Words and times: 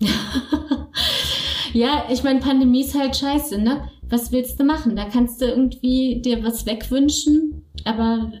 ja, 1.72 2.04
ich 2.10 2.22
meine, 2.22 2.40
Pandemie 2.40 2.82
ist 2.82 2.98
halt 2.98 3.16
scheiße, 3.16 3.58
ne? 3.58 3.88
Was 4.08 4.32
willst 4.32 4.58
du 4.58 4.64
machen? 4.64 4.96
Da 4.96 5.04
kannst 5.04 5.40
du 5.40 5.46
irgendwie 5.46 6.20
dir 6.20 6.42
was 6.42 6.66
wegwünschen, 6.66 7.64
aber 7.84 8.32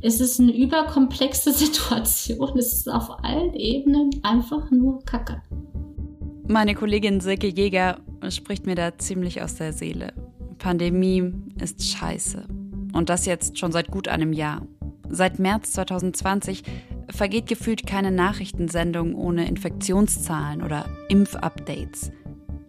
es 0.00 0.20
ist 0.20 0.40
eine 0.40 0.56
überkomplexe 0.56 1.52
Situation. 1.52 2.58
Es 2.58 2.72
ist 2.72 2.90
auf 2.90 3.22
allen 3.22 3.54
Ebenen 3.54 4.10
einfach 4.22 4.70
nur 4.70 5.04
Kacke. 5.04 5.42
Meine 6.48 6.74
Kollegin 6.74 7.20
Silke 7.20 7.46
Jäger 7.46 8.00
spricht 8.28 8.66
mir 8.66 8.74
da 8.74 8.98
ziemlich 8.98 9.42
aus 9.42 9.54
der 9.54 9.72
Seele. 9.72 10.12
Pandemie 10.58 11.32
ist 11.60 11.84
scheiße. 11.84 12.46
Und 12.92 13.08
das 13.08 13.26
jetzt 13.26 13.58
schon 13.58 13.72
seit 13.72 13.90
gut 13.90 14.08
einem 14.08 14.32
Jahr. 14.32 14.66
Seit 15.08 15.38
März 15.38 15.72
2020 15.72 16.62
vergeht 17.12 17.46
gefühlt 17.46 17.86
keine 17.86 18.10
Nachrichtensendung 18.10 19.14
ohne 19.14 19.46
Infektionszahlen 19.46 20.62
oder 20.62 20.86
Impfupdates. 21.08 22.10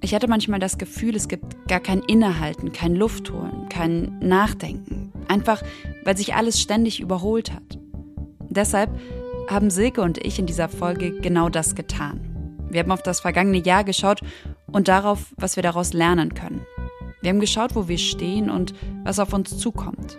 Ich 0.01 0.13
hatte 0.13 0.27
manchmal 0.27 0.59
das 0.59 0.77
Gefühl, 0.77 1.15
es 1.15 1.27
gibt 1.29 1.67
gar 1.67 1.79
kein 1.79 2.01
Innehalten, 2.01 2.73
kein 2.73 2.93
Luftholen, 2.95 3.69
kein 3.69 4.19
Nachdenken. 4.19 5.11
Einfach, 5.29 5.63
weil 6.03 6.17
sich 6.17 6.35
alles 6.35 6.61
ständig 6.61 6.99
überholt 6.99 7.53
hat. 7.53 7.79
Deshalb 8.49 8.89
haben 9.49 9.69
Silke 9.69 10.01
und 10.01 10.17
ich 10.25 10.39
in 10.39 10.45
dieser 10.45 10.67
Folge 10.67 11.19
genau 11.21 11.49
das 11.49 11.75
getan. 11.75 12.19
Wir 12.69 12.81
haben 12.81 12.91
auf 12.91 13.03
das 13.03 13.21
vergangene 13.21 13.59
Jahr 13.59 13.83
geschaut 13.83 14.21
und 14.67 14.87
darauf, 14.87 15.33
was 15.37 15.55
wir 15.55 15.63
daraus 15.63 15.93
lernen 15.93 16.33
können. 16.33 16.65
Wir 17.21 17.29
haben 17.29 17.39
geschaut, 17.39 17.75
wo 17.75 17.87
wir 17.87 17.97
stehen 17.97 18.49
und 18.49 18.73
was 19.05 19.19
auf 19.19 19.31
uns 19.31 19.57
zukommt. 19.57 20.17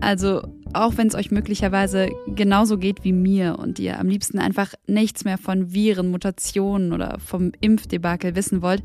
Also 0.00 0.42
auch 0.74 0.96
wenn 0.96 1.08
es 1.08 1.14
euch 1.14 1.30
möglicherweise 1.30 2.08
genauso 2.26 2.78
geht 2.78 3.04
wie 3.04 3.12
mir 3.12 3.58
und 3.58 3.78
ihr 3.78 3.98
am 3.98 4.08
liebsten 4.08 4.38
einfach 4.38 4.74
nichts 4.86 5.24
mehr 5.24 5.38
von 5.38 5.72
Viren, 5.72 6.10
Mutationen 6.10 6.92
oder 6.92 7.18
vom 7.18 7.52
Impfdebakel 7.60 8.34
wissen 8.34 8.62
wollt, 8.62 8.82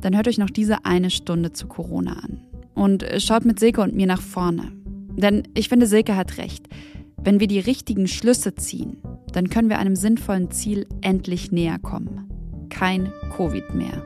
dann 0.00 0.16
hört 0.16 0.28
euch 0.28 0.38
noch 0.38 0.50
diese 0.50 0.84
eine 0.84 1.10
Stunde 1.10 1.52
zu 1.52 1.66
Corona 1.66 2.14
an. 2.14 2.40
Und 2.74 3.04
schaut 3.18 3.44
mit 3.44 3.60
Silke 3.60 3.82
und 3.82 3.94
mir 3.94 4.06
nach 4.06 4.22
vorne. 4.22 4.72
Denn 5.16 5.42
ich 5.54 5.68
finde, 5.68 5.86
Silke 5.86 6.16
hat 6.16 6.38
recht. 6.38 6.68
Wenn 7.16 7.38
wir 7.38 7.46
die 7.46 7.60
richtigen 7.60 8.08
Schlüsse 8.08 8.54
ziehen, 8.54 8.96
dann 9.32 9.48
können 9.48 9.68
wir 9.68 9.78
einem 9.78 9.94
sinnvollen 9.94 10.50
Ziel 10.50 10.86
endlich 11.02 11.52
näher 11.52 11.78
kommen. 11.78 12.28
Kein 12.70 13.12
Covid 13.36 13.74
mehr. 13.74 14.02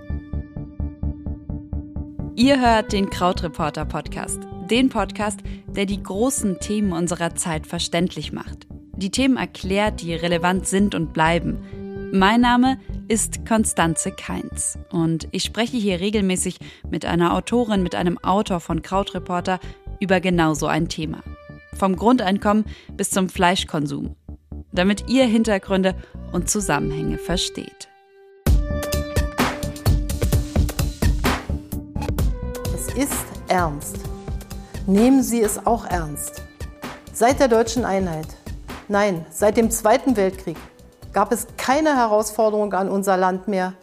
Ihr 2.34 2.60
hört 2.60 2.92
den 2.92 3.08
Krautreporter 3.08 3.86
Podcast 3.86 4.41
den 4.67 4.89
Podcast, 4.89 5.41
der 5.69 5.86
die 5.86 6.03
großen 6.03 6.59
Themen 6.61 6.92
unserer 6.92 7.34
Zeit 7.34 7.67
verständlich 7.67 8.33
macht. 8.33 8.67
Die 8.97 9.11
Themen 9.11 9.36
erklärt, 9.36 10.00
die 10.00 10.14
relevant 10.14 10.67
sind 10.67 10.95
und 10.95 11.12
bleiben. 11.12 12.11
Mein 12.12 12.41
Name 12.41 12.78
ist 13.09 13.44
Konstanze 13.47 14.11
Keins 14.11 14.78
und 14.91 15.28
ich 15.33 15.42
spreche 15.42 15.77
hier 15.77 16.00
regelmäßig 16.00 16.59
mit 16.91 17.05
einer 17.05 17.34
Autorin, 17.34 17.83
mit 17.83 17.94
einem 17.94 18.19
Autor 18.19 18.61
von 18.61 18.81
Krautreporter 18.81 19.61
über 20.00 20.20
genau 20.20 20.55
so 20.55 20.67
ein 20.67 20.89
Thema. 20.89 21.22
Vom 21.75 21.97
Grundeinkommen 21.97 22.64
bis 22.97 23.11
zum 23.11 23.28
Fleischkonsum. 23.28 24.17
Damit 24.72 25.09
ihr 25.09 25.25
Hintergründe 25.27 25.94
und 26.33 26.48
Zusammenhänge 26.48 27.19
versteht. 27.19 27.89
Es 32.75 32.94
ist 32.94 33.25
ernst 33.48 34.16
nehmen 34.86 35.22
Sie 35.22 35.42
es 35.42 35.66
auch 35.66 35.84
ernst. 35.84 36.42
Seit 37.12 37.40
der 37.40 37.48
deutschen 37.48 37.84
Einheit, 37.84 38.26
nein, 38.88 39.26
seit 39.30 39.56
dem 39.56 39.70
Zweiten 39.70 40.16
Weltkrieg 40.16 40.56
gab 41.12 41.32
es 41.32 41.46
keine 41.56 41.96
Herausforderung 41.96 42.72
an 42.74 42.88
unser 42.88 43.16
Land 43.16 43.48
mehr, 43.48 43.74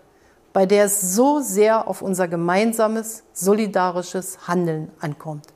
bei 0.53 0.65
der 0.65 0.85
es 0.85 1.01
so 1.15 1.41
sehr 1.41 1.87
auf 1.87 2.01
unser 2.01 2.27
gemeinsames, 2.27 3.23
solidarisches 3.33 4.47
Handeln 4.47 4.91
ankommt. 4.99 5.47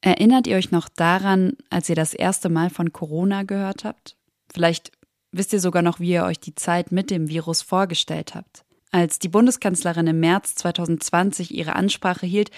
Erinnert 0.00 0.46
ihr 0.46 0.56
euch 0.56 0.70
noch 0.70 0.88
daran, 0.88 1.54
als 1.70 1.88
ihr 1.88 1.96
das 1.96 2.14
erste 2.14 2.48
Mal 2.48 2.70
von 2.70 2.92
Corona 2.92 3.42
gehört 3.42 3.84
habt? 3.84 4.16
Vielleicht 4.52 4.92
wisst 5.32 5.52
ihr 5.52 5.60
sogar 5.60 5.82
noch, 5.82 5.98
wie 5.98 6.12
ihr 6.12 6.24
euch 6.24 6.40
die 6.40 6.54
Zeit 6.54 6.92
mit 6.92 7.10
dem 7.10 7.28
Virus 7.28 7.62
vorgestellt 7.62 8.34
habt. 8.34 8.64
Als 8.90 9.18
die 9.18 9.28
Bundeskanzlerin 9.28 10.06
im 10.06 10.20
März 10.20 10.54
2020 10.56 11.52
ihre 11.52 11.74
Ansprache 11.74 12.26
hielt, 12.26 12.50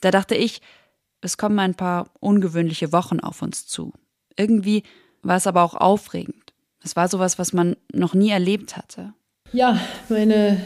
da 0.00 0.10
dachte 0.10 0.34
ich, 0.34 0.62
es 1.26 1.36
kommen 1.36 1.58
ein 1.58 1.74
paar 1.74 2.08
ungewöhnliche 2.20 2.92
Wochen 2.92 3.18
auf 3.18 3.42
uns 3.42 3.66
zu. 3.66 3.92
Irgendwie 4.36 4.84
war 5.22 5.36
es 5.36 5.48
aber 5.48 5.62
auch 5.64 5.74
aufregend. 5.74 6.54
Es 6.84 6.94
war 6.94 7.08
sowas, 7.08 7.36
was 7.36 7.52
man 7.52 7.76
noch 7.92 8.14
nie 8.14 8.30
erlebt 8.30 8.76
hatte. 8.76 9.12
Ja, 9.52 9.80
meine 10.08 10.60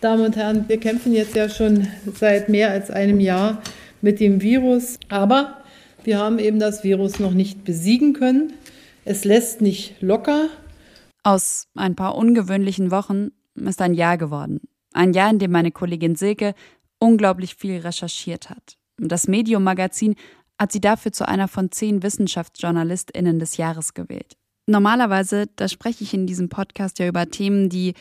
Damen 0.00 0.24
und 0.24 0.34
Herren, 0.34 0.66
wir 0.66 0.80
kämpfen 0.80 1.12
jetzt 1.12 1.34
ja 1.34 1.50
schon 1.50 1.88
seit 2.14 2.48
mehr 2.48 2.70
als 2.70 2.90
einem 2.90 3.20
Jahr 3.20 3.60
mit 4.00 4.18
dem 4.18 4.40
Virus. 4.40 4.98
Aber 5.10 5.62
wir 6.04 6.18
haben 6.18 6.38
eben 6.38 6.58
das 6.58 6.84
Virus 6.84 7.18
noch 7.18 7.32
nicht 7.32 7.64
besiegen 7.64 8.14
können. 8.14 8.54
Es 9.04 9.26
lässt 9.26 9.60
nicht 9.60 10.00
locker. 10.00 10.48
Aus 11.22 11.68
ein 11.74 11.96
paar 11.96 12.14
ungewöhnlichen 12.14 12.90
Wochen 12.90 13.32
ist 13.56 13.82
ein 13.82 13.92
Jahr 13.92 14.16
geworden. 14.16 14.62
Ein 14.94 15.12
Jahr, 15.12 15.28
in 15.28 15.38
dem 15.38 15.50
meine 15.50 15.70
Kollegin 15.70 16.16
Silke 16.16 16.54
unglaublich 16.98 17.56
viel 17.56 17.78
recherchiert 17.78 18.48
hat. 18.48 18.78
Das 18.98 19.28
Medium-Magazin 19.28 20.16
hat 20.58 20.72
sie 20.72 20.80
dafür 20.80 21.12
zu 21.12 21.26
einer 21.26 21.48
von 21.48 21.72
zehn 21.72 22.02
WissenschaftsjournalistInnen 22.02 23.38
des 23.38 23.56
Jahres 23.56 23.94
gewählt. 23.94 24.36
Normalerweise, 24.66 25.46
da 25.56 25.68
spreche 25.68 26.04
ich 26.04 26.14
in 26.14 26.26
diesem 26.26 26.48
Podcast 26.48 26.98
ja 26.98 27.08
über 27.08 27.28
Themen, 27.28 27.68
die 27.68 27.94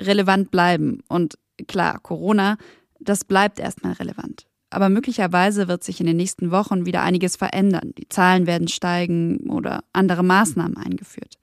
relevant 0.00 0.50
bleiben. 0.50 1.00
Und 1.08 1.38
klar, 1.68 2.00
Corona, 2.00 2.56
das 2.98 3.24
bleibt 3.24 3.60
erstmal 3.60 3.92
relevant. 3.92 4.46
Aber 4.70 4.88
möglicherweise 4.88 5.68
wird 5.68 5.84
sich 5.84 6.00
in 6.00 6.06
den 6.06 6.16
nächsten 6.16 6.50
Wochen 6.50 6.86
wieder 6.86 7.02
einiges 7.02 7.36
verändern. 7.36 7.92
Die 7.98 8.08
Zahlen 8.08 8.46
werden 8.46 8.68
steigen 8.68 9.50
oder 9.50 9.84
andere 9.92 10.24
Maßnahmen 10.24 10.76
eingeführt. 10.76 11.38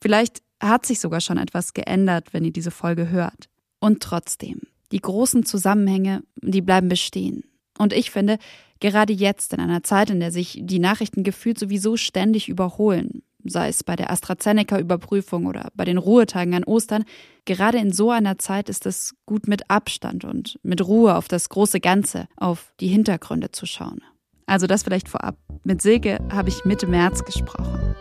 Vielleicht 0.00 0.42
hat 0.62 0.84
sich 0.84 1.00
sogar 1.00 1.20
schon 1.20 1.38
etwas 1.38 1.72
geändert, 1.72 2.32
wenn 2.32 2.44
ihr 2.44 2.52
diese 2.52 2.70
Folge 2.70 3.08
hört. 3.08 3.48
Und 3.80 4.02
trotzdem, 4.02 4.60
die 4.92 5.00
großen 5.00 5.46
Zusammenhänge, 5.46 6.22
die 6.36 6.60
bleiben 6.60 6.88
bestehen. 6.88 7.44
Und 7.80 7.94
ich 7.94 8.10
finde, 8.10 8.36
gerade 8.80 9.14
jetzt, 9.14 9.54
in 9.54 9.60
einer 9.60 9.82
Zeit, 9.82 10.10
in 10.10 10.20
der 10.20 10.30
sich 10.30 10.58
die 10.60 10.78
Nachrichten 10.78 11.22
gefühlt 11.22 11.58
sowieso 11.58 11.96
ständig 11.96 12.50
überholen, 12.50 13.22
sei 13.42 13.68
es 13.68 13.82
bei 13.82 13.96
der 13.96 14.10
AstraZeneca-Überprüfung 14.10 15.46
oder 15.46 15.70
bei 15.74 15.86
den 15.86 15.96
Ruhetagen 15.96 16.52
an 16.52 16.64
Ostern, 16.64 17.04
gerade 17.46 17.78
in 17.78 17.90
so 17.90 18.10
einer 18.10 18.36
Zeit 18.36 18.68
ist 18.68 18.84
es 18.84 19.14
gut 19.24 19.48
mit 19.48 19.70
Abstand 19.70 20.26
und 20.26 20.58
mit 20.62 20.86
Ruhe 20.86 21.16
auf 21.16 21.26
das 21.26 21.48
große 21.48 21.80
Ganze, 21.80 22.28
auf 22.36 22.74
die 22.80 22.88
Hintergründe 22.88 23.50
zu 23.50 23.64
schauen. 23.64 24.02
Also 24.44 24.66
das 24.66 24.82
vielleicht 24.82 25.08
vorab. 25.08 25.38
Mit 25.64 25.80
Silke 25.80 26.18
habe 26.30 26.50
ich 26.50 26.66
Mitte 26.66 26.86
März 26.86 27.24
gesprochen. 27.24 27.94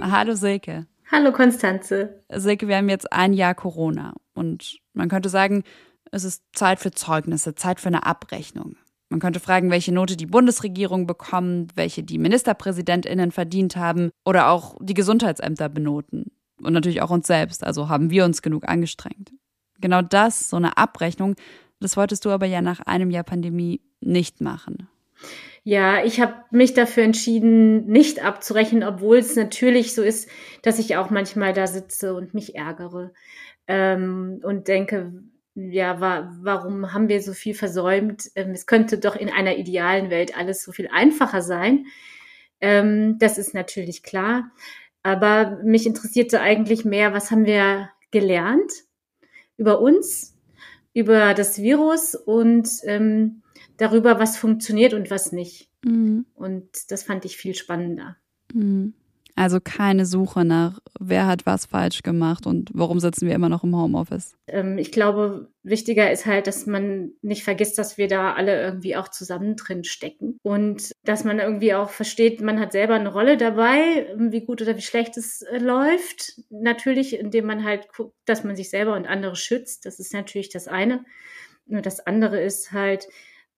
Hallo 0.00 0.34
Silke. 0.34 0.86
Hallo 1.12 1.30
Konstanze. 1.32 2.22
Silke, 2.32 2.68
wir 2.68 2.78
haben 2.78 2.88
jetzt 2.88 3.12
ein 3.12 3.34
Jahr 3.34 3.54
Corona 3.54 4.14
und 4.32 4.78
man 4.94 5.10
könnte 5.10 5.28
sagen, 5.28 5.64
es 6.12 6.24
ist 6.24 6.42
Zeit 6.52 6.80
für 6.80 6.90
Zeugnisse, 6.90 7.54
Zeit 7.54 7.80
für 7.80 7.88
eine 7.88 8.06
Abrechnung. 8.06 8.76
Man 9.10 9.20
könnte 9.20 9.40
fragen, 9.40 9.70
welche 9.70 9.92
Note 9.92 10.16
die 10.16 10.26
Bundesregierung 10.26 11.06
bekommt, 11.06 11.76
welche 11.76 12.02
die 12.02 12.18
Ministerpräsidentinnen 12.18 13.32
verdient 13.32 13.76
haben 13.76 14.10
oder 14.24 14.50
auch 14.50 14.76
die 14.80 14.94
Gesundheitsämter 14.94 15.68
benoten. 15.68 16.30
Und 16.60 16.72
natürlich 16.72 17.00
auch 17.00 17.10
uns 17.10 17.26
selbst, 17.26 17.64
also 17.64 17.88
haben 17.88 18.10
wir 18.10 18.24
uns 18.24 18.42
genug 18.42 18.68
angestrengt. 18.68 19.32
Genau 19.80 20.02
das, 20.02 20.50
so 20.50 20.56
eine 20.56 20.76
Abrechnung, 20.76 21.36
das 21.80 21.96
wolltest 21.96 22.24
du 22.24 22.30
aber 22.30 22.46
ja 22.46 22.60
nach 22.60 22.80
einem 22.80 23.10
Jahr 23.10 23.24
Pandemie 23.24 23.80
nicht 24.00 24.40
machen. 24.40 24.88
Ja, 25.62 26.04
ich 26.04 26.20
habe 26.20 26.34
mich 26.50 26.74
dafür 26.74 27.04
entschieden, 27.04 27.86
nicht 27.86 28.24
abzurechnen, 28.24 28.82
obwohl 28.82 29.18
es 29.18 29.36
natürlich 29.36 29.94
so 29.94 30.02
ist, 30.02 30.28
dass 30.62 30.78
ich 30.78 30.96
auch 30.96 31.10
manchmal 31.10 31.52
da 31.52 31.66
sitze 31.66 32.14
und 32.14 32.34
mich 32.34 32.54
ärgere 32.54 33.12
ähm, 33.66 34.40
und 34.42 34.68
denke, 34.68 35.12
ja, 35.58 36.00
wa 36.00 36.32
warum 36.40 36.92
haben 36.92 37.08
wir 37.08 37.20
so 37.20 37.32
viel 37.32 37.54
versäumt? 37.54 38.30
Ähm, 38.36 38.52
es 38.52 38.66
könnte 38.66 38.98
doch 38.98 39.16
in 39.16 39.28
einer 39.28 39.56
idealen 39.56 40.08
Welt 40.08 40.36
alles 40.36 40.62
so 40.62 40.70
viel 40.70 40.88
einfacher 40.88 41.42
sein. 41.42 41.86
Ähm, 42.60 43.18
das 43.18 43.38
ist 43.38 43.54
natürlich 43.54 44.02
klar. 44.02 44.52
Aber 45.02 45.60
mich 45.64 45.86
interessierte 45.86 46.40
eigentlich 46.40 46.84
mehr, 46.84 47.12
was 47.12 47.30
haben 47.30 47.44
wir 47.44 47.90
gelernt 48.10 48.72
über 49.56 49.80
uns, 49.80 50.36
über 50.94 51.34
das 51.34 51.60
Virus 51.60 52.14
und 52.14 52.68
ähm, 52.84 53.42
darüber, 53.76 54.20
was 54.20 54.36
funktioniert 54.36 54.94
und 54.94 55.10
was 55.10 55.32
nicht. 55.32 55.70
Mhm. 55.84 56.26
Und 56.34 56.68
das 56.90 57.02
fand 57.02 57.24
ich 57.24 57.36
viel 57.36 57.54
spannender. 57.54 58.16
Mhm. 58.52 58.94
Also 59.38 59.60
keine 59.62 60.04
Suche 60.04 60.44
nach, 60.44 60.80
wer 60.98 61.28
hat 61.28 61.46
was 61.46 61.66
falsch 61.66 62.02
gemacht 62.02 62.44
und 62.44 62.70
warum 62.74 62.98
sitzen 62.98 63.28
wir 63.28 63.36
immer 63.36 63.48
noch 63.48 63.62
im 63.62 63.76
Homeoffice. 63.76 64.34
Ähm, 64.48 64.78
ich 64.78 64.90
glaube, 64.90 65.52
wichtiger 65.62 66.10
ist 66.10 66.26
halt, 66.26 66.48
dass 66.48 66.66
man 66.66 67.12
nicht 67.22 67.44
vergisst, 67.44 67.78
dass 67.78 67.98
wir 67.98 68.08
da 68.08 68.32
alle 68.34 68.60
irgendwie 68.60 68.96
auch 68.96 69.06
zusammen 69.06 69.54
drin 69.54 69.84
stecken 69.84 70.38
und 70.42 70.90
dass 71.04 71.22
man 71.22 71.38
irgendwie 71.38 71.72
auch 71.72 71.90
versteht, 71.90 72.40
man 72.40 72.58
hat 72.58 72.72
selber 72.72 72.94
eine 72.94 73.12
Rolle 73.12 73.36
dabei, 73.36 74.12
wie 74.18 74.44
gut 74.44 74.60
oder 74.60 74.76
wie 74.76 74.82
schlecht 74.82 75.16
es 75.16 75.42
äh, 75.42 75.58
läuft. 75.58 76.42
Natürlich, 76.50 77.16
indem 77.16 77.46
man 77.46 77.62
halt 77.62 77.92
guckt, 77.94 78.16
dass 78.24 78.42
man 78.42 78.56
sich 78.56 78.70
selber 78.70 78.96
und 78.96 79.06
andere 79.06 79.36
schützt. 79.36 79.86
Das 79.86 80.00
ist 80.00 80.12
natürlich 80.12 80.48
das 80.48 80.66
eine. 80.66 81.04
Nur 81.66 81.80
das 81.80 82.04
andere 82.04 82.40
ist 82.40 82.72
halt, 82.72 83.06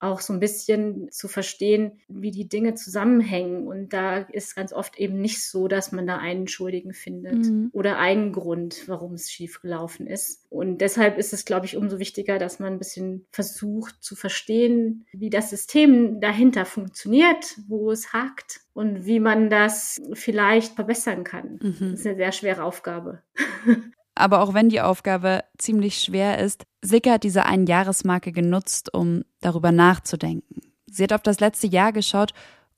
auch 0.01 0.19
so 0.19 0.33
ein 0.33 0.39
bisschen 0.39 1.11
zu 1.11 1.27
verstehen, 1.27 2.01
wie 2.07 2.31
die 2.31 2.49
Dinge 2.49 2.73
zusammenhängen. 2.73 3.67
Und 3.67 3.93
da 3.93 4.17
ist 4.17 4.55
ganz 4.55 4.73
oft 4.73 4.97
eben 4.97 5.21
nicht 5.21 5.47
so, 5.47 5.67
dass 5.67 5.91
man 5.91 6.07
da 6.07 6.17
einen 6.17 6.47
Schuldigen 6.47 6.93
findet 6.93 7.45
mhm. 7.45 7.69
oder 7.71 7.99
einen 7.99 8.33
Grund, 8.33 8.87
warum 8.87 9.13
es 9.13 9.31
schiefgelaufen 9.31 10.07
ist. 10.07 10.43
Und 10.49 10.79
deshalb 10.81 11.19
ist 11.19 11.33
es, 11.33 11.45
glaube 11.45 11.67
ich, 11.67 11.77
umso 11.77 11.99
wichtiger, 11.99 12.39
dass 12.39 12.59
man 12.59 12.73
ein 12.73 12.79
bisschen 12.79 13.27
versucht 13.31 14.03
zu 14.03 14.15
verstehen, 14.15 15.05
wie 15.11 15.29
das 15.29 15.51
System 15.51 16.19
dahinter 16.19 16.65
funktioniert, 16.65 17.59
wo 17.67 17.91
es 17.91 18.11
hakt 18.11 18.61
und 18.73 19.05
wie 19.05 19.19
man 19.19 19.51
das 19.51 20.01
vielleicht 20.13 20.73
verbessern 20.73 21.23
kann. 21.23 21.59
Mhm. 21.61 21.91
Das 21.91 21.99
ist 21.99 22.07
eine 22.07 22.15
sehr 22.15 22.31
schwere 22.31 22.63
Aufgabe. 22.63 23.21
Aber 24.15 24.41
auch 24.41 24.53
wenn 24.53 24.69
die 24.69 24.81
Aufgabe 24.81 25.43
ziemlich 25.57 25.99
schwer 25.99 26.39
ist, 26.39 26.63
Sicke 26.81 27.11
hat 27.11 27.23
diese 27.23 27.45
Einjahresmarke 27.45 28.31
genutzt, 28.31 28.93
um 28.93 29.23
darüber 29.39 29.71
nachzudenken. 29.71 30.61
Sie 30.87 31.03
hat 31.03 31.13
auf 31.13 31.21
das 31.21 31.39
letzte 31.39 31.67
Jahr 31.67 31.93
geschaut 31.93 32.33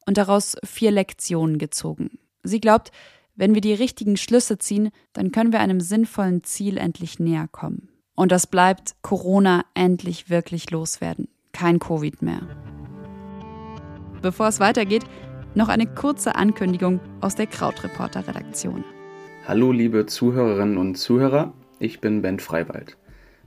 und 0.05 0.17
daraus 0.17 0.55
vier 0.63 0.91
Lektionen 0.91 1.57
gezogen. 1.57 2.19
Sie 2.43 2.59
glaubt, 2.59 2.91
wenn 3.35 3.55
wir 3.55 3.61
die 3.61 3.73
richtigen 3.73 4.17
Schlüsse 4.17 4.59
ziehen, 4.59 4.91
dann 5.13 5.31
können 5.31 5.51
wir 5.51 5.59
einem 5.59 5.79
sinnvollen 5.79 6.43
Ziel 6.43 6.77
endlich 6.77 7.19
näher 7.19 7.47
kommen. 7.51 7.89
Und 8.15 8.31
das 8.31 8.45
bleibt 8.45 8.95
Corona 9.01 9.65
endlich 9.73 10.29
wirklich 10.29 10.69
loswerden. 10.69 11.27
Kein 11.51 11.79
Covid 11.79 12.21
mehr. 12.21 12.41
Bevor 14.21 14.47
es 14.47 14.59
weitergeht, 14.59 15.03
noch 15.55 15.69
eine 15.69 15.87
kurze 15.87 16.35
Ankündigung 16.35 16.99
aus 17.21 17.35
der 17.35 17.47
Krautreporter-Redaktion. 17.47 18.83
Hallo 19.45 19.73
liebe 19.73 20.05
Zuhörerinnen 20.05 20.77
und 20.77 20.95
Zuhörer, 20.95 21.51
ich 21.77 21.99
bin 21.99 22.21
Ben 22.21 22.39
Freiwald, 22.39 22.95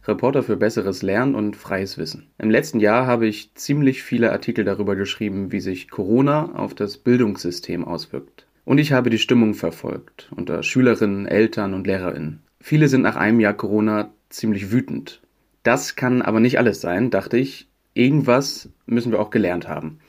Reporter 0.05 0.43
für 0.43 0.59
besseres 0.59 1.01
Lernen 1.01 1.35
und 1.35 1.57
freies 1.57 1.97
Wissen. 1.97 2.27
Im 2.37 2.51
letzten 2.51 2.81
Jahr 2.81 3.07
habe 3.07 3.27
ich 3.27 3.55
ziemlich 3.55 4.03
viele 4.03 4.31
Artikel 4.31 4.63
darüber 4.67 4.95
geschrieben, 4.95 5.53
wie 5.53 5.61
sich 5.61 5.89
Corona 5.89 6.55
auf 6.55 6.75
das 6.75 6.99
Bildungssystem 6.99 7.83
auswirkt. 7.87 8.47
Und 8.67 8.77
ich 8.77 8.93
habe 8.93 9.09
die 9.09 9.19
Stimmung 9.19 9.55
verfolgt 9.55 10.31
unter 10.37 10.63
Schülerinnen, 10.63 11.25
Eltern 11.25 11.73
und 11.73 11.87
Lehrerinnen. 11.87 12.43
Viele 12.61 12.89
sind 12.89 13.01
nach 13.01 13.17
einem 13.17 13.41
Jahr 13.41 13.55
Corona 13.55 14.11
ziemlich 14.29 14.71
wütend. 14.71 15.23
Das 15.63 15.97
kann 15.97 16.21
aber 16.21 16.41
nicht 16.41 16.59
alles 16.59 16.83
sein, 16.83 17.09
dachte 17.09 17.39
ich. 17.39 17.69
Irgendwas 17.95 18.69
müssen 18.85 19.13
wir 19.13 19.21
auch 19.21 19.31
gelernt 19.31 19.67
haben. 19.67 20.01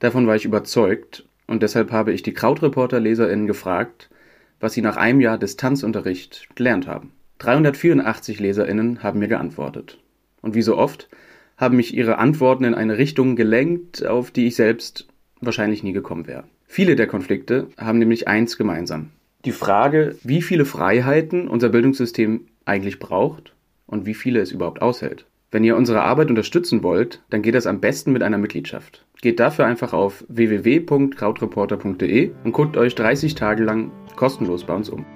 Davon 0.00 0.26
war 0.26 0.34
ich 0.34 0.44
überzeugt 0.44 1.28
und 1.46 1.62
deshalb 1.62 1.92
habe 1.92 2.12
ich 2.12 2.24
die 2.24 2.34
Krautreporter-LeserInnen 2.34 3.46
gefragt, 3.46 4.10
was 4.60 4.72
sie 4.72 4.82
nach 4.82 4.96
einem 4.96 5.20
Jahr 5.20 5.38
Distanzunterricht 5.38 6.48
gelernt 6.54 6.86
haben. 6.86 7.12
384 7.38 8.40
Leserinnen 8.40 9.02
haben 9.02 9.20
mir 9.20 9.28
geantwortet. 9.28 9.98
Und 10.40 10.54
wie 10.54 10.62
so 10.62 10.76
oft 10.76 11.08
haben 11.56 11.76
mich 11.76 11.94
ihre 11.94 12.18
Antworten 12.18 12.64
in 12.64 12.74
eine 12.74 12.98
Richtung 12.98 13.36
gelenkt, 13.36 14.04
auf 14.04 14.30
die 14.30 14.46
ich 14.46 14.56
selbst 14.56 15.06
wahrscheinlich 15.40 15.82
nie 15.82 15.92
gekommen 15.92 16.26
wäre. 16.26 16.44
Viele 16.66 16.96
der 16.96 17.06
Konflikte 17.06 17.68
haben 17.76 17.98
nämlich 17.98 18.28
eins 18.28 18.56
gemeinsam. 18.56 19.10
Die 19.44 19.52
Frage, 19.52 20.16
wie 20.22 20.42
viele 20.42 20.64
Freiheiten 20.64 21.48
unser 21.48 21.68
Bildungssystem 21.68 22.46
eigentlich 22.64 22.98
braucht 22.98 23.54
und 23.86 24.04
wie 24.04 24.14
viele 24.14 24.40
es 24.40 24.52
überhaupt 24.52 24.82
aushält. 24.82 25.26
Wenn 25.50 25.64
ihr 25.64 25.76
unsere 25.76 26.02
Arbeit 26.02 26.28
unterstützen 26.28 26.82
wollt, 26.82 27.22
dann 27.30 27.40
geht 27.40 27.54
das 27.54 27.66
am 27.66 27.80
besten 27.80 28.12
mit 28.12 28.22
einer 28.22 28.36
Mitgliedschaft. 28.36 29.06
Geht 29.22 29.40
dafür 29.40 29.64
einfach 29.64 29.94
auf 29.94 30.22
www.krautreporter.de 30.28 32.32
und 32.44 32.52
guckt 32.52 32.76
euch 32.76 32.94
30 32.94 33.34
Tage 33.34 33.64
lang 33.64 33.90
kostenlos 34.14 34.64
bei 34.64 34.74
uns 34.74 34.90
um. 34.90 35.06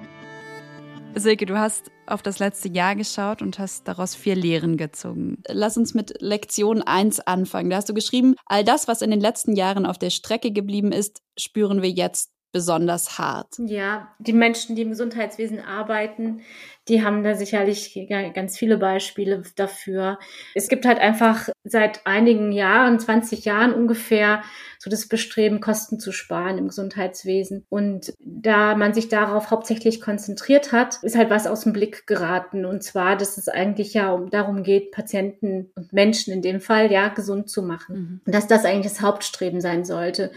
Silke, 1.13 1.45
du 1.45 1.59
hast 1.59 1.91
auf 2.07 2.23
das 2.23 2.39
letzte 2.39 2.69
Jahr 2.69 2.95
geschaut 2.95 3.43
und 3.43 3.59
hast 3.59 3.87
daraus 3.87 4.15
vier 4.15 4.35
Lehren 4.35 4.77
gezogen. 4.77 5.37
Lass 5.47 5.77
uns 5.77 5.93
mit 5.93 6.19
Lektion 6.19 6.81
1 6.81 7.19
anfangen. 7.19 7.69
Da 7.69 7.75
hast 7.75 7.89
du 7.89 7.93
geschrieben, 7.93 8.33
all 8.47 8.63
das, 8.63 8.87
was 8.87 9.03
in 9.03 9.11
den 9.11 9.21
letzten 9.21 9.55
Jahren 9.55 9.85
auf 9.85 9.99
der 9.99 10.09
Strecke 10.09 10.51
geblieben 10.51 10.91
ist, 10.91 11.21
spüren 11.37 11.83
wir 11.83 11.91
jetzt 11.91 12.32
besonders 12.53 13.17
hart. 13.17 13.55
Ja, 13.57 14.13
die 14.19 14.31
Menschen, 14.31 14.75
die 14.75 14.83
im 14.83 14.91
Gesundheitswesen 14.91 15.59
arbeiten, 15.59 16.41
die 16.87 17.03
haben 17.03 17.23
da 17.23 17.33
sicherlich 17.33 18.07
ganz 18.33 18.57
viele 18.57 18.77
Beispiele 18.77 19.41
dafür. 19.55 20.19
Es 20.53 20.67
gibt 20.67 20.85
halt 20.85 20.99
einfach 20.99 21.49
seit 21.63 22.05
einigen 22.05 22.51
Jahren, 22.51 22.99
20 22.99 23.45
Jahren 23.45 23.73
ungefähr, 23.73 24.43
so 24.79 24.89
das 24.89 25.07
Bestreben, 25.07 25.61
Kosten 25.61 25.99
zu 25.99 26.11
sparen 26.11 26.57
im 26.57 26.67
Gesundheitswesen. 26.67 27.65
Und 27.69 28.13
da 28.19 28.75
man 28.75 28.93
sich 28.93 29.07
darauf 29.07 29.49
hauptsächlich 29.49 30.01
konzentriert 30.01 30.73
hat, 30.73 31.01
ist 31.03 31.17
halt 31.17 31.29
was 31.29 31.47
aus 31.47 31.61
dem 31.61 31.73
Blick 31.73 32.05
geraten. 32.05 32.65
Und 32.65 32.83
zwar, 32.83 33.15
dass 33.15 33.37
es 33.37 33.47
eigentlich 33.47 33.93
ja 33.93 34.11
um, 34.11 34.29
darum 34.29 34.63
geht, 34.63 34.91
Patienten 34.91 35.71
und 35.75 35.93
Menschen 35.93 36.33
in 36.33 36.41
dem 36.41 36.59
Fall 36.59 36.91
ja 36.91 37.07
gesund 37.07 37.49
zu 37.49 37.63
machen. 37.63 37.95
Mhm. 37.95 38.21
Und 38.25 38.35
dass 38.35 38.47
das 38.47 38.65
eigentlich 38.65 38.91
das 38.91 39.01
Hauptstreben 39.01 39.61
sein 39.61 39.85
sollte. 39.85 40.31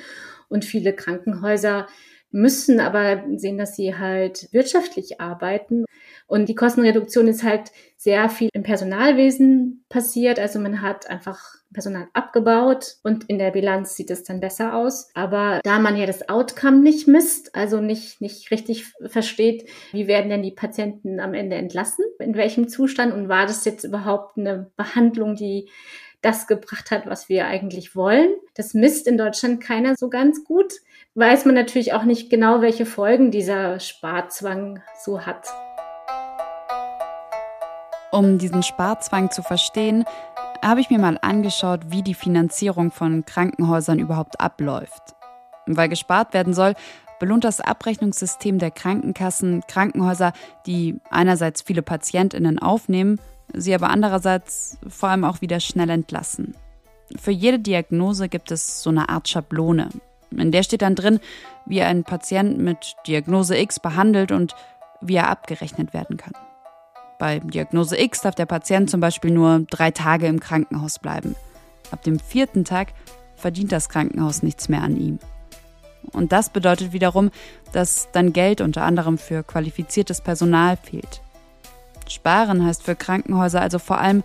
Und 0.49 0.65
viele 0.65 0.93
Krankenhäuser 0.95 1.87
müssen 2.31 2.81
aber 2.81 3.25
sehen, 3.37 3.57
dass 3.57 3.77
sie 3.77 3.97
halt 3.97 4.49
wirtschaftlich 4.53 5.21
arbeiten. 5.21 5.85
Und 6.27 6.49
die 6.49 6.55
Kostenreduktion 6.55 7.29
ist 7.29 7.43
halt 7.43 7.73
sehr 7.97 8.29
viel 8.29 8.51
im 8.53 8.63
Personalwesen 8.63 9.85
passiert. 9.89 10.39
Also 10.39 10.59
man 10.59 10.83
hat 10.83 11.09
einfach 11.09 11.57
Personal 11.73 12.09
abgebaut 12.13 12.97
und 13.03 13.25
in 13.25 13.39
der 13.39 13.51
Bilanz 13.51 13.97
sieht 13.97 14.11
es 14.11 14.23
dann 14.23 14.41
besser 14.41 14.75
aus. 14.75 15.09
Aber 15.15 15.61
da 15.65 15.79
man 15.79 15.97
ja 15.97 16.07
das 16.07 16.29
Outcome 16.29 16.79
nicht 16.79 17.09
misst, 17.09 17.55
also 17.55 17.81
nicht, 17.81 18.21
nicht 18.21 18.51
richtig 18.51 18.93
versteht, 19.07 19.69
wie 19.93 20.07
werden 20.07 20.31
denn 20.31 20.43
die 20.43 20.53
Patienten 20.53 21.21
am 21.21 21.35
Ende 21.35 21.57
entlassen, 21.57 22.05
in 22.19 22.35
welchem 22.35 22.69
Zustand 22.69 23.13
und 23.13 23.29
war 23.29 23.47
das 23.47 23.65
jetzt 23.65 23.85
überhaupt 23.85 24.37
eine 24.37 24.71
Behandlung, 24.77 25.37
die 25.37 25.69
das 26.23 26.47
gebracht 26.47 26.91
hat, 26.91 27.07
was 27.07 27.29
wir 27.29 27.47
eigentlich 27.47 27.95
wollen. 27.95 28.31
Das 28.55 28.75
misst 28.75 29.07
in 29.07 29.19
Deutschland 29.19 29.61
keiner 29.61 29.95
so 29.97 30.09
ganz 30.09 30.45
gut. 30.45 30.75
Weiß 31.15 31.45
man 31.45 31.55
natürlich 31.55 31.93
auch 31.93 32.05
nicht 32.05 32.31
genau, 32.31 32.61
welche 32.61 32.87
Folgen 32.87 33.31
dieser 33.31 33.81
Sparzwang 33.81 34.83
so 35.05 35.25
hat. 35.25 35.47
Um 38.13 38.39
diesen 38.39 38.63
Sparzwang 38.63 39.31
zu 39.31 39.43
verstehen, 39.43 40.05
habe 40.65 40.81
ich 40.81 40.91
mir 40.91 40.99
mal 40.99 41.19
angeschaut, 41.21 41.81
wie 41.89 42.03
die 42.03 42.15
Finanzierung 42.15 42.91
von 42.91 43.25
Krankenhäusern 43.25 43.99
überhaupt 43.99 44.41
abläuft. 44.41 45.15
Weil 45.67 45.89
gespart 45.89 46.33
werden 46.33 46.55
soll, 46.55 46.75
belohnt 47.19 47.45
das 47.45 47.61
Abrechnungssystem 47.61 48.59
der 48.59 48.71
Krankenkassen 48.71 49.63
Krankenhäuser, 49.69 50.33
die 50.67 50.99
einerseits 51.11 51.63
viele 51.63 51.83
Patientinnen 51.83 52.59
aufnehmen 52.59 53.21
sie 53.53 53.75
aber 53.75 53.91
andererseits 53.91 54.79
vor 54.89 55.09
allem 55.09 55.25
auch 55.25 55.41
wieder 55.41 55.61
schnell 55.61 55.91
entlassen. 55.91 56.55
Für 57.21 57.31
jede 57.31 57.59
Diagnose 57.59 58.29
gibt 58.29 58.51
es 58.51 58.83
so 58.83 58.91
eine 58.91 59.09
Art 59.09 59.29
Schablone. 59.29 59.91
In 60.31 60.51
der 60.51 60.63
steht 60.63 60.83
dann 60.83 60.97
drin, 60.97 61.21
wie 61.67 61.83
ein 61.83 62.05
Patient 62.05 62.59
mit 62.59 62.97
Diagnose 63.07 63.57
X 63.57 63.79
behandelt 63.81 64.33
und 64.33 64.55
wie 65.01 65.17
er 65.17 65.29
abgerechnet 65.29 65.95
werden 65.95 66.17
kann. 66.17 66.33
Bei 67.19 67.39
Diagnose 67.39 67.99
X 67.99 68.23
darf 68.23 68.35
der 68.35 68.47
Patient 68.47 68.91
zum 68.91 69.01
Beispiel 69.01 69.31
nur 69.31 69.61
drei 69.71 69.91
Tage 69.91 70.27
im 70.27 70.41
Krankenhaus 70.41 70.99
bleiben. 70.99 71.35
Ab 71.91 72.03
dem 72.03 72.19
vierten 72.19 72.65
Tag 72.65 72.89
verdient 73.37 73.73
das 73.73 73.89
Krankenhaus 73.89 74.43
nichts 74.43 74.69
mehr 74.69 74.83
an 74.83 74.97
ihm. 74.97 75.19
Und 76.13 76.33
das 76.33 76.51
bedeutet 76.51 76.93
wiederum, 76.93 77.31
dass 77.73 78.09
dann 78.13 78.33
Geld 78.33 78.61
unter 78.61 78.83
anderem 78.83 79.19
für 79.19 79.43
qualifiziertes 79.43 80.21
Personal 80.21 80.77
fehlt. 80.77 81.23
Sparen 82.11 82.65
heißt 82.65 82.83
für 82.83 82.97
Krankenhäuser 82.97 83.61
also 83.61 83.79
vor 83.79 83.99
allem 83.99 84.23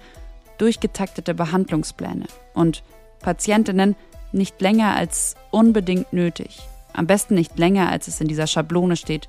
durchgetaktete 0.58 1.34
Behandlungspläne 1.34 2.26
und 2.54 2.84
Patientinnen 3.20 3.96
nicht 4.32 4.62
länger 4.62 4.96
als 4.96 5.36
unbedingt 5.50 6.14
nötig, 6.14 6.60
am 6.94 7.08
besten 7.08 7.36
nicht 7.36 7.58
länger 7.58 7.90
als 7.90 8.08
es 8.08 8.22
in 8.22 8.28
dieser 8.28 8.48
Schablone 8.48 8.96
steht, 8.96 9.28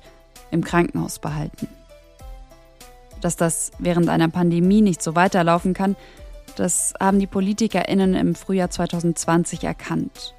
im 0.51 0.63
Krankenhaus 0.63 1.19
behalten. 1.19 1.67
Dass 3.21 3.35
das 3.35 3.71
während 3.79 4.09
einer 4.09 4.29
Pandemie 4.29 4.81
nicht 4.81 5.01
so 5.01 5.15
weiterlaufen 5.15 5.73
kann, 5.73 5.95
das 6.55 6.93
haben 6.99 7.19
die 7.19 7.27
Politikerinnen 7.27 8.13
im 8.13 8.35
Frühjahr 8.35 8.69
2020 8.69 9.63
erkannt. 9.63 10.35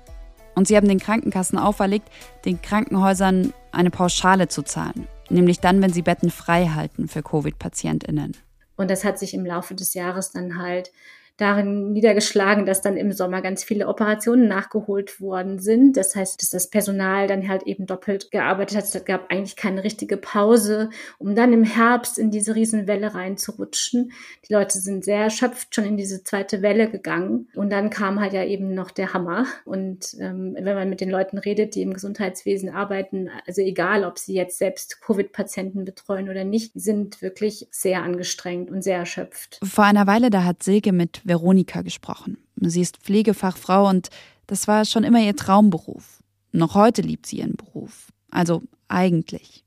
Und 0.55 0.69
sie 0.69 0.77
haben 0.77 0.87
den 0.87 1.01
Krankenkassen 1.01 1.59
auferlegt, 1.59 2.09
den 2.45 2.63
Krankenhäusern 2.63 3.53
eine 3.73 3.91
Pauschale 3.91 4.47
zu 4.47 4.63
zahlen 4.63 5.09
nämlich 5.31 5.61
dann, 5.61 5.83
wenn 5.83 5.93
sie 5.93 6.03
Betten 6.03 6.31
frei 6.31 6.69
halten 6.69 7.09
für 7.09 7.23
Covid-PatientInnen. 7.23 8.37
Und 8.77 8.91
das 8.91 9.05
hat 9.05 9.19
sich 9.19 9.35
im 9.35 9.47
Laufe 9.47 9.75
des 9.75 9.95
Jahres 9.95 10.33
dann 10.33 10.59
halt 10.59 10.91
darin 11.37 11.93
niedergeschlagen, 11.93 12.65
dass 12.65 12.81
dann 12.81 12.97
im 12.97 13.11
Sommer 13.13 13.43
ganz 13.43 13.65
viele 13.65 13.89
Operationen 13.89 14.47
nachgeholt 14.47 15.21
worden 15.21 15.59
sind. 15.59 15.97
Das 15.97 16.15
heißt, 16.15 16.41
dass 16.41 16.51
das 16.51 16.71
Personal 16.71 17.27
dann 17.27 17.49
halt 17.49 17.65
eben 17.65 17.87
doppelt 17.87 18.31
gearbeitet 18.31 18.77
hat. 18.77 18.85
Es 18.85 19.05
gab 19.05 19.31
eigentlich 19.33 19.57
keine 19.57 19.83
richtige 19.83 20.17
Pause, 20.17 20.91
um 21.19 21.35
dann 21.35 21.53
im 21.53 21.65
Herbst 21.65 22.19
in 22.19 22.31
diese 22.31 22.55
Riesenwelle 22.55 23.15
reinzurutschen. 23.15 24.13
Die 24.49 24.53
Leute 24.53 24.79
sind 24.79 25.05
sehr 25.05 25.25
erschöpft 25.25 25.75
schon 25.75 25.85
in 25.85 25.97
diese 25.97 26.23
zweite 26.23 26.63
Welle 26.63 26.89
gegangen. 26.89 27.49
Und 27.55 27.71
dann 27.71 27.91
kam 27.91 28.21
halt 28.21 28.33
ja 28.33 28.45
eben 28.45 28.73
noch 28.73 28.93
der 28.93 29.13
Hammer. 29.13 29.47
Und 29.65 30.15
ähm, 30.21 30.55
wenn 30.55 30.77
man 30.77 30.89
mit 30.89 31.01
den 31.01 31.11
Leuten 31.11 31.39
redet, 31.39 31.75
die 31.75 31.83
im 31.83 31.95
Gesundheitswesen 31.95 32.69
arbeiten, 32.71 33.29
also 33.45 33.61
egal, 33.61 34.05
ob 34.05 34.21
sie 34.21 34.35
jetzt 34.35 34.59
selbst 34.59 35.01
Covid-Patienten 35.01 35.85
betreuen 35.85 36.29
oder 36.29 36.45
nicht, 36.45 36.73
sind 36.75 37.23
wirklich 37.23 37.67
sehr 37.73 38.05
angestrengt 38.05 38.71
und 38.71 38.83
sehr 38.83 38.99
erschöpft. 38.99 39.59
Vor 39.65 39.85
einer 39.85 40.07
Weile, 40.07 40.31
da 40.31 40.45
hat 40.45 40.63
Silke 40.63 40.93
mit 40.93 41.24
Veronika 41.25 41.83
gesprochen. 41.83 42.39
Sie 42.57 42.81
ist 42.81 42.99
Pflegefachfrau 42.99 43.89
und 43.89 44.09
das 44.47 44.69
war 44.69 44.85
schon 44.85 45.05
immer 45.05 45.21
ihr 45.21 45.35
Traumberuf. 45.35 46.23
Noch 46.53 46.75
heute 46.75 47.03
liebt 47.03 47.27
sie 47.27 47.39
ihren 47.39 47.57
Beruf. 47.57 48.13
Also 48.31 48.63
eigentlich. 48.89 49.65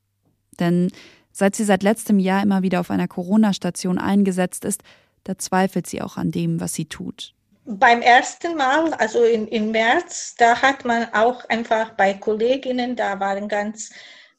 Denn 0.58 0.90
seit 1.32 1.56
sie 1.56 1.64
seit 1.64 1.82
letztem 1.82 2.18
Jahr 2.18 2.42
immer 2.42 2.62
wieder 2.62 2.80
auf 2.80 2.90
einer 2.90 3.08
Corona-Station 3.08 3.98
eingesetzt 3.98 4.64
ist, 4.64 4.82
da 5.24 5.36
zweifelt 5.36 5.86
sie 5.86 6.00
auch 6.00 6.16
an 6.16 6.30
dem, 6.30 6.60
was 6.60 6.74
sie 6.74 6.86
tut. 6.86 7.34
Beim 7.64 8.00
ersten 8.00 8.56
Mal, 8.56 8.94
also 8.94 9.24
in, 9.24 9.46
im 9.48 9.72
März, 9.72 10.34
da 10.38 10.62
hat 10.62 10.86
man 10.86 11.12
auch 11.12 11.44
einfach 11.50 11.90
bei 11.90 12.14
Kolleginnen, 12.14 12.96
da 12.96 13.20
waren 13.20 13.46
ganz 13.46 13.90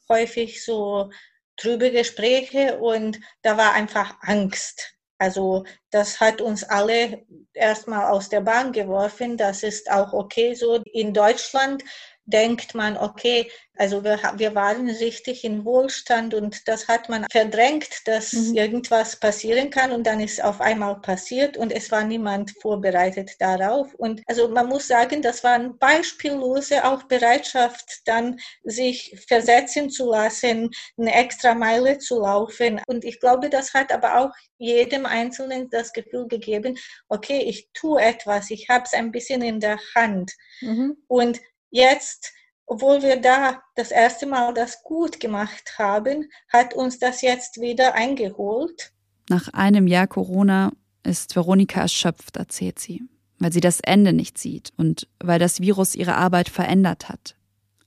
häufig 0.09 0.65
so 0.65 1.11
trübe 1.57 1.91
Gespräche 1.91 2.79
und 2.79 3.19
da 3.43 3.55
war 3.55 3.73
einfach 3.73 4.15
Angst. 4.21 4.95
Also 5.19 5.65
das 5.91 6.19
hat 6.19 6.41
uns 6.41 6.63
alle 6.63 7.25
erstmal 7.53 8.09
aus 8.11 8.29
der 8.29 8.41
Bahn 8.41 8.71
geworfen. 8.71 9.37
Das 9.37 9.63
ist 9.63 9.91
auch 9.91 10.13
okay 10.13 10.55
so. 10.55 10.81
In 10.93 11.13
Deutschland 11.13 11.83
denkt 12.29 12.75
man, 12.75 12.97
okay, 12.97 13.49
also 13.79 14.03
wir, 14.03 14.19
wir 14.35 14.55
waren 14.55 14.89
richtig 14.89 15.45
in 15.45 15.63
Wohlstand 15.63 16.33
und 16.33 16.67
das 16.67 16.89
hat 16.89 17.07
man 17.07 17.25
verdrängt, 17.31 17.87
dass 18.05 18.33
mhm. 18.33 18.55
irgendwas 18.55 19.15
passieren 19.15 19.69
kann 19.69 19.93
und 19.93 20.05
dann 20.05 20.19
ist 20.19 20.43
auf 20.43 20.59
einmal 20.59 20.99
passiert 20.99 21.55
und 21.55 21.71
es 21.71 21.89
war 21.89 22.03
niemand 22.03 22.51
vorbereitet 22.61 23.31
darauf. 23.39 23.93
Und 23.95 24.21
also 24.27 24.49
man 24.49 24.67
muss 24.67 24.87
sagen, 24.87 25.21
das 25.21 25.45
war 25.45 25.53
eine 25.53 25.69
beispiellose 25.69 26.83
auch 26.83 27.03
Bereitschaft, 27.03 28.01
dann 28.05 28.37
sich 28.63 29.17
versetzen 29.27 29.89
zu 29.89 30.11
lassen, 30.11 30.69
eine 30.97 31.13
extra 31.13 31.55
Meile 31.55 31.99
zu 31.99 32.19
laufen. 32.19 32.81
Und 32.85 33.05
ich 33.05 33.21
glaube, 33.21 33.49
das 33.49 33.73
hat 33.73 33.93
aber 33.93 34.19
auch 34.19 34.31
jedem 34.57 35.05
Einzelnen 35.05 35.69
das 35.69 35.93
Gefühl 35.93 36.27
gegeben, 36.27 36.77
okay, 37.07 37.39
ich 37.39 37.69
tue 37.73 38.01
etwas, 38.01 38.51
ich 38.51 38.67
habe 38.67 38.83
es 38.83 38.93
ein 38.93 39.11
bisschen 39.11 39.41
in 39.41 39.61
der 39.61 39.79
Hand. 39.95 40.33
Mhm. 40.59 40.97
Und 41.07 41.39
jetzt, 41.69 42.33
obwohl 42.65 43.01
wir 43.01 43.19
da 43.19 43.61
das 43.75 43.91
erste 43.91 44.25
Mal 44.25 44.53
das 44.53 44.83
gut 44.83 45.19
gemacht 45.19 45.77
haben, 45.77 46.29
hat 46.49 46.73
uns 46.73 46.99
das 46.99 47.21
jetzt 47.21 47.59
wieder 47.59 47.95
eingeholt. 47.95 48.91
Nach 49.29 49.47
einem 49.53 49.87
Jahr 49.87 50.07
Corona 50.07 50.71
ist 51.03 51.35
Veronika 51.35 51.81
erschöpft, 51.81 52.37
erzählt 52.37 52.79
sie, 52.79 53.03
weil 53.39 53.53
sie 53.53 53.61
das 53.61 53.79
Ende 53.79 54.13
nicht 54.13 54.37
sieht 54.37 54.71
und 54.77 55.07
weil 55.19 55.39
das 55.39 55.61
Virus 55.61 55.95
ihre 55.95 56.15
Arbeit 56.15 56.49
verändert 56.49 57.09
hat. 57.09 57.35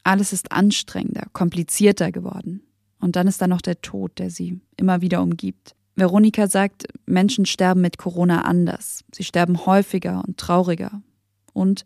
Alles 0.05 0.33
ist 0.33 0.51
anstrengender, 0.53 1.27
komplizierter 1.33 2.11
geworden. 2.11 2.67
Und 3.01 3.17
dann 3.17 3.27
ist 3.27 3.43
da 3.43 3.47
noch 3.49 3.61
der 3.61 3.81
Tod, 3.83 4.19
der 4.19 4.31
sie 4.31 4.61
immer 4.77 5.01
wieder 5.01 5.23
umgibt. 5.23 5.75
Veronika 5.97 6.49
sagt, 6.49 6.87
Menschen 7.05 7.47
sterben 7.47 7.81
mit 7.81 7.99
Corona 7.99 8.43
anders. 8.43 9.05
Sie 9.13 9.25
sterben 9.25 9.67
häufiger 9.67 10.23
und 10.27 10.39
trauriger. 10.39 11.03
Und 11.53 11.85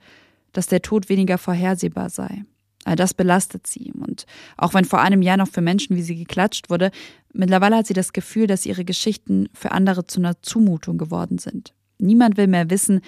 dass 0.57 0.67
der 0.67 0.83
Tod 0.83 1.09
weniger 1.09 1.39
vorhersehbar 1.39 2.11
sei. 2.11 2.45
All 2.85 2.97
das 2.97 3.15
belastet 3.15 3.67
sie. 3.67 3.93
Und 3.93 4.27
auch 4.57 4.73
wenn 4.73 4.85
vor 4.85 5.01
einem 5.01 5.21
Jahr 5.21 5.37
noch 5.37 5.49
für 5.49 5.61
Menschen 5.61 5.97
wie 5.97 6.03
sie 6.03 6.17
geklatscht 6.17 6.71
wurde, 6.71 6.93
mittlerweile 7.33 7.77
hat 7.77 7.87
sie 7.87 7.95
das 7.95 8.13
Gefühl, 8.13 8.47
dass 8.47 8.65
ihre 8.65 8.85
Geschichten 8.85 9.49
für 9.53 9.73
andere 9.73 10.07
zu 10.07 10.21
einer 10.21 10.41
Zumutung 10.41 10.97
geworden 10.97 11.39
sind. 11.39 11.75
Niemand 11.99 12.37
will 12.37 12.47
mehr 12.47 12.71
wissen, 12.71 13.01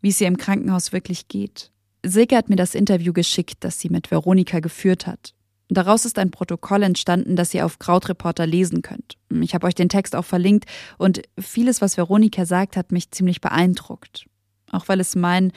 wie 0.00 0.10
es 0.10 0.20
ihr 0.20 0.28
im 0.28 0.36
Krankenhaus 0.36 0.92
wirklich 0.92 1.28
geht. 1.28 1.72
Silke 2.04 2.36
hat 2.36 2.48
mir 2.48 2.56
das 2.56 2.74
Interview 2.74 3.12
geschickt, 3.12 3.58
das 3.60 3.80
sie 3.80 3.88
mit 3.88 4.10
Veronika 4.10 4.60
geführt 4.60 5.06
hat. 5.06 5.34
Daraus 5.68 6.04
ist 6.04 6.18
ein 6.18 6.30
Protokoll 6.30 6.82
entstanden, 6.82 7.36
das 7.36 7.54
ihr 7.54 7.66
auf 7.66 7.78
Krautreporter 7.78 8.46
lesen 8.46 8.82
könnt. 8.82 9.16
Ich 9.42 9.54
habe 9.54 9.66
euch 9.66 9.74
den 9.74 9.88
Text 9.88 10.14
auch 10.14 10.24
verlinkt 10.24 10.66
und 10.98 11.22
vieles, 11.40 11.80
was 11.80 11.96
Veronika 11.96 12.44
sagt, 12.44 12.76
hat 12.76 12.92
mich 12.92 13.10
ziemlich 13.10 13.40
beeindruckt 13.40 14.26
auch 14.70 14.88
weil 14.88 15.00
es 15.00 15.14
mein 15.14 15.52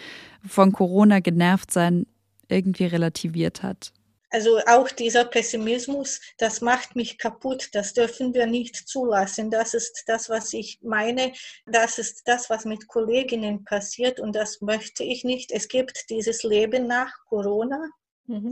von 0.48 0.72
Corona 0.72 1.20
genervt 1.20 1.72
sein 1.72 2.06
irgendwie 2.50 2.86
relativiert 2.86 3.64
hat. 3.64 3.92
Also 4.30 4.60
auch 4.66 4.90
dieser 4.90 5.24
Pessimismus, 5.24 6.20
das 6.38 6.60
macht 6.60 6.98
mich 6.98 7.18
kaputt, 7.18 7.70
das 7.72 7.94
dürfen 7.94 8.34
wir 8.34 8.46
nicht 8.46 8.76
zulassen. 8.76 9.50
Das 9.50 9.74
ist 9.74 10.04
das, 10.08 10.30
was 10.30 10.52
ich 10.52 10.80
meine, 10.82 11.32
das 11.66 11.98
ist 11.98 12.24
das, 12.28 12.50
was 12.50 12.66
mit 12.66 12.88
Kolleginnen 12.88 13.64
passiert 13.64 14.20
und 14.20 14.36
das 14.36 14.60
möchte 14.60 15.04
ich 15.04 15.24
nicht. 15.24 15.52
Es 15.52 15.70
gibt 15.70 16.10
dieses 16.10 16.44
Leben 16.44 16.88
nach 16.88 17.14
Corona. 17.30 17.80
Mhm. 18.26 18.50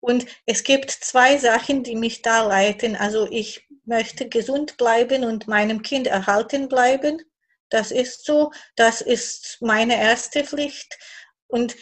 Und 0.00 0.26
es 0.46 0.64
gibt 0.64 0.90
zwei 0.90 1.36
Sachen, 1.36 1.82
die 1.82 1.96
mich 1.96 2.22
da 2.22 2.46
leiten. 2.46 2.96
Also 2.96 3.28
ich 3.30 3.68
möchte 3.84 4.28
gesund 4.28 4.76
bleiben 4.78 5.24
und 5.24 5.48
meinem 5.48 5.82
Kind 5.82 6.06
erhalten 6.06 6.68
bleiben. 6.68 7.20
Das 7.70 7.90
ist 7.90 8.24
so, 8.24 8.52
das 8.76 9.00
ist 9.00 9.58
meine 9.60 10.00
erste 10.00 10.44
Pflicht. 10.44 10.98
Und 11.46 11.76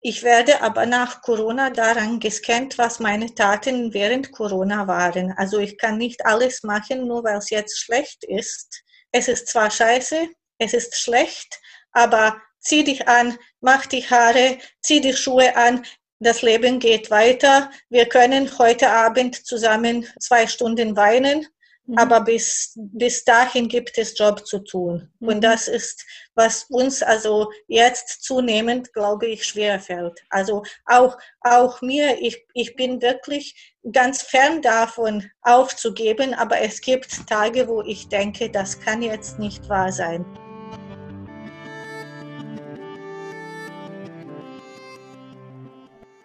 ich 0.00 0.22
werde 0.22 0.62
aber 0.62 0.84
nach 0.84 1.22
Corona 1.22 1.70
daran 1.70 2.18
gescannt, 2.18 2.76
was 2.76 2.98
meine 2.98 3.34
Taten 3.34 3.94
während 3.94 4.32
Corona 4.32 4.88
waren. 4.88 5.32
Also 5.36 5.58
ich 5.58 5.78
kann 5.78 5.96
nicht 5.96 6.26
alles 6.26 6.64
machen, 6.64 7.06
nur 7.06 7.22
weil 7.22 7.38
es 7.38 7.50
jetzt 7.50 7.78
schlecht 7.78 8.24
ist. 8.24 8.82
Es 9.12 9.28
ist 9.28 9.46
zwar 9.46 9.70
scheiße, 9.70 10.28
es 10.58 10.74
ist 10.74 10.96
schlecht, 10.96 11.60
aber 11.92 12.40
zieh 12.58 12.82
dich 12.82 13.06
an, 13.06 13.38
mach 13.60 13.86
die 13.86 14.02
Haare, 14.08 14.58
zieh 14.80 15.00
die 15.00 15.14
Schuhe 15.14 15.54
an, 15.54 15.84
das 16.18 16.42
Leben 16.42 16.78
geht 16.78 17.10
weiter. 17.10 17.70
Wir 17.88 18.08
können 18.08 18.58
heute 18.58 18.90
Abend 18.90 19.46
zusammen 19.46 20.06
zwei 20.20 20.46
Stunden 20.46 20.96
weinen 20.96 21.46
Mhm. 21.92 21.98
Aber 21.98 22.22
bis, 22.22 22.72
bis 22.74 23.22
dahin 23.24 23.68
gibt 23.68 23.98
es 23.98 24.18
Job 24.18 24.46
zu 24.46 24.60
tun. 24.60 25.10
Mhm. 25.20 25.28
Und 25.28 25.40
das 25.42 25.68
ist, 25.68 26.06
was 26.34 26.64
uns 26.70 27.02
also 27.02 27.50
jetzt 27.68 28.22
zunehmend, 28.22 28.92
glaube 28.94 29.26
ich, 29.26 29.44
schwer 29.44 29.78
fällt. 29.78 30.18
Also 30.30 30.62
auch, 30.86 31.18
auch 31.42 31.82
mir, 31.82 32.18
ich, 32.20 32.46
ich 32.54 32.76
bin 32.76 33.02
wirklich 33.02 33.74
ganz 33.92 34.22
fern 34.22 34.62
davon 34.62 35.30
aufzugeben, 35.42 36.32
aber 36.32 36.60
es 36.60 36.80
gibt 36.80 37.26
Tage, 37.28 37.68
wo 37.68 37.82
ich 37.82 38.08
denke, 38.08 38.48
das 38.48 38.80
kann 38.80 39.02
jetzt 39.02 39.38
nicht 39.38 39.68
wahr 39.68 39.92
sein. 39.92 40.24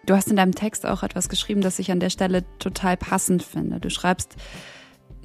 Du 0.06 0.16
hast 0.16 0.28
in 0.28 0.36
deinem 0.36 0.54
Text 0.54 0.86
auch 0.86 1.02
etwas 1.02 1.28
geschrieben, 1.28 1.60
das 1.60 1.78
ich 1.78 1.90
an 1.92 2.00
der 2.00 2.08
Stelle 2.08 2.42
total 2.58 2.96
passend 2.96 3.42
finde. 3.42 3.78
Du 3.78 3.90
schreibst, 3.90 4.36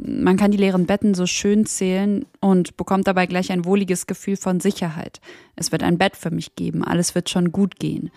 man 0.06 0.36
kann 0.36 0.52
die 0.52 0.58
leeren 0.58 0.86
Betten 0.86 1.14
so 1.14 1.26
schön 1.26 1.66
zählen 1.66 2.26
und 2.42 2.76
bekommt 2.76 3.08
dabei 3.08 3.26
gleich 3.26 3.52
ein 3.52 3.66
wohliges 3.66 4.06
Gefühl 4.06 4.36
von 4.36 4.60
Sicherheit. 4.60 5.22
Es 5.56 5.72
wird 5.72 5.82
ein 5.82 5.98
Bett 5.98 6.18
für 6.18 6.32
mich 6.32 6.56
geben, 6.56 6.84
alles 6.84 7.16
wird 7.16 7.30
schon 7.30 7.52
gut 7.52 7.80
gehen. 7.80 8.12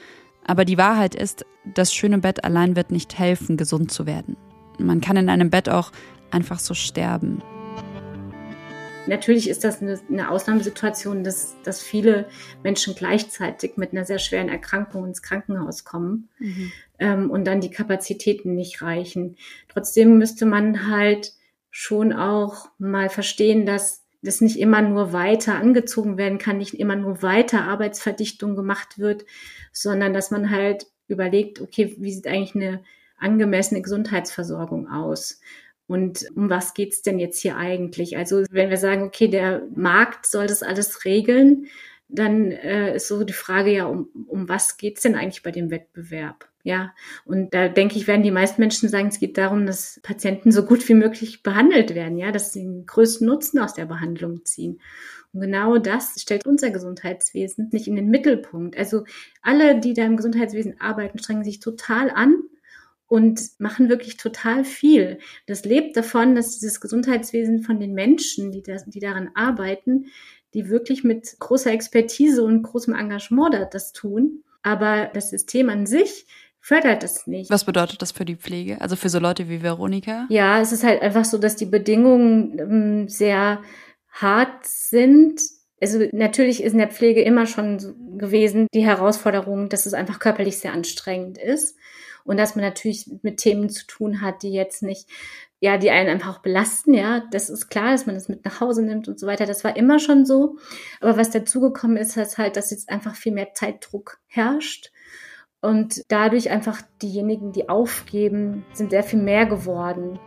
Aber 0.44 0.64
die 0.64 0.78
Wahrheit 0.78 1.14
ist, 1.14 1.46
das 1.74 1.94
schöne 1.94 2.18
Bett 2.18 2.44
allein 2.44 2.76
wird 2.76 2.90
nicht 2.90 3.18
helfen, 3.18 3.56
gesund 3.56 3.92
zu 3.92 4.06
werden. 4.06 4.36
Man 4.78 5.00
kann 5.00 5.16
in 5.16 5.28
einem 5.28 5.50
Bett 5.50 5.68
auch 5.68 5.92
einfach 6.30 6.58
so 6.58 6.74
sterben. 6.74 7.42
Natürlich 9.06 9.48
ist 9.48 9.62
das 9.62 9.80
eine, 9.80 10.30
Ausnahmesituation, 10.30 11.22
dass, 11.22 11.54
dass 11.62 11.80
viele 11.80 12.26
Menschen 12.64 12.96
gleichzeitig 12.96 13.76
mit 13.76 13.92
einer 13.92 14.04
sehr 14.04 14.18
schweren 14.18 14.48
Erkrankung 14.48 15.06
ins 15.06 15.22
Krankenhaus 15.22 15.84
kommen 15.84 16.28
mhm. 16.40 16.72
ähm, 16.98 17.30
und 17.30 17.44
dann 17.44 17.60
die 17.60 17.70
Kapazitäten 17.70 18.56
nicht 18.56 18.82
reichen. 18.82 19.36
Trotzdem 19.68 20.18
müsste 20.18 20.46
man 20.46 20.90
halt 20.90 21.35
schon 21.78 22.14
auch 22.14 22.70
mal 22.78 23.10
verstehen, 23.10 23.66
dass 23.66 24.02
das 24.22 24.40
nicht 24.40 24.58
immer 24.58 24.80
nur 24.80 25.12
weiter 25.12 25.56
angezogen 25.56 26.16
werden 26.16 26.38
kann, 26.38 26.56
nicht 26.56 26.72
immer 26.72 26.96
nur 26.96 27.20
weiter 27.20 27.64
Arbeitsverdichtung 27.64 28.56
gemacht 28.56 28.98
wird, 28.98 29.26
sondern 29.72 30.14
dass 30.14 30.30
man 30.30 30.50
halt 30.50 30.86
überlegt, 31.06 31.60
okay, 31.60 31.94
wie 31.98 32.12
sieht 32.12 32.28
eigentlich 32.28 32.54
eine 32.54 32.82
angemessene 33.18 33.82
Gesundheitsversorgung 33.82 34.88
aus? 34.88 35.38
Und 35.86 36.24
um 36.34 36.48
was 36.48 36.72
geht's 36.72 37.02
denn 37.02 37.18
jetzt 37.18 37.42
hier 37.42 37.58
eigentlich? 37.58 38.16
Also 38.16 38.44
wenn 38.50 38.70
wir 38.70 38.78
sagen, 38.78 39.02
okay, 39.02 39.28
der 39.28 39.68
Markt 39.74 40.24
soll 40.24 40.46
das 40.46 40.62
alles 40.62 41.04
regeln, 41.04 41.66
dann 42.08 42.52
äh, 42.52 42.96
ist 42.96 43.08
so 43.08 43.22
die 43.22 43.34
Frage 43.34 43.70
ja, 43.70 43.84
um, 43.84 44.08
um 44.26 44.48
was 44.48 44.78
geht's 44.78 45.02
denn 45.02 45.14
eigentlich 45.14 45.42
bei 45.42 45.50
dem 45.50 45.70
Wettbewerb? 45.70 46.48
Ja, 46.66 46.92
und 47.24 47.54
da 47.54 47.68
denke 47.68 47.96
ich, 47.96 48.08
werden 48.08 48.24
die 48.24 48.32
meisten 48.32 48.60
Menschen 48.60 48.88
sagen, 48.88 49.06
es 49.06 49.20
geht 49.20 49.38
darum, 49.38 49.66
dass 49.66 50.00
Patienten 50.02 50.50
so 50.50 50.64
gut 50.64 50.88
wie 50.88 50.94
möglich 50.94 51.44
behandelt 51.44 51.94
werden, 51.94 52.18
ja, 52.18 52.32
dass 52.32 52.52
sie 52.52 52.64
den 52.64 52.86
größten 52.86 53.24
Nutzen 53.24 53.60
aus 53.60 53.74
der 53.74 53.86
Behandlung 53.86 54.44
ziehen. 54.44 54.80
Und 55.32 55.42
genau 55.42 55.78
das 55.78 56.20
stellt 56.20 56.44
unser 56.44 56.70
Gesundheitswesen 56.70 57.68
nicht 57.70 57.86
in 57.86 57.94
den 57.94 58.08
Mittelpunkt. 58.08 58.76
Also 58.76 59.04
alle, 59.42 59.78
die 59.78 59.94
da 59.94 60.04
im 60.06 60.16
Gesundheitswesen 60.16 60.80
arbeiten, 60.80 61.20
strengen 61.20 61.44
sich 61.44 61.60
total 61.60 62.10
an 62.10 62.34
und 63.06 63.40
machen 63.60 63.88
wirklich 63.88 64.16
total 64.16 64.64
viel. 64.64 65.18
Das 65.46 65.64
lebt 65.64 65.96
davon, 65.96 66.34
dass 66.34 66.58
dieses 66.58 66.80
Gesundheitswesen 66.80 67.62
von 67.62 67.78
den 67.78 67.94
Menschen, 67.94 68.50
die, 68.50 68.64
das, 68.64 68.86
die 68.86 68.98
daran 68.98 69.30
arbeiten, 69.36 70.06
die 70.52 70.68
wirklich 70.68 71.04
mit 71.04 71.36
großer 71.38 71.70
Expertise 71.70 72.42
und 72.42 72.64
großem 72.64 72.92
Engagement 72.92 73.54
das 73.70 73.92
tun. 73.92 74.42
Aber 74.64 75.08
das 75.14 75.30
System 75.30 75.68
an 75.68 75.86
sich 75.86 76.26
fördert 76.66 77.04
es 77.04 77.28
nicht. 77.28 77.48
Was 77.48 77.62
bedeutet 77.62 78.02
das 78.02 78.10
für 78.10 78.24
die 78.24 78.34
Pflege? 78.34 78.80
Also 78.80 78.96
für 78.96 79.08
so 79.08 79.20
Leute 79.20 79.48
wie 79.48 79.62
Veronika? 79.62 80.26
Ja, 80.30 80.60
es 80.60 80.72
ist 80.72 80.82
halt 80.82 81.00
einfach 81.00 81.24
so, 81.24 81.38
dass 81.38 81.54
die 81.54 81.64
Bedingungen 81.66 82.58
ähm, 82.58 83.08
sehr 83.08 83.62
hart 84.10 84.66
sind. 84.66 85.40
Also 85.80 86.00
natürlich 86.10 86.64
ist 86.64 86.72
in 86.72 86.78
der 86.78 86.90
Pflege 86.90 87.22
immer 87.22 87.46
schon 87.46 87.78
so 87.78 87.94
gewesen 88.16 88.66
die 88.74 88.84
Herausforderung, 88.84 89.68
dass 89.68 89.86
es 89.86 89.94
einfach 89.94 90.18
körperlich 90.18 90.58
sehr 90.58 90.72
anstrengend 90.72 91.38
ist 91.38 91.76
und 92.24 92.36
dass 92.36 92.56
man 92.56 92.64
natürlich 92.64 93.08
mit 93.22 93.36
Themen 93.36 93.70
zu 93.70 93.86
tun 93.86 94.20
hat, 94.20 94.42
die 94.42 94.52
jetzt 94.52 94.82
nicht 94.82 95.08
ja, 95.60 95.78
die 95.78 95.90
einen 95.90 96.10
einfach 96.10 96.36
auch 96.36 96.42
belasten, 96.42 96.92
ja. 96.94 97.22
Das 97.30 97.48
ist 97.48 97.68
klar, 97.68 97.92
dass 97.92 98.06
man 98.06 98.14
das 98.16 98.28
mit 98.28 98.44
nach 98.44 98.60
Hause 98.60 98.82
nimmt 98.82 99.08
und 99.08 99.18
so 99.18 99.26
weiter. 99.26 99.46
Das 99.46 99.64
war 99.64 99.76
immer 99.76 99.98
schon 99.98 100.26
so. 100.26 100.58
Aber 101.00 101.16
was 101.16 101.30
dazugekommen 101.30 101.96
ist, 101.96 102.16
ist 102.16 102.36
halt, 102.36 102.56
dass 102.56 102.72
jetzt 102.72 102.90
einfach 102.90 103.14
viel 103.14 103.32
mehr 103.32 103.54
Zeitdruck 103.54 104.18
herrscht. 104.26 104.90
Und 105.60 106.02
dadurch 106.08 106.50
einfach 106.50 106.82
diejenigen, 107.02 107.52
die 107.52 107.68
aufgeben, 107.68 108.64
sind 108.72 108.90
sehr 108.90 109.02
viel 109.02 109.20
mehr 109.20 109.46
geworden. 109.46 110.18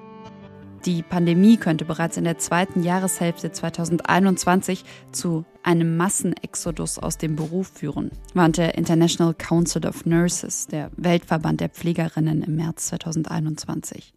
Die 0.86 1.04
Pandemie 1.04 1.58
könnte 1.58 1.84
bereits 1.84 2.16
in 2.16 2.24
der 2.24 2.38
zweiten 2.38 2.84
Jahreshälfte 2.84 3.52
2021 3.52 4.86
zu 5.12 5.44
einem 5.62 5.98
Massenexodus 5.98 7.00
aus 7.00 7.18
dem 7.18 7.36
Beruf 7.36 7.68
führen, 7.68 8.12
warnte 8.34 8.62
der 8.62 8.78
International 8.78 9.34
Council 9.34 9.86
of 9.86 10.06
Nurses, 10.06 10.68
der 10.68 10.90
Weltverband 10.96 11.60
der 11.60 11.70
Pflegerinnen, 11.70 12.44
im 12.44 12.56
März 12.56 12.88
2021. 12.88 14.14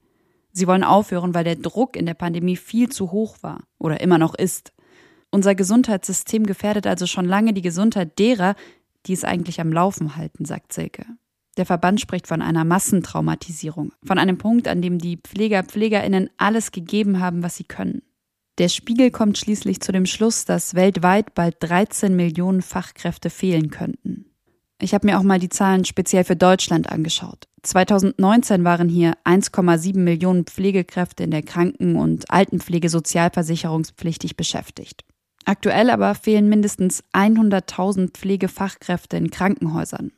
Sie 0.52 0.66
wollen 0.68 0.84
aufhören, 0.84 1.34
weil 1.34 1.44
der 1.44 1.56
Druck 1.56 1.96
in 1.96 2.06
der 2.06 2.14
Pandemie 2.14 2.56
viel 2.56 2.88
zu 2.88 3.10
hoch 3.10 3.38
war 3.40 3.64
oder 3.78 4.00
immer 4.00 4.18
noch 4.18 4.34
ist. 4.34 4.72
Unser 5.32 5.54
Gesundheitssystem 5.54 6.46
gefährdet 6.46 6.86
also 6.86 7.06
schon 7.06 7.24
lange 7.24 7.54
die 7.54 7.62
Gesundheit 7.62 8.18
derer, 8.18 8.54
die 9.06 9.12
es 9.12 9.24
eigentlich 9.24 9.60
am 9.60 9.72
Laufen 9.72 10.16
halten, 10.16 10.44
sagt 10.44 10.72
Silke. 10.72 11.04
Der 11.56 11.66
Verband 11.66 12.00
spricht 12.00 12.26
von 12.26 12.40
einer 12.40 12.64
Massentraumatisierung, 12.64 13.92
von 14.04 14.18
einem 14.18 14.38
Punkt, 14.38 14.68
an 14.68 14.80
dem 14.80 14.98
die 14.98 15.18
Pfleger, 15.18 15.62
Pflegerinnen 15.62 16.30
alles 16.38 16.72
gegeben 16.72 17.20
haben, 17.20 17.42
was 17.42 17.56
sie 17.56 17.64
können. 17.64 18.02
Der 18.58 18.68
Spiegel 18.68 19.10
kommt 19.10 19.38
schließlich 19.38 19.80
zu 19.80 19.92
dem 19.92 20.06
Schluss, 20.06 20.44
dass 20.44 20.74
weltweit 20.74 21.34
bald 21.34 21.56
13 21.60 22.14
Millionen 22.14 22.62
Fachkräfte 22.62 23.30
fehlen 23.30 23.70
könnten. 23.70 24.26
Ich 24.80 24.94
habe 24.94 25.06
mir 25.06 25.18
auch 25.18 25.22
mal 25.22 25.38
die 25.38 25.48
Zahlen 25.48 25.84
speziell 25.84 26.24
für 26.24 26.36
Deutschland 26.36 26.90
angeschaut. 26.90 27.48
2019 27.62 28.64
waren 28.64 28.88
hier 28.88 29.14
1,7 29.24 29.96
Millionen 29.96 30.44
Pflegekräfte 30.44 31.22
in 31.22 31.30
der 31.30 31.42
Kranken- 31.42 31.96
und 31.96 32.30
Altenpflege 32.30 32.88
sozialversicherungspflichtig 32.88 34.36
beschäftigt. 34.36 35.04
Aktuell 35.44 35.90
aber 35.90 36.14
fehlen 36.14 36.48
mindestens 36.48 37.02
100.000 37.12 38.12
Pflegefachkräfte 38.12 39.16
in 39.16 39.30
Krankenhäusern. 39.30 40.12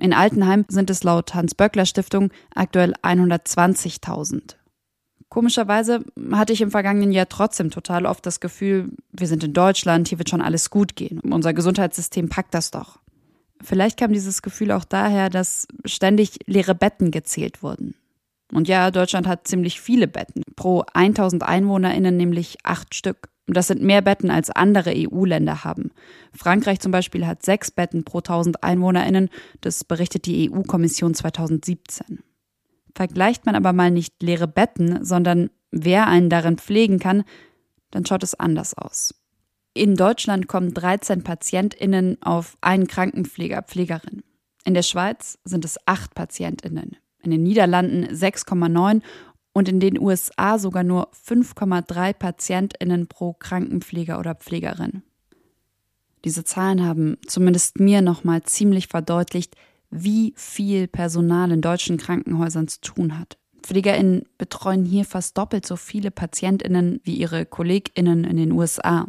In 0.00 0.12
Altenheim 0.12 0.64
sind 0.68 0.90
es 0.90 1.02
laut 1.02 1.34
Hans-Böckler-Stiftung 1.34 2.30
aktuell 2.54 2.94
120.000. 3.02 4.54
Komischerweise 5.28 6.04
hatte 6.32 6.52
ich 6.52 6.60
im 6.60 6.70
vergangenen 6.70 7.12
Jahr 7.12 7.28
trotzdem 7.28 7.70
total 7.70 8.06
oft 8.06 8.24
das 8.24 8.40
Gefühl, 8.40 8.90
wir 9.12 9.26
sind 9.26 9.44
in 9.44 9.52
Deutschland, 9.52 10.08
hier 10.08 10.18
wird 10.18 10.30
schon 10.30 10.40
alles 10.40 10.70
gut 10.70 10.96
gehen. 10.96 11.20
Unser 11.20 11.52
Gesundheitssystem 11.52 12.28
packt 12.28 12.54
das 12.54 12.70
doch. 12.70 12.98
Vielleicht 13.60 13.98
kam 13.98 14.12
dieses 14.12 14.40
Gefühl 14.40 14.70
auch 14.70 14.84
daher, 14.84 15.28
dass 15.30 15.66
ständig 15.84 16.38
leere 16.46 16.74
Betten 16.74 17.10
gezählt 17.10 17.62
wurden. 17.62 17.94
Und 18.52 18.68
ja, 18.68 18.90
Deutschland 18.90 19.26
hat 19.26 19.46
ziemlich 19.46 19.80
viele 19.80 20.08
Betten. 20.08 20.42
Pro 20.56 20.84
1000 20.94 21.42
EinwohnerInnen 21.42 22.16
nämlich 22.16 22.58
acht 22.62 22.94
Stück. 22.94 23.28
Und 23.48 23.56
das 23.56 23.66
sind 23.66 23.82
mehr 23.82 24.02
Betten 24.02 24.30
als 24.30 24.50
andere 24.50 24.92
EU-Länder 24.94 25.64
haben. 25.64 25.90
Frankreich 26.36 26.80
zum 26.80 26.92
Beispiel 26.92 27.26
hat 27.26 27.42
sechs 27.42 27.70
Betten 27.70 28.04
pro 28.04 28.18
1000 28.18 28.62
EinwohnerInnen. 28.62 29.30
Das 29.62 29.84
berichtet 29.84 30.26
die 30.26 30.50
EU-Kommission 30.50 31.14
2017. 31.14 32.20
Vergleicht 32.94 33.46
man 33.46 33.54
aber 33.54 33.72
mal 33.72 33.90
nicht 33.90 34.22
leere 34.22 34.46
Betten, 34.46 35.02
sondern 35.02 35.50
wer 35.70 36.06
einen 36.08 36.28
darin 36.28 36.58
pflegen 36.58 36.98
kann, 36.98 37.24
dann 37.90 38.04
schaut 38.04 38.22
es 38.22 38.34
anders 38.34 38.76
aus. 38.76 39.14
In 39.72 39.94
Deutschland 39.94 40.46
kommen 40.46 40.74
13 40.74 41.22
PatientInnen 41.22 42.20
auf 42.20 42.58
einen 42.60 42.86
Krankenpfleger, 42.86 43.62
Pflegerin. 43.62 44.22
In 44.64 44.74
der 44.74 44.82
Schweiz 44.82 45.38
sind 45.44 45.64
es 45.64 45.78
acht 45.86 46.14
PatientInnen. 46.14 46.96
In 47.22 47.30
den 47.30 47.42
Niederlanden 47.42 48.04
6,9 48.04 49.02
und 49.58 49.68
in 49.68 49.80
den 49.80 49.98
USA 49.98 50.56
sogar 50.56 50.84
nur 50.84 51.10
5,3 51.26 52.12
PatientInnen 52.12 53.08
pro 53.08 53.32
Krankenpfleger 53.32 54.20
oder 54.20 54.36
Pflegerin. 54.36 55.02
Diese 56.24 56.44
Zahlen 56.44 56.84
haben 56.84 57.16
zumindest 57.26 57.80
mir 57.80 58.00
nochmal 58.00 58.44
ziemlich 58.44 58.86
verdeutlicht, 58.86 59.56
wie 59.90 60.32
viel 60.36 60.86
Personal 60.86 61.50
in 61.50 61.60
deutschen 61.60 61.96
Krankenhäusern 61.96 62.68
zu 62.68 62.80
tun 62.82 63.18
hat. 63.18 63.36
PflegerInnen 63.64 64.26
betreuen 64.38 64.84
hier 64.84 65.04
fast 65.04 65.36
doppelt 65.36 65.66
so 65.66 65.74
viele 65.74 66.12
PatientInnen 66.12 67.00
wie 67.02 67.16
ihre 67.16 67.44
KollegInnen 67.44 68.22
in 68.22 68.36
den 68.36 68.52
USA. 68.52 69.08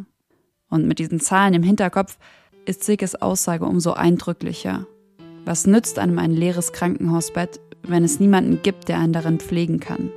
Und 0.68 0.88
mit 0.88 0.98
diesen 0.98 1.20
Zahlen 1.20 1.54
im 1.54 1.62
Hinterkopf 1.62 2.18
ist 2.66 2.84
Silkes 2.84 3.14
Aussage 3.14 3.66
umso 3.66 3.92
eindrücklicher. 3.94 4.88
Was 5.46 5.68
nützt 5.68 6.00
einem 6.00 6.18
ein 6.18 6.32
leeres 6.32 6.74
Krankenhausbett, 6.74 7.60
wenn 7.84 8.04
es 8.04 8.20
niemanden 8.20 8.64
gibt, 8.64 8.90
der 8.90 8.98
einen 8.98 9.14
darin 9.14 9.40
pflegen 9.40 9.80
kann? 9.80 10.10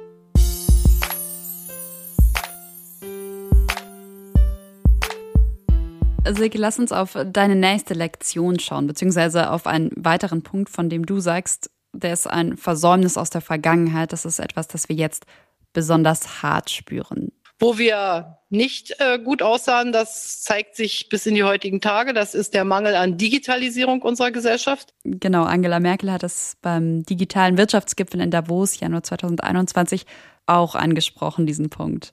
Silke, 6.30 6.58
lass 6.58 6.78
uns 6.78 6.92
auf 6.92 7.16
deine 7.26 7.56
nächste 7.56 7.94
Lektion 7.94 8.58
schauen, 8.58 8.86
beziehungsweise 8.86 9.50
auf 9.50 9.66
einen 9.66 9.90
weiteren 9.96 10.42
Punkt, 10.42 10.70
von 10.70 10.88
dem 10.88 11.04
du 11.04 11.20
sagst, 11.20 11.70
der 11.92 12.12
ist 12.12 12.26
ein 12.26 12.56
Versäumnis 12.56 13.18
aus 13.18 13.30
der 13.30 13.40
Vergangenheit. 13.40 14.12
Das 14.12 14.24
ist 14.24 14.38
etwas, 14.38 14.68
das 14.68 14.88
wir 14.88 14.96
jetzt 14.96 15.26
besonders 15.72 16.42
hart 16.42 16.70
spüren. 16.70 17.32
Wo 17.58 17.78
wir 17.78 18.38
nicht 18.50 18.96
äh, 18.98 19.18
gut 19.18 19.42
aussahen, 19.42 19.92
das 19.92 20.42
zeigt 20.42 20.74
sich 20.74 21.08
bis 21.08 21.26
in 21.26 21.34
die 21.34 21.44
heutigen 21.44 21.80
Tage. 21.80 22.12
Das 22.12 22.34
ist 22.34 22.54
der 22.54 22.64
Mangel 22.64 22.96
an 22.96 23.18
Digitalisierung 23.18 24.02
unserer 24.02 24.30
Gesellschaft. 24.30 24.94
Genau, 25.04 25.44
Angela 25.44 25.78
Merkel 25.78 26.10
hat 26.10 26.24
es 26.24 26.56
beim 26.60 27.04
digitalen 27.04 27.58
Wirtschaftsgipfel 27.58 28.20
in 28.20 28.30
Davos 28.30 28.80
Januar 28.80 29.02
2021 29.02 30.06
auch 30.46 30.74
angesprochen, 30.74 31.46
diesen 31.46 31.70
Punkt. 31.70 32.12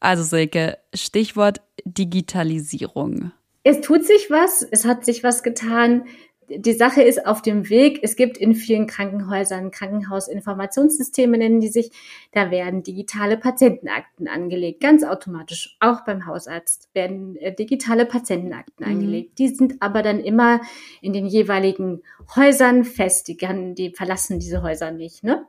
Also 0.00 0.22
Silke, 0.22 0.78
Stichwort 0.94 1.60
Digitalisierung. 1.84 3.32
Es 3.68 3.82
tut 3.82 4.02
sich 4.06 4.30
was, 4.30 4.62
es 4.62 4.86
hat 4.86 5.04
sich 5.04 5.22
was 5.22 5.42
getan 5.42 6.04
die 6.50 6.72
Sache 6.72 7.02
ist 7.02 7.26
auf 7.26 7.42
dem 7.42 7.68
Weg. 7.68 8.00
Es 8.02 8.16
gibt 8.16 8.38
in 8.38 8.54
vielen 8.54 8.86
Krankenhäusern 8.86 9.70
Krankenhausinformationssysteme, 9.70 11.36
nennen 11.36 11.60
die 11.60 11.68
sich. 11.68 11.90
Da 12.32 12.50
werden 12.50 12.82
digitale 12.82 13.36
Patientenakten 13.36 14.28
angelegt, 14.28 14.80
ganz 14.80 15.04
automatisch. 15.04 15.76
Auch 15.80 16.04
beim 16.04 16.26
Hausarzt 16.26 16.88
werden 16.94 17.36
äh, 17.36 17.54
digitale 17.54 18.06
Patientenakten 18.06 18.86
mhm. 18.86 18.92
angelegt. 18.92 19.38
Die 19.38 19.48
sind 19.48 19.74
aber 19.80 20.02
dann 20.02 20.20
immer 20.20 20.60
in 21.02 21.12
den 21.12 21.26
jeweiligen 21.26 22.02
Häusern 22.34 22.84
fest. 22.84 23.28
Die, 23.28 23.36
kann, 23.36 23.74
die 23.74 23.90
verlassen 23.90 24.38
diese 24.38 24.62
Häuser 24.62 24.90
nicht. 24.90 25.24
Ne? 25.24 25.46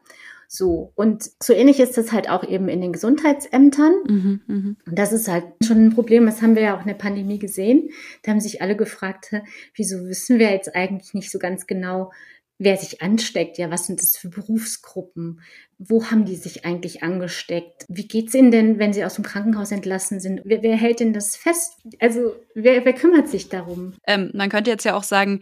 So, 0.52 0.92
und 0.96 1.30
so 1.44 1.54
ähnlich 1.54 1.80
ist 1.80 1.96
das 1.96 2.12
halt 2.12 2.28
auch 2.28 2.44
eben 2.44 2.70
in 2.70 2.82
den 2.82 2.92
Gesundheitsämtern. 2.92 3.94
Mhm, 4.08 4.42
mh. 4.48 4.76
Und 4.88 4.98
das 4.98 5.14
ist 5.14 5.28
halt 5.28 5.46
schon 5.64 5.86
ein 5.86 5.94
Problem. 5.94 6.26
Das 6.26 6.42
haben 6.42 6.56
wir 6.56 6.64
ja 6.64 6.76
auch 6.76 6.82
in 6.82 6.88
der 6.88 6.96
Pandemie 6.96 7.38
gesehen. 7.38 7.92
Da 8.24 8.32
haben 8.32 8.40
sich 8.40 8.60
alle 8.60 8.76
gefragt, 8.76 9.32
wieso 9.76 10.08
wissen 10.08 10.40
wir 10.40 10.50
jetzt 10.50 10.76
eigentlich 10.76 11.14
nicht 11.14 11.30
so 11.30 11.38
ganz 11.38 11.68
genau, 11.68 12.12
wer 12.58 12.78
sich 12.78 13.04
ansteckt. 13.04 13.60
Ja, 13.60 13.70
was 13.70 13.86
sind 13.86 14.02
das 14.02 14.18
für 14.18 14.30
Berufsgruppen? 14.30 15.42
Wo 15.78 16.06
haben 16.06 16.26
die 16.26 16.36
sich 16.36 16.66
eigentlich 16.66 17.04
angesteckt? 17.04 17.86
Wie 17.88 18.08
geht's 18.08 18.34
ihnen 18.34 18.50
denn, 18.50 18.80
wenn 18.80 18.92
sie 18.92 19.06
aus 19.06 19.16
dem 19.16 19.26
Krankenhaus 19.26 19.72
entlassen 19.72 20.20
sind? 20.20 20.42
Wer, 20.46 20.64
wer 20.64 20.76
hält 20.76 21.00
denn 21.00 21.14
das 21.14 21.36
fest? 21.36 21.74
Also, 22.00 22.36
wer, 22.56 22.84
wer 22.86 22.94
kümmert 22.94 23.30
sich 23.30 23.50
darum? 23.50 23.94
Ähm, 24.08 24.32
man 24.34 24.50
könnte 24.50 24.72
jetzt 24.72 24.84
ja 24.84 24.96
auch 24.96 25.04
sagen, 25.04 25.42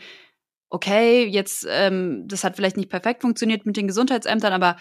okay, 0.70 1.26
jetzt, 1.26 1.66
ähm, 1.70 2.26
das 2.28 2.44
hat 2.44 2.56
vielleicht 2.56 2.78
nicht 2.78 2.90
perfekt 2.90 3.22
funktioniert 3.22 3.66
mit 3.66 3.78
den 3.78 3.88
Gesundheitsämtern, 3.88 4.54
aber 4.54 4.78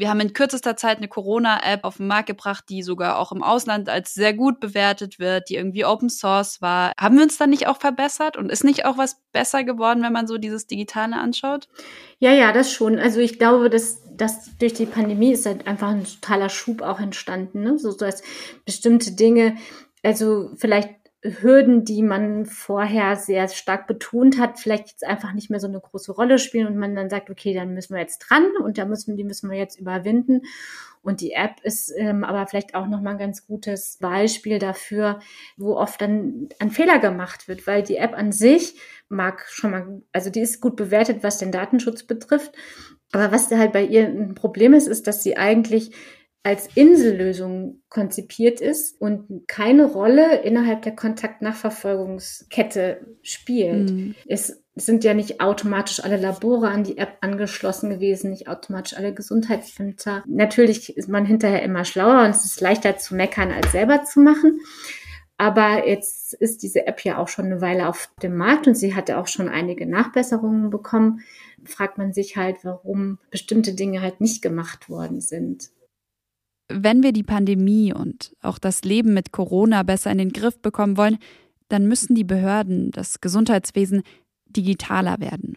Wir 0.00 0.08
haben 0.08 0.20
in 0.20 0.32
kürzester 0.32 0.76
Zeit 0.76 0.96
eine 0.96 1.08
Corona-App 1.08 1.84
auf 1.84 1.98
den 1.98 2.06
Markt 2.06 2.26
gebracht, 2.26 2.64
die 2.70 2.82
sogar 2.82 3.18
auch 3.18 3.32
im 3.32 3.42
Ausland 3.42 3.90
als 3.90 4.14
sehr 4.14 4.32
gut 4.32 4.58
bewertet 4.58 5.18
wird, 5.18 5.50
die 5.50 5.56
irgendwie 5.56 5.84
Open 5.84 6.08
Source 6.08 6.62
war. 6.62 6.92
Haben 6.98 7.16
wir 7.16 7.22
uns 7.22 7.36
dann 7.36 7.50
nicht 7.50 7.66
auch 7.66 7.76
verbessert 7.76 8.38
und 8.38 8.50
ist 8.50 8.64
nicht 8.64 8.86
auch 8.86 8.96
was 8.96 9.20
besser 9.32 9.62
geworden, 9.62 10.02
wenn 10.02 10.14
man 10.14 10.26
so 10.26 10.38
dieses 10.38 10.66
Digitale 10.66 11.16
anschaut? 11.16 11.68
Ja, 12.18 12.32
ja, 12.32 12.50
das 12.52 12.72
schon. 12.72 12.98
Also 12.98 13.20
ich 13.20 13.38
glaube, 13.38 13.68
dass, 13.68 14.02
dass 14.16 14.56
durch 14.56 14.72
die 14.72 14.86
Pandemie 14.86 15.32
ist 15.32 15.44
halt 15.44 15.66
einfach 15.66 15.90
ein 15.90 16.04
totaler 16.04 16.48
Schub 16.48 16.80
auch 16.80 16.98
entstanden. 16.98 17.62
Ne? 17.62 17.78
So, 17.78 17.92
dass 17.92 18.22
bestimmte 18.64 19.12
Dinge, 19.12 19.56
also 20.02 20.50
vielleicht 20.56 20.99
Hürden, 21.22 21.84
die 21.84 22.02
man 22.02 22.46
vorher 22.46 23.14
sehr 23.16 23.46
stark 23.48 23.86
betont 23.86 24.38
hat, 24.38 24.58
vielleicht 24.58 24.88
jetzt 24.88 25.04
einfach 25.04 25.34
nicht 25.34 25.50
mehr 25.50 25.60
so 25.60 25.66
eine 25.66 25.80
große 25.80 26.12
Rolle 26.12 26.38
spielen 26.38 26.66
und 26.66 26.78
man 26.78 26.94
dann 26.94 27.10
sagt, 27.10 27.28
okay, 27.28 27.52
dann 27.52 27.74
müssen 27.74 27.94
wir 27.94 28.00
jetzt 28.00 28.20
dran 28.20 28.46
und 28.64 28.78
da 28.78 28.86
müssen 28.86 29.16
die 29.16 29.24
müssen 29.24 29.50
wir 29.50 29.58
jetzt 29.58 29.78
überwinden. 29.78 30.42
Und 31.02 31.20
die 31.20 31.32
App 31.32 31.60
ist 31.62 31.92
ähm, 31.96 32.24
aber 32.24 32.46
vielleicht 32.46 32.74
auch 32.74 32.86
nochmal 32.86 33.14
ein 33.14 33.18
ganz 33.18 33.46
gutes 33.46 33.98
Beispiel 33.98 34.58
dafür, 34.58 35.20
wo 35.56 35.76
oft 35.76 36.00
dann 36.00 36.48
ein 36.58 36.70
Fehler 36.70 36.98
gemacht 36.98 37.48
wird, 37.48 37.66
weil 37.66 37.82
die 37.82 37.96
App 37.96 38.14
an 38.14 38.32
sich 38.32 38.78
mag 39.08 39.46
schon 39.48 39.70
mal, 39.70 40.02
also 40.12 40.30
die 40.30 40.40
ist 40.40 40.60
gut 40.60 40.76
bewertet, 40.76 41.22
was 41.22 41.38
den 41.38 41.52
Datenschutz 41.52 42.02
betrifft. 42.02 42.52
Aber 43.12 43.32
was 43.32 43.50
halt 43.50 43.72
bei 43.72 43.84
ihr 43.84 44.06
ein 44.06 44.34
Problem 44.34 44.72
ist, 44.72 44.86
ist, 44.86 45.06
dass 45.06 45.22
sie 45.22 45.36
eigentlich 45.36 45.90
als 46.42 46.68
Insellösung 46.74 47.82
konzipiert 47.90 48.62
ist 48.62 48.98
und 49.00 49.46
keine 49.46 49.84
Rolle 49.84 50.40
innerhalb 50.40 50.82
der 50.82 50.96
Kontaktnachverfolgungskette 50.96 53.06
spielt. 53.22 53.90
Mhm. 53.90 54.14
Es 54.26 54.64
sind 54.74 55.04
ja 55.04 55.12
nicht 55.12 55.42
automatisch 55.42 56.02
alle 56.02 56.16
Labore 56.16 56.68
an 56.68 56.84
die 56.84 56.96
App 56.96 57.18
angeschlossen 57.20 57.90
gewesen, 57.90 58.30
nicht 58.30 58.48
automatisch 58.48 58.96
alle 58.96 59.12
Gesundheitsämter. 59.12 60.24
Natürlich 60.26 60.96
ist 60.96 61.10
man 61.10 61.26
hinterher 61.26 61.62
immer 61.62 61.84
schlauer 61.84 62.24
und 62.24 62.30
es 62.30 62.46
ist 62.46 62.62
leichter 62.62 62.96
zu 62.96 63.14
meckern, 63.14 63.52
als 63.52 63.72
selber 63.72 64.04
zu 64.04 64.20
machen. 64.20 64.60
Aber 65.36 65.86
jetzt 65.86 66.32
ist 66.34 66.62
diese 66.62 66.86
App 66.86 67.04
ja 67.04 67.18
auch 67.18 67.28
schon 67.28 67.44
eine 67.46 67.60
Weile 67.60 67.88
auf 67.88 68.10
dem 68.22 68.36
Markt 68.36 68.66
und 68.66 68.74
sie 68.74 68.94
hatte 68.94 69.18
auch 69.18 69.26
schon 69.26 69.50
einige 69.50 69.86
Nachbesserungen 69.86 70.70
bekommen. 70.70 71.20
Fragt 71.64 71.98
man 71.98 72.14
sich 72.14 72.36
halt, 72.36 72.56
warum 72.62 73.18
bestimmte 73.30 73.74
Dinge 73.74 74.00
halt 74.00 74.22
nicht 74.22 74.40
gemacht 74.40 74.88
worden 74.88 75.20
sind 75.20 75.68
wenn 76.70 77.02
wir 77.02 77.12
die 77.12 77.22
Pandemie 77.22 77.92
und 77.92 78.34
auch 78.42 78.58
das 78.58 78.82
Leben 78.82 79.14
mit 79.14 79.32
Corona 79.32 79.82
besser 79.82 80.10
in 80.10 80.18
den 80.18 80.32
Griff 80.32 80.60
bekommen 80.60 80.96
wollen, 80.96 81.18
dann 81.68 81.86
müssen 81.86 82.14
die 82.14 82.24
Behörden, 82.24 82.90
das 82.90 83.20
Gesundheitswesen 83.20 84.02
digitaler 84.46 85.20
werden. 85.20 85.56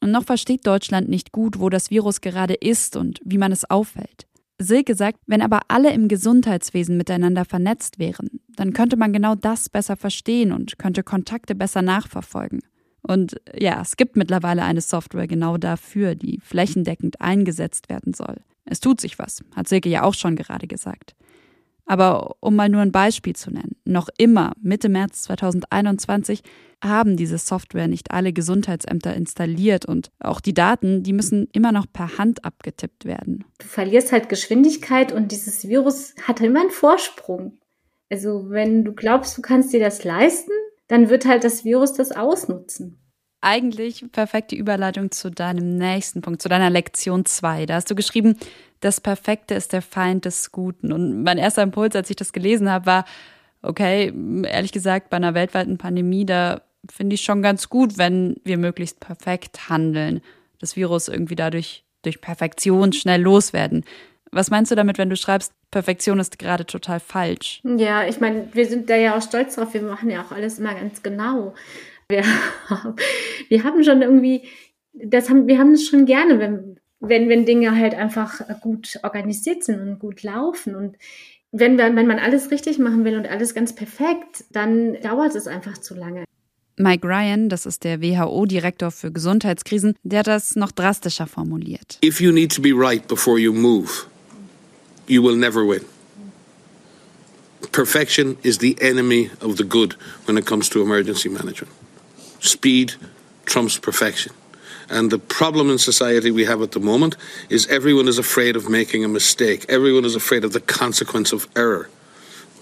Und 0.00 0.10
noch 0.10 0.24
versteht 0.24 0.66
Deutschland 0.66 1.08
nicht 1.08 1.32
gut, 1.32 1.60
wo 1.60 1.68
das 1.68 1.90
Virus 1.90 2.20
gerade 2.20 2.54
ist 2.54 2.96
und 2.96 3.20
wie 3.24 3.38
man 3.38 3.52
es 3.52 3.68
auffällt. 3.70 4.26
Silke 4.58 4.94
sagt, 4.94 5.18
wenn 5.26 5.42
aber 5.42 5.60
alle 5.68 5.92
im 5.92 6.08
Gesundheitswesen 6.08 6.96
miteinander 6.96 7.44
vernetzt 7.44 7.98
wären, 7.98 8.40
dann 8.56 8.72
könnte 8.72 8.96
man 8.96 9.12
genau 9.12 9.34
das 9.34 9.68
besser 9.68 9.96
verstehen 9.96 10.52
und 10.52 10.78
könnte 10.78 11.02
Kontakte 11.02 11.54
besser 11.54 11.82
nachverfolgen. 11.82 12.60
Und 13.02 13.40
ja, 13.56 13.80
es 13.80 13.96
gibt 13.96 14.16
mittlerweile 14.16 14.62
eine 14.62 14.80
Software 14.80 15.26
genau 15.26 15.56
dafür, 15.56 16.14
die 16.14 16.38
flächendeckend 16.40 17.20
eingesetzt 17.20 17.88
werden 17.88 18.14
soll. 18.14 18.36
Es 18.64 18.80
tut 18.80 19.00
sich 19.00 19.18
was, 19.18 19.42
hat 19.54 19.68
Silke 19.68 19.88
ja 19.88 20.02
auch 20.02 20.14
schon 20.14 20.36
gerade 20.36 20.66
gesagt. 20.66 21.14
Aber 21.84 22.36
um 22.40 22.54
mal 22.54 22.68
nur 22.68 22.80
ein 22.80 22.92
Beispiel 22.92 23.34
zu 23.34 23.50
nennen, 23.50 23.76
noch 23.84 24.08
immer 24.16 24.52
Mitte 24.62 24.88
März 24.88 25.22
2021 25.22 26.42
haben 26.82 27.16
diese 27.16 27.38
Software 27.38 27.88
nicht 27.88 28.12
alle 28.12 28.32
Gesundheitsämter 28.32 29.14
installiert 29.14 29.84
und 29.84 30.10
auch 30.20 30.40
die 30.40 30.54
Daten, 30.54 31.02
die 31.02 31.12
müssen 31.12 31.48
immer 31.52 31.72
noch 31.72 31.86
per 31.92 32.18
Hand 32.18 32.44
abgetippt 32.44 33.04
werden. 33.04 33.44
Du 33.58 33.66
verlierst 33.66 34.12
halt 34.12 34.28
Geschwindigkeit 34.28 35.12
und 35.12 35.32
dieses 35.32 35.68
Virus 35.68 36.14
hat 36.22 36.40
immer 36.40 36.60
einen 36.60 36.70
Vorsprung. 36.70 37.58
Also 38.10 38.50
wenn 38.50 38.84
du 38.84 38.92
glaubst, 38.92 39.36
du 39.36 39.42
kannst 39.42 39.72
dir 39.72 39.80
das 39.80 40.04
leisten, 40.04 40.52
dann 40.86 41.08
wird 41.08 41.26
halt 41.26 41.44
das 41.44 41.64
Virus 41.64 41.94
das 41.94 42.12
ausnutzen 42.12 43.01
eigentlich 43.42 44.04
perfekte 44.12 44.56
Überleitung 44.56 45.10
zu 45.10 45.30
deinem 45.30 45.76
nächsten 45.76 46.22
Punkt, 46.22 46.40
zu 46.40 46.48
deiner 46.48 46.70
Lektion 46.70 47.24
2. 47.24 47.66
Da 47.66 47.74
hast 47.74 47.90
du 47.90 47.94
geschrieben, 47.94 48.36
das 48.80 49.00
Perfekte 49.00 49.54
ist 49.54 49.72
der 49.72 49.82
Feind 49.82 50.24
des 50.24 50.52
Guten. 50.52 50.92
Und 50.92 51.22
mein 51.22 51.38
erster 51.38 51.62
Impuls, 51.62 51.94
als 51.94 52.08
ich 52.10 52.16
das 52.16 52.32
gelesen 52.32 52.70
habe, 52.70 52.86
war, 52.86 53.04
okay, 53.62 54.12
ehrlich 54.44 54.72
gesagt, 54.72 55.10
bei 55.10 55.16
einer 55.16 55.34
weltweiten 55.34 55.78
Pandemie, 55.78 56.24
da 56.24 56.62
finde 56.90 57.14
ich 57.14 57.22
schon 57.22 57.42
ganz 57.42 57.68
gut, 57.68 57.98
wenn 57.98 58.36
wir 58.44 58.58
möglichst 58.58 59.00
perfekt 59.00 59.68
handeln. 59.68 60.20
Das 60.58 60.76
Virus 60.76 61.08
irgendwie 61.08 61.36
dadurch 61.36 61.84
durch 62.02 62.20
Perfektion 62.20 62.92
schnell 62.92 63.22
loswerden. 63.22 63.84
Was 64.32 64.50
meinst 64.50 64.70
du 64.70 64.74
damit, 64.74 64.98
wenn 64.98 65.10
du 65.10 65.16
schreibst, 65.16 65.52
Perfektion 65.70 66.18
ist 66.18 66.38
gerade 66.38 66.64
total 66.64 67.00
falsch? 67.00 67.60
Ja, 67.64 68.06
ich 68.06 68.18
meine, 68.18 68.48
wir 68.52 68.66
sind 68.66 68.88
da 68.88 68.96
ja 68.96 69.16
auch 69.16 69.22
stolz 69.22 69.54
drauf. 69.54 69.74
Wir 69.74 69.82
machen 69.82 70.10
ja 70.10 70.22
auch 70.22 70.32
alles 70.32 70.58
immer 70.58 70.74
ganz 70.74 71.02
genau 71.02 71.54
wir, 72.12 72.22
wir 73.48 73.64
haben 73.64 73.82
schon 73.82 74.02
irgendwie, 74.02 74.42
das 74.92 75.28
haben, 75.28 75.48
wir 75.48 75.58
haben 75.58 75.72
es 75.72 75.88
schon 75.88 76.06
gerne, 76.06 76.38
wenn, 76.38 76.78
wenn, 77.00 77.28
wenn 77.28 77.44
Dinge 77.44 77.76
halt 77.76 77.94
einfach 77.94 78.40
gut 78.60 78.98
organisiert 79.02 79.64
sind 79.64 79.80
und 79.80 79.98
gut 79.98 80.22
laufen. 80.22 80.76
Und 80.76 80.96
wenn, 81.50 81.76
wenn 81.76 82.06
man 82.06 82.18
alles 82.18 82.50
richtig 82.50 82.78
machen 82.78 83.04
will 83.04 83.16
und 83.16 83.26
alles 83.26 83.54
ganz 83.54 83.74
perfekt, 83.74 84.44
dann 84.50 84.94
dauert 85.00 85.34
es 85.34 85.46
einfach 85.46 85.78
zu 85.78 85.94
lange. 85.94 86.24
Mike 86.78 87.06
Ryan, 87.06 87.48
das 87.48 87.66
ist 87.66 87.84
der 87.84 88.00
WHO-Direktor 88.00 88.90
für 88.90 89.12
Gesundheitskrisen, 89.12 89.94
der 90.02 90.20
hat 90.20 90.26
das 90.26 90.56
noch 90.56 90.72
drastischer 90.72 91.26
formuliert. 91.26 91.98
If 92.02 92.20
you 92.20 92.32
need 92.32 92.54
to 92.54 92.62
be 92.62 92.72
right 92.72 93.06
before 93.06 93.38
you 93.38 93.52
move, 93.52 94.06
you 95.06 95.22
will 95.22 95.36
never 95.36 95.66
win. 95.68 95.82
Perfection 97.72 98.36
is 98.42 98.58
the 98.58 98.76
enemy 98.80 99.30
of 99.40 99.56
the 99.58 99.64
good 99.64 99.96
when 100.26 100.36
it 100.36 100.46
comes 100.46 100.68
to 100.70 100.82
emergency 100.82 101.28
management. 101.28 101.70
Speed 102.42 102.94
trumps 103.46 103.78
perfection. 103.78 104.32
And 104.90 105.10
the 105.10 105.18
problem 105.18 105.70
in 105.70 105.78
society 105.78 106.30
we 106.30 106.44
have 106.44 106.60
at 106.60 106.72
the 106.72 106.80
moment 106.80 107.16
is 107.48 107.66
everyone 107.68 108.08
is 108.08 108.18
afraid 108.18 108.56
of 108.56 108.68
making 108.68 109.04
a 109.04 109.08
mistake. 109.08 109.64
Everyone 109.68 110.04
is 110.04 110.14
afraid 110.14 110.44
of 110.44 110.52
the 110.52 110.60
consequence 110.60 111.32
of 111.32 111.48
error. 111.56 111.88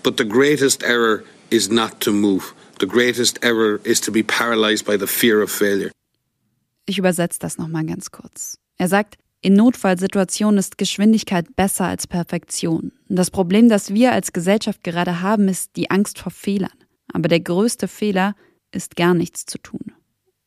But 0.04 0.16
the 0.16 0.24
greatest 0.24 0.84
error 0.84 1.24
is 1.50 1.70
not 1.70 2.00
to 2.00 2.12
move. 2.12 2.54
The 2.78 2.86
greatest 2.86 3.38
error 3.42 3.80
is 3.84 4.00
to 4.02 4.12
be 4.12 4.22
paralyzed 4.22 4.86
by 4.86 4.96
the 4.96 5.06
fear 5.06 5.42
of 5.42 5.50
failure. 5.50 5.90
Ich 6.86 6.98
übersetze 6.98 7.38
das 7.38 7.58
nochmal 7.58 7.84
ganz 7.84 8.10
kurz. 8.10 8.58
Er 8.78 8.88
sagt, 8.88 9.16
in 9.42 9.54
Notfallsituationen 9.54 10.58
ist 10.58 10.78
Geschwindigkeit 10.78 11.56
besser 11.56 11.86
als 11.86 12.06
Perfektion. 12.06 12.92
Das 13.08 13.30
Problem, 13.30 13.68
das 13.68 13.92
wir 13.92 14.12
als 14.12 14.32
Gesellschaft 14.32 14.84
gerade 14.84 15.20
haben, 15.20 15.48
ist 15.48 15.76
die 15.76 15.90
Angst 15.90 16.18
vor 16.18 16.32
Fehlern. 16.32 16.72
Aber 17.12 17.28
der 17.28 17.40
größte 17.40 17.88
Fehler 17.88 18.34
ist 18.36 18.49
gar 18.96 19.14
nichts 19.14 19.46
zu 19.46 19.58
tun. 19.58 19.92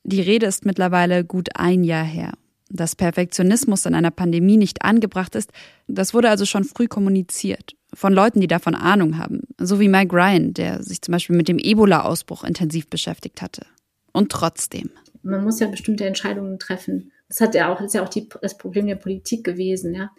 Die 0.03 0.21
Rede 0.21 0.45
ist 0.45 0.65
mittlerweile 0.65 1.23
gut 1.23 1.49
ein 1.55 1.83
Jahr 1.83 2.03
her. 2.03 2.33
Dass 2.69 2.95
Perfektionismus 2.95 3.85
in 3.85 3.93
einer 3.93 4.11
Pandemie 4.11 4.57
nicht 4.57 4.83
angebracht 4.83 5.35
ist, 5.35 5.51
das 5.87 6.13
wurde 6.13 6.29
also 6.29 6.45
schon 6.45 6.63
früh 6.63 6.87
kommuniziert. 6.87 7.75
Von 7.93 8.13
Leuten, 8.13 8.41
die 8.41 8.47
davon 8.47 8.73
Ahnung 8.73 9.17
haben. 9.17 9.41
So 9.59 9.79
wie 9.79 9.87
Mike 9.87 10.15
Ryan, 10.15 10.53
der 10.53 10.81
sich 10.81 11.01
zum 11.01 11.11
Beispiel 11.11 11.35
mit 11.35 11.47
dem 11.47 11.59
Ebola-Ausbruch 11.59 12.43
intensiv 12.43 12.89
beschäftigt 12.89 13.41
hatte. 13.41 13.65
Und 14.11 14.31
trotzdem. 14.31 14.89
Man 15.21 15.43
muss 15.43 15.59
ja 15.59 15.67
bestimmte 15.67 16.05
Entscheidungen 16.05 16.57
treffen. 16.57 17.11
Das 17.29 17.41
hat 17.41 17.55
ja 17.55 17.71
auch, 17.71 17.77
das 17.77 17.87
ist 17.87 17.93
ja 17.93 18.03
auch 18.03 18.09
die, 18.09 18.27
das 18.41 18.57
Problem 18.57 18.87
der 18.87 18.95
Politik 18.95 19.43
gewesen, 19.43 19.93
ja. 19.93 20.11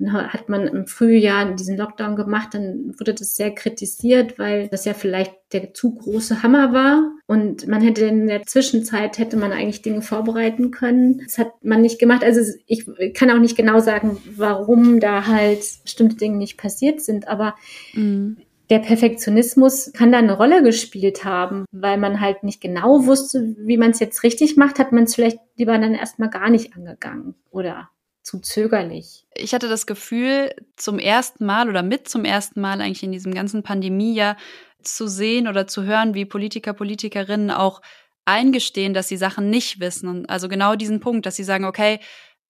Dann 0.00 0.32
hat 0.32 0.48
man 0.48 0.66
im 0.66 0.86
Frühjahr 0.86 1.54
diesen 1.54 1.76
Lockdown 1.76 2.16
gemacht, 2.16 2.48
dann 2.52 2.94
wurde 2.98 3.14
das 3.14 3.36
sehr 3.36 3.54
kritisiert, 3.54 4.38
weil 4.38 4.68
das 4.68 4.84
ja 4.84 4.94
vielleicht 4.94 5.34
der 5.52 5.74
zu 5.74 5.94
große 5.94 6.42
Hammer 6.42 6.72
war. 6.72 7.12
Und 7.26 7.68
man 7.68 7.82
hätte 7.82 8.06
in 8.06 8.26
der 8.26 8.42
Zwischenzeit 8.42 9.18
hätte 9.18 9.36
man 9.36 9.52
eigentlich 9.52 9.82
Dinge 9.82 10.02
vorbereiten 10.02 10.70
können. 10.70 11.20
Das 11.24 11.38
hat 11.38 11.52
man 11.62 11.82
nicht 11.82 11.98
gemacht. 11.98 12.24
Also 12.24 12.40
ich 12.66 12.86
kann 13.14 13.30
auch 13.30 13.38
nicht 13.38 13.56
genau 13.56 13.80
sagen, 13.80 14.18
warum 14.36 15.00
da 15.00 15.26
halt 15.26 15.62
bestimmte 15.84 16.16
Dinge 16.16 16.38
nicht 16.38 16.56
passiert 16.56 17.00
sind, 17.00 17.28
aber 17.28 17.54
mhm 17.92 18.38
der 18.70 18.78
Perfektionismus 18.78 19.92
kann 19.92 20.12
da 20.12 20.18
eine 20.18 20.36
Rolle 20.36 20.62
gespielt 20.62 21.24
haben, 21.24 21.64
weil 21.72 21.98
man 21.98 22.20
halt 22.20 22.44
nicht 22.44 22.60
genau 22.60 23.04
wusste, 23.04 23.56
wie 23.58 23.76
man 23.76 23.90
es 23.90 23.98
jetzt 23.98 24.22
richtig 24.22 24.56
macht, 24.56 24.78
hat 24.78 24.92
man 24.92 25.04
es 25.04 25.16
vielleicht 25.16 25.40
lieber 25.56 25.76
dann 25.76 25.94
erstmal 25.94 26.30
gar 26.30 26.48
nicht 26.50 26.76
angegangen 26.76 27.34
oder 27.50 27.90
zu 28.30 28.38
zögerlich. 28.38 29.26
Ich 29.34 29.54
hatte 29.54 29.68
das 29.68 29.86
Gefühl, 29.86 30.54
zum 30.76 31.00
ersten 31.00 31.44
Mal 31.44 31.68
oder 31.68 31.82
mit 31.82 32.08
zum 32.08 32.24
ersten 32.24 32.60
Mal 32.60 32.80
eigentlich 32.80 33.02
in 33.02 33.10
diesem 33.10 33.34
ganzen 33.34 33.64
Pandemiejahr 33.64 34.36
zu 34.82 35.08
sehen 35.08 35.48
oder 35.48 35.66
zu 35.66 35.82
hören, 35.82 36.14
wie 36.14 36.24
Politiker, 36.24 36.72
Politikerinnen 36.72 37.50
auch 37.50 37.82
eingestehen, 38.24 38.94
dass 38.94 39.08
sie 39.08 39.16
Sachen 39.16 39.50
nicht 39.50 39.80
wissen. 39.80 40.08
Und 40.08 40.30
also 40.30 40.48
genau 40.48 40.76
diesen 40.76 41.00
Punkt, 41.00 41.26
dass 41.26 41.34
sie 41.34 41.42
sagen, 41.42 41.64
okay, 41.64 41.98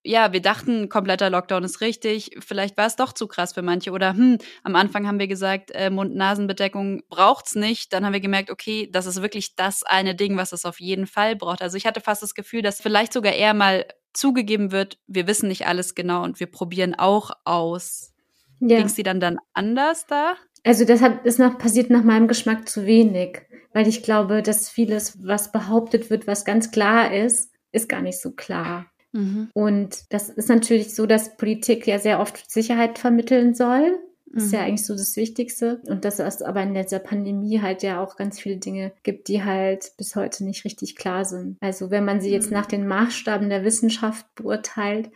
ja, 0.03 0.33
wir 0.35 0.43
dachten, 0.43 0.90
kompletter 0.90 1.31
Lockdown 1.31 1.64
ist 1.64 1.81
richtig, 1.81 2.37
vielleicht 2.40 2.77
war 2.77 2.87
es 2.87 2.97
doch 2.97 3.12
zu 3.14 3.27
krass 3.27 3.55
für 3.55 3.62
manche. 3.62 3.90
Oder 3.90 4.12
hm, 4.12 4.37
am 4.62 4.77
Anfang 4.77 5.07
haben 5.07 5.19
wir 5.19 5.29
gesagt, 5.29 5.71
äh, 5.73 5.88
Mund-Nasen-Bedeckung 5.88 7.03
braucht's 7.09 7.55
nicht. 7.55 7.93
Dann 7.93 8.05
haben 8.05 8.12
wir 8.12 8.21
gemerkt, 8.21 8.51
okay, 8.51 8.88
das 8.93 9.07
ist 9.07 9.23
wirklich 9.23 9.57
das 9.57 9.83
eine 9.83 10.14
Ding, 10.14 10.37
was 10.37 10.53
es 10.53 10.66
auf 10.66 10.79
jeden 10.79 11.07
Fall 11.07 11.37
braucht. 11.37 11.62
Also 11.62 11.79
ich 11.79 11.87
hatte 11.87 12.03
fast 12.03 12.23
das 12.23 12.35
Gefühl, 12.35 12.61
dass 12.61 12.83
vielleicht 12.83 13.14
sogar 13.14 13.33
eher 13.33 13.55
mal 13.55 13.87
zugegeben 14.12 14.73
wird, 14.73 14.99
wir 15.07 15.27
wissen 15.27 15.49
nicht 15.49 15.66
alles 15.66 15.94
genau 15.94 16.23
und 16.25 16.40
wir 16.40 16.46
probieren 16.46 16.94
auch 16.94 17.31
aus. 17.44 18.12
Ja. 18.61 18.79
Ging 18.79 18.88
sie 18.88 19.03
dann 19.03 19.20
dann 19.20 19.38
anders 19.55 20.07
da? 20.07 20.35
Also 20.64 20.85
das 20.85 21.01
hat, 21.01 21.25
ist 21.25 21.38
nach, 21.38 21.59
passiert 21.59 21.90
nach 21.90 22.05
meinem 22.05 22.29
Geschmack 22.29 22.68
zu 22.68 22.85
wenig, 22.85 23.40
weil 23.73 23.88
ich 23.88 24.03
glaube, 24.03 24.42
dass 24.42 24.68
vieles, 24.68 25.27
was 25.27 25.53
behauptet 25.53 26.11
wird, 26.11 26.27
was 26.27 26.44
ganz 26.44 26.70
klar 26.70 27.14
ist, 27.14 27.51
ist 27.73 27.88
gar 27.88 28.03
nicht 28.03 28.20
so 28.20 28.33
klar. 28.33 28.87
Mhm. 29.12 29.51
Und 29.55 30.12
das 30.12 30.29
ist 30.29 30.49
natürlich 30.49 30.94
so, 30.94 31.07
dass 31.07 31.37
Politik 31.37 31.87
ja 31.87 31.99
sehr 31.99 32.20
oft 32.20 32.51
Sicherheit 32.51 32.99
vermitteln 32.99 33.55
soll. 33.55 33.99
Das 34.33 34.45
ist 34.45 34.53
ja 34.53 34.61
Mhm. 34.61 34.66
eigentlich 34.66 34.87
so 34.87 34.95
das 34.95 35.16
Wichtigste. 35.16 35.81
Und 35.87 36.05
dass 36.05 36.19
es 36.21 36.40
aber 36.43 36.62
in 36.62 36.73
dieser 36.75 37.01
Pandemie 37.01 37.61
halt 37.61 37.83
ja 37.83 38.01
auch 38.03 38.16
ganz 38.16 38.38
viele 38.40 38.59
Dinge 38.59 38.93
gibt, 39.03 39.27
die 39.29 39.43
halt 39.43 39.93
bis 39.97 40.14
heute 40.14 40.45
nicht 40.45 40.64
richtig 40.64 40.95
klar 40.97 41.25
sind. 41.25 41.57
Also 41.61 41.90
wenn 41.90 42.05
man 42.05 42.21
sie 42.21 42.31
jetzt 42.31 42.49
Mhm. 42.51 42.57
nach 42.57 42.66
den 42.66 42.87
Maßstaben 42.87 43.49
der 43.49 43.64
Wissenschaft 43.64 44.27
beurteilt, 44.37 45.11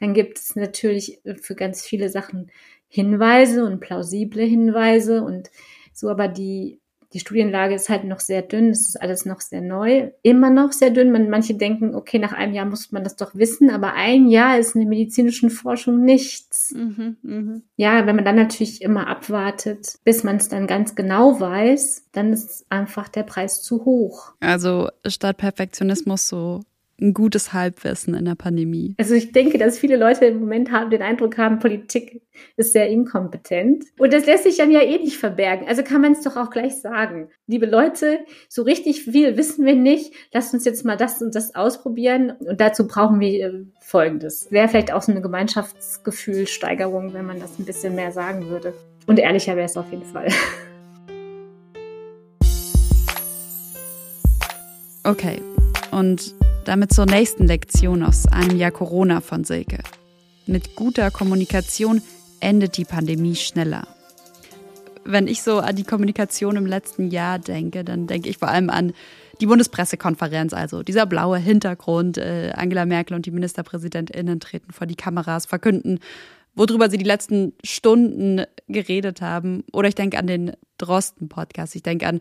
dann 0.00 0.14
gibt 0.14 0.38
es 0.38 0.56
natürlich 0.56 1.20
für 1.42 1.54
ganz 1.54 1.82
viele 1.84 2.08
Sachen 2.08 2.50
Hinweise 2.88 3.64
und 3.64 3.80
plausible 3.80 4.42
Hinweise 4.44 5.22
und 5.22 5.50
so, 5.92 6.08
aber 6.08 6.28
die, 6.28 6.80
die 7.14 7.20
Studienlage 7.20 7.76
ist 7.76 7.88
halt 7.88 8.04
noch 8.04 8.18
sehr 8.18 8.42
dünn, 8.42 8.70
es 8.70 8.88
ist 8.88 9.00
alles 9.00 9.24
noch 9.24 9.40
sehr 9.40 9.60
neu, 9.60 10.10
immer 10.22 10.50
noch 10.50 10.72
sehr 10.72 10.90
dünn. 10.90 11.12
Man, 11.12 11.30
manche 11.30 11.54
denken, 11.54 11.94
okay, 11.94 12.18
nach 12.18 12.32
einem 12.32 12.54
Jahr 12.54 12.66
muss 12.66 12.90
man 12.90 13.04
das 13.04 13.14
doch 13.14 13.36
wissen, 13.36 13.70
aber 13.70 13.94
ein 13.94 14.26
Jahr 14.28 14.58
ist 14.58 14.74
in 14.74 14.80
der 14.80 14.88
medizinischen 14.88 15.48
Forschung 15.48 16.04
nichts. 16.04 16.72
Mhm, 16.72 17.16
mhm. 17.22 17.62
Ja, 17.76 18.04
wenn 18.06 18.16
man 18.16 18.24
dann 18.24 18.34
natürlich 18.34 18.82
immer 18.82 19.06
abwartet, 19.06 19.98
bis 20.02 20.24
man 20.24 20.36
es 20.36 20.48
dann 20.48 20.66
ganz 20.66 20.96
genau 20.96 21.38
weiß, 21.38 22.08
dann 22.10 22.32
ist 22.32 22.66
einfach 22.68 23.08
der 23.08 23.22
Preis 23.22 23.62
zu 23.62 23.84
hoch. 23.84 24.32
Also 24.40 24.88
statt 25.06 25.36
Perfektionismus 25.36 26.28
so 26.28 26.62
ein 27.00 27.12
gutes 27.12 27.52
Halbwissen 27.52 28.14
in 28.14 28.24
der 28.24 28.34
Pandemie. 28.36 28.94
Also 28.98 29.14
ich 29.14 29.32
denke, 29.32 29.58
dass 29.58 29.78
viele 29.78 29.96
Leute 29.96 30.26
im 30.26 30.40
Moment 30.40 30.70
haben 30.70 30.90
den 30.90 31.02
Eindruck 31.02 31.36
haben, 31.38 31.58
Politik 31.58 32.22
ist 32.56 32.72
sehr 32.72 32.88
inkompetent. 32.88 33.84
Und 33.98 34.12
das 34.12 34.26
lässt 34.26 34.44
sich 34.44 34.56
dann 34.56 34.70
ja 34.70 34.80
eh 34.80 34.98
nicht 34.98 35.16
verbergen. 35.16 35.66
Also 35.68 35.82
kann 35.82 36.00
man 36.00 36.12
es 36.12 36.22
doch 36.22 36.36
auch 36.36 36.50
gleich 36.50 36.76
sagen. 36.80 37.28
Liebe 37.46 37.66
Leute, 37.66 38.20
so 38.48 38.62
richtig 38.62 39.02
viel 39.04 39.36
wissen 39.36 39.64
wir 39.66 39.74
nicht. 39.74 40.12
Lasst 40.32 40.54
uns 40.54 40.64
jetzt 40.64 40.84
mal 40.84 40.96
das 40.96 41.20
und 41.20 41.34
das 41.34 41.54
ausprobieren. 41.54 42.32
Und 42.38 42.60
dazu 42.60 42.86
brauchen 42.86 43.20
wir 43.20 43.46
äh, 43.46 43.64
Folgendes. 43.80 44.50
Wäre 44.50 44.68
vielleicht 44.68 44.92
auch 44.92 45.02
so 45.02 45.12
eine 45.12 45.22
Gemeinschaftsgefühlsteigerung, 45.22 47.12
wenn 47.12 47.26
man 47.26 47.40
das 47.40 47.58
ein 47.58 47.64
bisschen 47.64 47.94
mehr 47.94 48.12
sagen 48.12 48.48
würde. 48.48 48.72
Und 49.06 49.18
ehrlicher 49.18 49.56
wäre 49.56 49.66
es 49.66 49.76
auf 49.76 49.90
jeden 49.90 50.04
Fall. 50.04 50.28
Okay, 55.06 55.42
und 55.90 56.34
damit 56.64 56.92
zur 56.92 57.06
nächsten 57.06 57.46
Lektion 57.46 58.02
aus 58.02 58.26
einem 58.26 58.56
Jahr 58.56 58.70
Corona 58.70 59.20
von 59.20 59.44
Silke. 59.44 59.78
Mit 60.46 60.76
guter 60.76 61.10
Kommunikation 61.10 62.02
endet 62.40 62.76
die 62.76 62.84
Pandemie 62.84 63.36
schneller. 63.36 63.86
Wenn 65.04 65.26
ich 65.26 65.42
so 65.42 65.58
an 65.58 65.76
die 65.76 65.84
Kommunikation 65.84 66.56
im 66.56 66.66
letzten 66.66 67.10
Jahr 67.10 67.38
denke, 67.38 67.84
dann 67.84 68.06
denke 68.06 68.28
ich 68.28 68.38
vor 68.38 68.48
allem 68.48 68.70
an 68.70 68.92
die 69.40 69.46
Bundespressekonferenz, 69.46 70.52
also 70.52 70.82
dieser 70.82 71.06
blaue 71.06 71.38
Hintergrund. 71.38 72.18
Äh, 72.18 72.52
Angela 72.54 72.86
Merkel 72.86 73.14
und 73.14 73.26
die 73.26 73.30
MinisterpräsidentInnen 73.30 74.40
treten 74.40 74.72
vor 74.72 74.86
die 74.86 74.94
Kameras, 74.94 75.46
verkünden, 75.46 76.00
worüber 76.54 76.88
sie 76.88 76.98
die 76.98 77.04
letzten 77.04 77.52
Stunden 77.62 78.44
geredet 78.68 79.20
haben. 79.20 79.64
Oder 79.72 79.88
ich 79.88 79.94
denke 79.94 80.18
an 80.18 80.26
den 80.26 80.52
Drosten-Podcast. 80.78 81.76
Ich 81.76 81.82
denke 81.82 82.06
an 82.06 82.20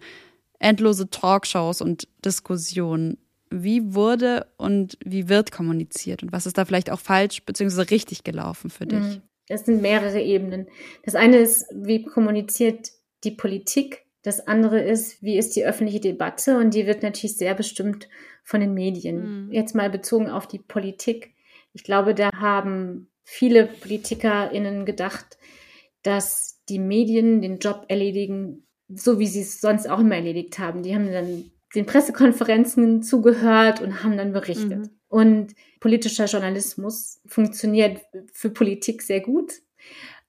endlose 0.60 1.10
Talkshows 1.10 1.82
und 1.82 2.08
Diskussionen. 2.25 3.17
Wie 3.61 3.93
wurde 3.93 4.47
und 4.57 4.97
wie 5.03 5.29
wird 5.29 5.51
kommuniziert 5.51 6.23
und 6.23 6.31
was 6.31 6.45
ist 6.45 6.57
da 6.57 6.65
vielleicht 6.65 6.89
auch 6.89 6.99
falsch 6.99 7.43
bzw. 7.43 7.81
richtig 7.83 8.23
gelaufen 8.23 8.69
für 8.69 8.85
dich? 8.85 8.99
Mhm. 8.99 9.21
Das 9.47 9.65
sind 9.65 9.81
mehrere 9.81 10.21
Ebenen. 10.21 10.67
Das 11.03 11.15
eine 11.15 11.37
ist, 11.37 11.65
wie 11.73 12.03
kommuniziert 12.03 12.91
die 13.23 13.31
Politik? 13.31 14.05
Das 14.21 14.47
andere 14.47 14.81
ist, 14.81 15.21
wie 15.21 15.37
ist 15.37 15.55
die 15.55 15.65
öffentliche 15.65 15.99
Debatte? 15.99 16.57
Und 16.57 16.73
die 16.73 16.87
wird 16.87 17.03
natürlich 17.03 17.37
sehr 17.37 17.53
bestimmt 17.53 18.07
von 18.43 18.61
den 18.61 18.73
Medien. 18.73 19.47
Mhm. 19.47 19.51
Jetzt 19.51 19.75
mal 19.75 19.89
bezogen 19.89 20.29
auf 20.29 20.47
die 20.47 20.59
Politik. 20.59 21.33
Ich 21.73 21.83
glaube, 21.83 22.15
da 22.15 22.31
haben 22.33 23.09
viele 23.23 23.65
PolitikerInnen 23.65 24.85
gedacht, 24.85 25.37
dass 26.03 26.61
die 26.69 26.79
Medien 26.79 27.41
den 27.41 27.57
Job 27.57 27.85
erledigen, 27.89 28.65
so 28.87 29.19
wie 29.19 29.27
sie 29.27 29.41
es 29.41 29.59
sonst 29.59 29.89
auch 29.89 29.99
immer 29.99 30.15
erledigt 30.15 30.59
haben. 30.59 30.83
Die 30.83 30.95
haben 30.95 31.11
dann 31.11 31.51
den 31.75 31.86
Pressekonferenzen 31.86 33.01
zugehört 33.01 33.81
und 33.81 34.03
haben 34.03 34.17
dann 34.17 34.31
berichtet. 34.33 34.79
Mhm. 34.79 34.89
Und 35.07 35.55
politischer 35.79 36.25
Journalismus 36.25 37.21
funktioniert 37.25 38.01
für 38.31 38.49
Politik 38.49 39.01
sehr 39.01 39.21
gut. 39.21 39.53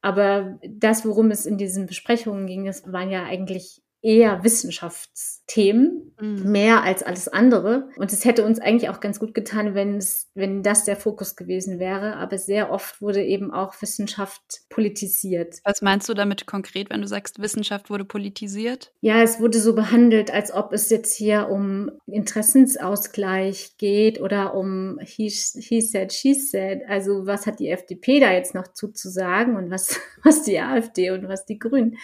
Aber 0.03 0.59
das, 0.67 1.07
worum 1.07 1.31
es 1.31 1.47
in 1.47 1.57
diesen 1.57 1.87
Besprechungen 1.87 2.47
ging, 2.47 2.67
das 2.67 2.91
waren 2.93 3.11
ja 3.11 3.25
eigentlich 3.25 3.84
eher 4.05 4.45
Wissenschaftsthemen, 4.45 6.15
Mhm. 6.21 6.53
mehr 6.53 6.83
als 6.85 7.03
alles 7.03 7.27
andere. 7.27 7.89
Und 7.97 8.13
es 8.13 8.25
hätte 8.25 8.45
uns 8.45 8.61
eigentlich 8.61 8.89
auch 8.91 9.01
ganz 9.01 9.19
gut 9.19 9.35
getan, 9.35 9.75
wenn 9.75 9.97
es, 9.97 10.29
wenn 10.35 10.63
das 10.63 10.85
der 10.85 10.97
Fokus 10.97 11.35
gewesen 11.37 11.79
wäre. 11.81 12.17
Aber 12.17 12.39
sehr 12.39 12.71
oft 12.71 13.01
wurde 13.03 13.23
eben 13.25 13.51
auch 13.51 13.75
Wissenschaft 13.83 14.43
politisiert. 14.69 15.57
Was 15.65 15.83
meinst 15.83 16.09
du 16.09 16.15
damit 16.15 16.47
konkret, 16.47 16.91
wenn 16.91 17.01
du 17.01 17.09
sagst, 17.09 17.41
Wissenschaft 17.41 17.91
wurde 17.91 18.05
politisiert? 18.05 18.93
Ja, 19.01 19.23
es 19.23 19.41
wurde 19.41 19.59
so 19.59 19.75
behandelt, 19.75 20.31
als 20.33 20.53
ob 20.53 20.73
es 20.73 20.91
jetzt 20.91 21.15
hier 21.15 21.49
um 21.49 21.91
Interessensausgleich 22.07 23.77
geht 23.79 24.21
oder 24.21 24.55
um 24.55 24.99
he, 25.01 25.29
he 25.29 25.81
said, 25.81 26.13
she 26.13 26.35
said. 26.35 26.83
Also 26.89 27.27
was 27.27 27.47
hat 27.47 27.59
die 27.59 27.69
FDP 27.71 28.21
da 28.21 28.33
jetzt 28.33 28.55
noch 28.55 28.69
zuzusagen 28.69 29.57
und 29.57 29.71
was, 29.71 29.99
was 30.23 30.43
die 30.43 30.61
AfD 30.61 31.11
und 31.11 31.29
was 31.29 31.45
die 31.47 31.59
Grünen. 31.59 31.97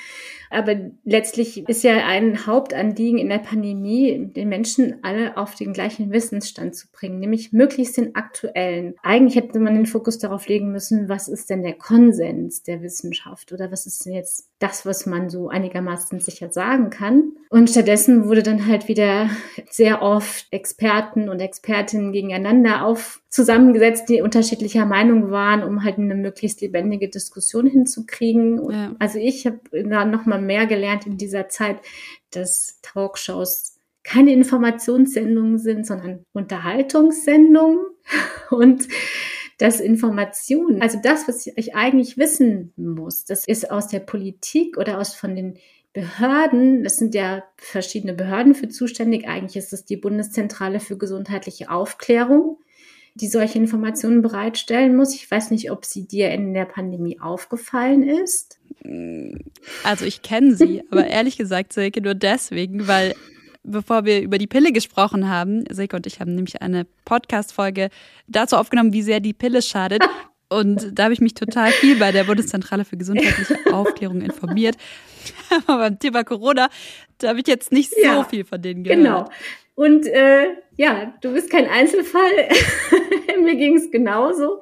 Aber 0.50 0.74
letztlich 1.04 1.68
ist 1.68 1.84
ja 1.84 1.89
ein 1.96 2.46
Hauptanliegen 2.46 3.18
in 3.18 3.28
der 3.28 3.38
Pandemie, 3.38 4.30
den 4.34 4.48
Menschen 4.48 5.02
alle 5.02 5.36
auf 5.36 5.54
den 5.54 5.72
gleichen 5.72 6.10
Wissensstand 6.10 6.74
zu 6.74 6.88
bringen, 6.92 7.18
nämlich 7.18 7.52
möglichst 7.52 7.96
den 7.96 8.14
aktuellen. 8.14 8.94
Eigentlich 9.02 9.36
hätte 9.36 9.60
man 9.60 9.74
den 9.74 9.86
Fokus 9.86 10.18
darauf 10.18 10.46
legen 10.48 10.72
müssen, 10.72 11.08
was 11.08 11.28
ist 11.28 11.50
denn 11.50 11.62
der 11.62 11.74
Konsens 11.74 12.62
der 12.62 12.82
Wissenschaft 12.82 13.52
oder 13.52 13.70
was 13.70 13.86
ist 13.86 14.06
denn 14.06 14.14
jetzt 14.14 14.48
das, 14.58 14.86
was 14.86 15.06
man 15.06 15.30
so 15.30 15.48
einigermaßen 15.48 16.20
sicher 16.20 16.52
sagen 16.52 16.90
kann. 16.90 17.32
Und 17.48 17.70
stattdessen 17.70 18.28
wurde 18.28 18.42
dann 18.42 18.66
halt 18.66 18.88
wieder 18.88 19.30
sehr 19.68 20.02
oft 20.02 20.46
Experten 20.50 21.28
und 21.28 21.40
Expertinnen 21.40 22.12
gegeneinander 22.12 22.84
auf 22.84 23.19
zusammengesetzt, 23.30 24.08
die 24.08 24.22
unterschiedlicher 24.22 24.84
Meinung 24.84 25.30
waren, 25.30 25.62
um 25.62 25.84
halt 25.84 25.98
eine 25.98 26.16
möglichst 26.16 26.60
lebendige 26.60 27.08
Diskussion 27.08 27.66
hinzukriegen. 27.66 28.70
Ja. 28.70 28.96
Also 28.98 29.18
ich 29.18 29.46
habe 29.46 29.60
da 29.72 30.04
noch 30.04 30.26
mal 30.26 30.42
mehr 30.42 30.66
gelernt 30.66 31.06
in 31.06 31.16
dieser 31.16 31.48
Zeit, 31.48 31.78
dass 32.32 32.80
Talkshows 32.82 33.76
keine 34.02 34.32
Informationssendungen 34.32 35.58
sind, 35.58 35.86
sondern 35.86 36.24
Unterhaltungssendungen 36.32 37.86
und 38.50 38.88
dass 39.58 39.78
Informationen, 39.78 40.82
also 40.82 40.98
das, 41.02 41.28
was 41.28 41.46
ich 41.46 41.74
eigentlich 41.74 42.16
wissen 42.16 42.72
muss, 42.76 43.26
das 43.26 43.46
ist 43.46 43.70
aus 43.70 43.88
der 43.88 44.00
Politik 44.00 44.76
oder 44.78 44.98
aus 44.98 45.14
von 45.14 45.36
den 45.36 45.58
Behörden, 45.92 46.82
das 46.82 46.96
sind 46.96 47.14
ja 47.14 47.44
verschiedene 47.56 48.14
Behörden 48.14 48.54
für 48.54 48.68
zuständig. 48.68 49.28
Eigentlich 49.28 49.56
ist 49.56 49.72
es 49.72 49.84
die 49.84 49.96
Bundeszentrale 49.96 50.80
für 50.80 50.96
gesundheitliche 50.96 51.70
Aufklärung, 51.70 52.58
die 53.14 53.28
solche 53.28 53.58
Informationen 53.58 54.22
bereitstellen 54.22 54.96
muss. 54.96 55.14
Ich 55.14 55.30
weiß 55.30 55.50
nicht, 55.50 55.70
ob 55.70 55.84
sie 55.84 56.06
dir 56.06 56.30
in 56.30 56.54
der 56.54 56.64
Pandemie 56.64 57.20
aufgefallen 57.20 58.02
ist. 58.02 58.58
Also 59.84 60.04
ich 60.04 60.22
kenne 60.22 60.54
sie, 60.54 60.82
aber 60.90 61.06
ehrlich 61.06 61.36
gesagt, 61.36 61.72
Silke, 61.72 62.00
nur 62.00 62.14
deswegen, 62.14 62.88
weil 62.88 63.14
bevor 63.62 64.04
wir 64.04 64.22
über 64.22 64.38
die 64.38 64.46
Pille 64.46 64.72
gesprochen 64.72 65.28
haben, 65.28 65.64
Silke 65.70 65.96
und 65.96 66.06
ich 66.06 66.20
haben 66.20 66.34
nämlich 66.34 66.62
eine 66.62 66.86
Podcast-Folge 67.04 67.90
dazu 68.26 68.56
aufgenommen, 68.56 68.92
wie 68.92 69.02
sehr 69.02 69.20
die 69.20 69.34
Pille 69.34 69.62
schadet. 69.62 70.02
Und 70.48 70.98
da 70.98 71.04
habe 71.04 71.12
ich 71.12 71.20
mich 71.20 71.34
total 71.34 71.70
viel 71.70 71.96
bei 71.96 72.10
der 72.10 72.24
Bundeszentrale 72.24 72.84
für 72.84 72.96
gesundheitliche 72.96 73.56
Aufklärung 73.72 74.20
informiert. 74.20 74.76
Aber 75.66 75.78
beim 75.78 75.98
Thema 75.98 76.24
Corona, 76.24 76.68
da 77.18 77.28
habe 77.28 77.40
ich 77.40 77.46
jetzt 77.46 77.70
nicht 77.70 77.90
so 77.94 78.02
Ja, 78.02 78.24
viel 78.24 78.44
von 78.44 78.60
denen 78.60 78.82
gehört. 78.82 78.98
Genau. 78.98 79.28
Und 79.80 80.06
äh, 80.08 80.56
ja, 80.76 81.14
du 81.22 81.32
bist 81.32 81.48
kein 81.48 81.66
Einzelfall. 81.66 82.50
Mir 83.42 83.56
ging 83.56 83.78
es 83.78 83.90
genauso. 83.90 84.60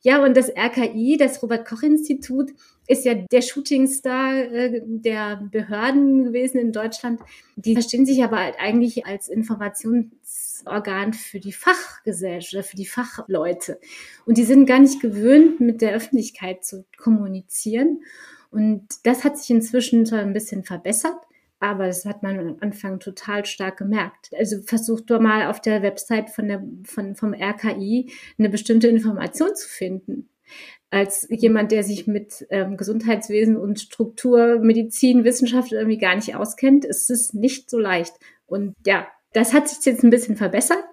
Ja, 0.00 0.24
und 0.24 0.34
das 0.34 0.48
RKI, 0.48 1.18
das 1.18 1.42
Robert-Koch-Institut, 1.42 2.52
ist 2.86 3.04
ja 3.04 3.12
der 3.12 3.42
Shootingstar 3.42 4.34
äh, 4.34 4.80
der 4.82 5.46
Behörden 5.52 6.24
gewesen 6.24 6.56
in 6.56 6.72
Deutschland. 6.72 7.20
Die 7.56 7.74
verstehen 7.74 8.06
sich 8.06 8.24
aber 8.24 8.38
halt 8.38 8.54
eigentlich 8.58 9.04
als 9.04 9.28
Informationsorgan 9.28 11.12
für 11.12 11.38
die 11.38 11.52
Fachgesellschaft 11.52 12.70
für 12.70 12.76
die 12.78 12.86
Fachleute. 12.86 13.78
Und 14.24 14.38
die 14.38 14.44
sind 14.44 14.64
gar 14.64 14.78
nicht 14.78 15.02
gewöhnt, 15.02 15.60
mit 15.60 15.82
der 15.82 15.92
Öffentlichkeit 15.92 16.64
zu 16.64 16.86
kommunizieren. 16.96 18.02
Und 18.50 18.86
das 19.02 19.22
hat 19.22 19.36
sich 19.36 19.50
inzwischen 19.50 20.06
zwar 20.06 20.20
ein 20.20 20.32
bisschen 20.32 20.64
verbessert, 20.64 21.18
aber 21.64 21.86
das 21.86 22.04
hat 22.04 22.22
man 22.22 22.38
am 22.38 22.56
Anfang 22.60 23.00
total 23.00 23.46
stark 23.46 23.78
gemerkt. 23.78 24.30
Also 24.38 24.60
versucht 24.60 25.10
doch 25.10 25.18
mal 25.18 25.48
auf 25.48 25.60
der 25.60 25.82
Website 25.82 26.28
von 26.28 26.48
der, 26.48 26.62
von, 26.84 27.14
vom 27.14 27.32
RKI 27.32 28.12
eine 28.38 28.50
bestimmte 28.50 28.88
Information 28.88 29.54
zu 29.56 29.66
finden. 29.68 30.28
Als 30.90 31.26
jemand, 31.30 31.72
der 31.72 31.82
sich 31.82 32.06
mit 32.06 32.46
ähm, 32.50 32.76
Gesundheitswesen 32.76 33.56
und 33.56 33.80
Struktur, 33.80 34.58
Medizin, 34.60 35.24
Wissenschaft 35.24 35.72
irgendwie 35.72 35.98
gar 35.98 36.14
nicht 36.14 36.36
auskennt, 36.36 36.84
ist 36.84 37.10
es 37.10 37.32
nicht 37.32 37.70
so 37.70 37.78
leicht. 37.78 38.14
Und 38.46 38.74
ja, 38.86 39.06
das 39.32 39.54
hat 39.54 39.68
sich 39.68 39.84
jetzt 39.86 40.04
ein 40.04 40.10
bisschen 40.10 40.36
verbessert, 40.36 40.84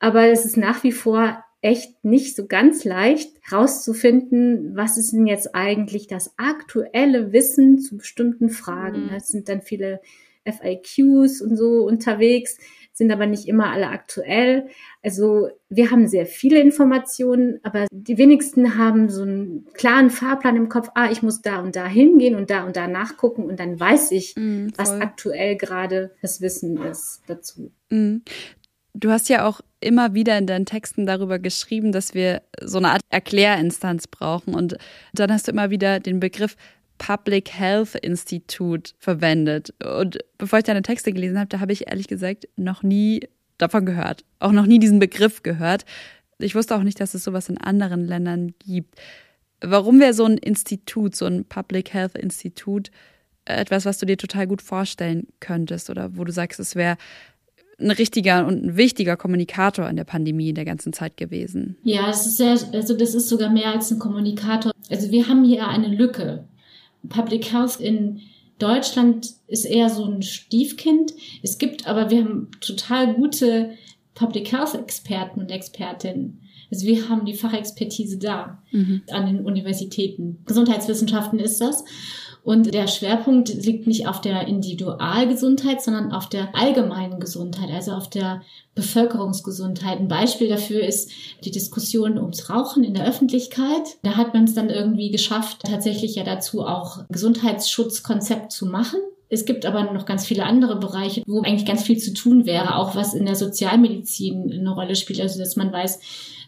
aber 0.00 0.26
es 0.26 0.44
ist 0.44 0.56
nach 0.56 0.82
wie 0.82 0.92
vor 0.92 1.44
echt 1.62 2.04
nicht 2.04 2.36
so 2.36 2.46
ganz 2.46 2.84
leicht 2.84 3.32
herauszufinden, 3.42 4.76
was 4.76 4.96
ist 4.96 5.12
denn 5.12 5.26
jetzt 5.26 5.54
eigentlich 5.54 6.06
das 6.06 6.34
aktuelle 6.38 7.32
Wissen 7.32 7.78
zu 7.78 7.98
bestimmten 7.98 8.48
Fragen. 8.48 9.06
Mhm. 9.06 9.14
Es 9.14 9.28
sind 9.28 9.48
dann 9.48 9.60
viele 9.60 10.00
FAQs 10.46 11.42
und 11.42 11.56
so 11.56 11.84
unterwegs, 11.86 12.56
sind 12.92 13.12
aber 13.12 13.26
nicht 13.26 13.46
immer 13.46 13.70
alle 13.70 13.88
aktuell. 13.88 14.68
Also 15.02 15.48
wir 15.68 15.90
haben 15.90 16.08
sehr 16.08 16.26
viele 16.26 16.60
Informationen, 16.60 17.60
aber 17.62 17.86
die 17.92 18.18
wenigsten 18.18 18.78
haben 18.78 19.08
so 19.10 19.22
einen 19.22 19.66
klaren 19.74 20.10
Fahrplan 20.10 20.56
im 20.56 20.68
Kopf. 20.68 20.88
Ah, 20.94 21.10
ich 21.10 21.22
muss 21.22 21.42
da 21.42 21.60
und 21.60 21.76
da 21.76 21.86
hingehen 21.86 22.34
und 22.34 22.50
da 22.50 22.64
und 22.64 22.76
da 22.76 22.88
nachgucken 22.88 23.44
und 23.44 23.60
dann 23.60 23.78
weiß 23.78 24.12
ich, 24.12 24.34
mm, 24.36 24.68
was 24.76 24.92
aktuell 24.92 25.56
gerade 25.56 26.12
das 26.22 26.40
Wissen 26.40 26.78
ist 26.78 27.22
dazu. 27.26 27.70
Mm. 27.90 28.18
Du 28.92 29.10
hast 29.10 29.28
ja 29.28 29.46
auch 29.46 29.60
immer 29.80 30.14
wieder 30.14 30.36
in 30.38 30.46
deinen 30.46 30.66
Texten 30.66 31.06
darüber 31.06 31.38
geschrieben, 31.38 31.92
dass 31.92 32.14
wir 32.14 32.42
so 32.60 32.78
eine 32.78 32.90
Art 32.90 33.02
Erklärinstanz 33.08 34.06
brauchen. 34.06 34.54
Und 34.54 34.76
dann 35.14 35.32
hast 35.32 35.48
du 35.48 35.52
immer 35.52 35.70
wieder 35.70 36.00
den 36.00 36.20
Begriff 36.20 36.56
Public 36.98 37.50
Health 37.50 37.94
Institute 37.94 38.92
verwendet. 38.98 39.72
Und 39.82 40.18
bevor 40.36 40.58
ich 40.58 40.66
deine 40.66 40.82
Texte 40.82 41.12
gelesen 41.12 41.38
habe, 41.38 41.48
da 41.48 41.60
habe 41.60 41.72
ich 41.72 41.88
ehrlich 41.88 42.08
gesagt 42.08 42.46
noch 42.56 42.82
nie 42.82 43.26
davon 43.56 43.86
gehört. 43.86 44.24
Auch 44.38 44.52
noch 44.52 44.66
nie 44.66 44.78
diesen 44.78 44.98
Begriff 44.98 45.42
gehört. 45.42 45.84
Ich 46.38 46.54
wusste 46.54 46.76
auch 46.76 46.82
nicht, 46.82 47.00
dass 47.00 47.14
es 47.14 47.24
sowas 47.24 47.48
in 47.48 47.58
anderen 47.58 48.04
Ländern 48.04 48.54
gibt. 48.58 49.00
Warum 49.62 50.00
wäre 50.00 50.14
so 50.14 50.24
ein 50.24 50.38
Institut, 50.38 51.16
so 51.16 51.26
ein 51.26 51.44
Public 51.44 51.92
Health 51.92 52.16
Institut, 52.16 52.90
etwas, 53.44 53.84
was 53.84 53.98
du 53.98 54.06
dir 54.06 54.16
total 54.16 54.46
gut 54.46 54.62
vorstellen 54.62 55.26
könntest 55.40 55.90
oder 55.90 56.16
wo 56.16 56.24
du 56.24 56.32
sagst, 56.32 56.60
es 56.60 56.76
wäre 56.76 56.96
ein 57.80 57.90
richtiger 57.90 58.46
und 58.46 58.64
ein 58.64 58.76
wichtiger 58.76 59.16
Kommunikator 59.16 59.88
in 59.88 59.96
der 59.96 60.04
Pandemie 60.04 60.50
in 60.50 60.54
der 60.54 60.64
ganzen 60.64 60.92
Zeit 60.92 61.16
gewesen. 61.16 61.76
Ja, 61.82 62.06
das 62.06 62.26
ist 62.26 62.36
sehr, 62.36 62.56
also 62.72 62.96
das 62.96 63.14
ist 63.14 63.28
sogar 63.28 63.50
mehr 63.50 63.72
als 63.72 63.90
ein 63.90 63.98
Kommunikator. 63.98 64.72
Also 64.88 65.10
wir 65.10 65.28
haben 65.28 65.44
hier 65.44 65.66
eine 65.68 65.88
Lücke. 65.88 66.44
Public 67.08 67.52
Health 67.52 67.80
in 67.80 68.20
Deutschland 68.58 69.30
ist 69.46 69.64
eher 69.64 69.88
so 69.88 70.04
ein 70.04 70.22
Stiefkind. 70.22 71.14
Es 71.42 71.58
gibt 71.58 71.86
aber, 71.86 72.10
wir 72.10 72.24
haben 72.24 72.48
total 72.60 73.14
gute 73.14 73.70
Public 74.14 74.52
Health 74.52 74.74
Experten 74.74 75.40
und 75.40 75.50
Expertinnen. 75.50 76.40
Also 76.70 76.86
wir 76.86 77.08
haben 77.08 77.24
die 77.24 77.34
Fachexpertise 77.34 78.18
da 78.18 78.62
mhm. 78.70 79.02
an 79.10 79.26
den 79.26 79.44
Universitäten. 79.44 80.38
Gesundheitswissenschaften 80.46 81.38
ist 81.38 81.60
das. 81.60 81.84
Und 82.42 82.72
der 82.72 82.86
Schwerpunkt 82.86 83.48
liegt 83.48 83.86
nicht 83.86 84.06
auf 84.06 84.20
der 84.20 84.48
Individualgesundheit, 84.48 85.82
sondern 85.82 86.12
auf 86.12 86.28
der 86.28 86.54
allgemeinen 86.54 87.20
Gesundheit, 87.20 87.70
also 87.70 87.92
auf 87.92 88.08
der 88.08 88.42
Bevölkerungsgesundheit. 88.74 89.98
Ein 89.98 90.08
Beispiel 90.08 90.48
dafür 90.48 90.82
ist 90.82 91.10
die 91.44 91.50
Diskussion 91.50 92.18
ums 92.18 92.48
Rauchen 92.48 92.82
in 92.82 92.94
der 92.94 93.06
Öffentlichkeit. 93.06 93.98
Da 94.02 94.16
hat 94.16 94.32
man 94.32 94.44
es 94.44 94.54
dann 94.54 94.70
irgendwie 94.70 95.10
geschafft, 95.10 95.58
tatsächlich 95.64 96.14
ja 96.14 96.24
dazu 96.24 96.62
auch 96.62 97.04
Gesundheitsschutzkonzept 97.08 98.52
zu 98.52 98.66
machen. 98.66 99.00
Es 99.32 99.44
gibt 99.44 99.64
aber 99.64 99.92
noch 99.92 100.06
ganz 100.06 100.26
viele 100.26 100.44
andere 100.44 100.76
Bereiche, 100.76 101.22
wo 101.24 101.42
eigentlich 101.42 101.66
ganz 101.66 101.84
viel 101.84 101.98
zu 101.98 102.12
tun 102.12 102.46
wäre, 102.46 102.76
auch 102.76 102.96
was 102.96 103.14
in 103.14 103.26
der 103.26 103.36
Sozialmedizin 103.36 104.52
eine 104.52 104.74
Rolle 104.74 104.96
spielt. 104.96 105.20
Also, 105.20 105.38
dass 105.38 105.54
man 105.54 105.72
weiß, 105.72 106.00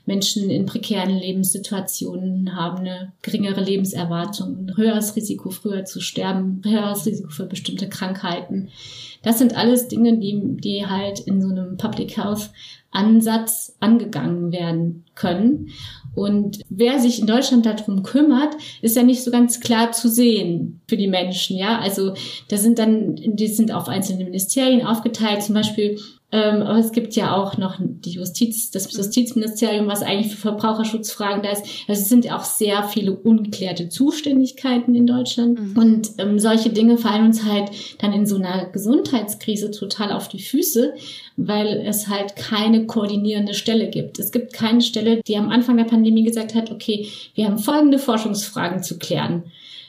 Menschen 0.04 0.50
in 0.50 0.66
prekären 0.66 1.16
Lebenssituationen 1.16 2.56
haben 2.56 2.78
eine 2.78 3.12
geringere 3.22 3.62
Lebenserwartung, 3.62 4.66
ein 4.66 4.76
höheres 4.76 5.14
Risiko, 5.14 5.50
früher 5.50 5.84
zu 5.84 6.00
sterben, 6.00 6.60
höheres 6.64 7.06
Risiko 7.06 7.30
für 7.30 7.46
bestimmte 7.46 7.88
Krankheiten. 7.88 8.68
Das 9.22 9.38
sind 9.38 9.56
alles 9.56 9.88
Dinge, 9.88 10.18
die, 10.18 10.56
die 10.58 10.86
halt 10.86 11.20
in 11.20 11.40
so 11.40 11.48
einem 11.48 11.76
Public 11.76 12.16
Health 12.16 12.50
Ansatz 12.92 13.74
angegangen 13.80 14.52
werden 14.52 15.04
können. 15.14 15.70
Und 16.14 16.60
wer 16.68 16.98
sich 16.98 17.20
in 17.20 17.26
Deutschland 17.26 17.64
darum 17.64 18.02
kümmert, 18.02 18.54
ist 18.82 18.96
ja 18.96 19.02
nicht 19.02 19.24
so 19.24 19.30
ganz 19.30 19.60
klar 19.60 19.92
zu 19.92 20.08
sehen 20.10 20.80
für 20.86 20.98
die 20.98 21.08
Menschen. 21.08 21.56
Ja, 21.56 21.78
also 21.78 22.12
da 22.48 22.58
sind 22.58 22.78
dann, 22.78 23.16
die 23.16 23.48
sind 23.48 23.72
auf 23.72 23.88
einzelne 23.88 24.24
Ministerien 24.24 24.86
aufgeteilt. 24.86 25.42
Zum 25.42 25.54
Beispiel 25.54 25.98
ähm, 26.32 26.62
aber 26.62 26.78
es 26.78 26.92
gibt 26.92 27.14
ja 27.14 27.36
auch 27.36 27.58
noch 27.58 27.76
die 27.78 28.12
Justiz, 28.12 28.70
das 28.70 28.90
Justizministerium, 28.90 29.86
was 29.86 30.02
eigentlich 30.02 30.34
für 30.34 30.40
Verbraucherschutzfragen 30.40 31.42
da 31.42 31.50
ist. 31.50 31.62
Also 31.86 32.00
es 32.00 32.08
sind 32.08 32.32
auch 32.32 32.44
sehr 32.44 32.84
viele 32.84 33.12
unklärte 33.12 33.90
Zuständigkeiten 33.90 34.94
in 34.94 35.06
Deutschland. 35.06 35.60
Mhm. 35.60 35.76
Und 35.76 36.08
ähm, 36.16 36.38
solche 36.38 36.70
Dinge 36.70 36.96
fallen 36.96 37.26
uns 37.26 37.44
halt 37.44 37.70
dann 37.98 38.14
in 38.14 38.24
so 38.24 38.36
einer 38.36 38.64
Gesundheitskrise 38.64 39.70
total 39.70 40.10
auf 40.10 40.28
die 40.28 40.40
Füße, 40.40 40.94
weil 41.36 41.84
es 41.86 42.08
halt 42.08 42.34
keine 42.36 42.86
koordinierende 42.86 43.52
Stelle 43.52 43.90
gibt. 43.90 44.18
Es 44.18 44.32
gibt 44.32 44.54
keine 44.54 44.80
Stelle, 44.80 45.20
die 45.22 45.36
am 45.36 45.50
Anfang 45.50 45.76
der 45.76 45.84
Pandemie 45.84 46.24
gesagt 46.24 46.54
hat, 46.54 46.70
okay, 46.70 47.08
wir 47.34 47.44
haben 47.44 47.58
folgende 47.58 47.98
Forschungsfragen 47.98 48.82
zu 48.82 48.98
klären. 48.98 49.44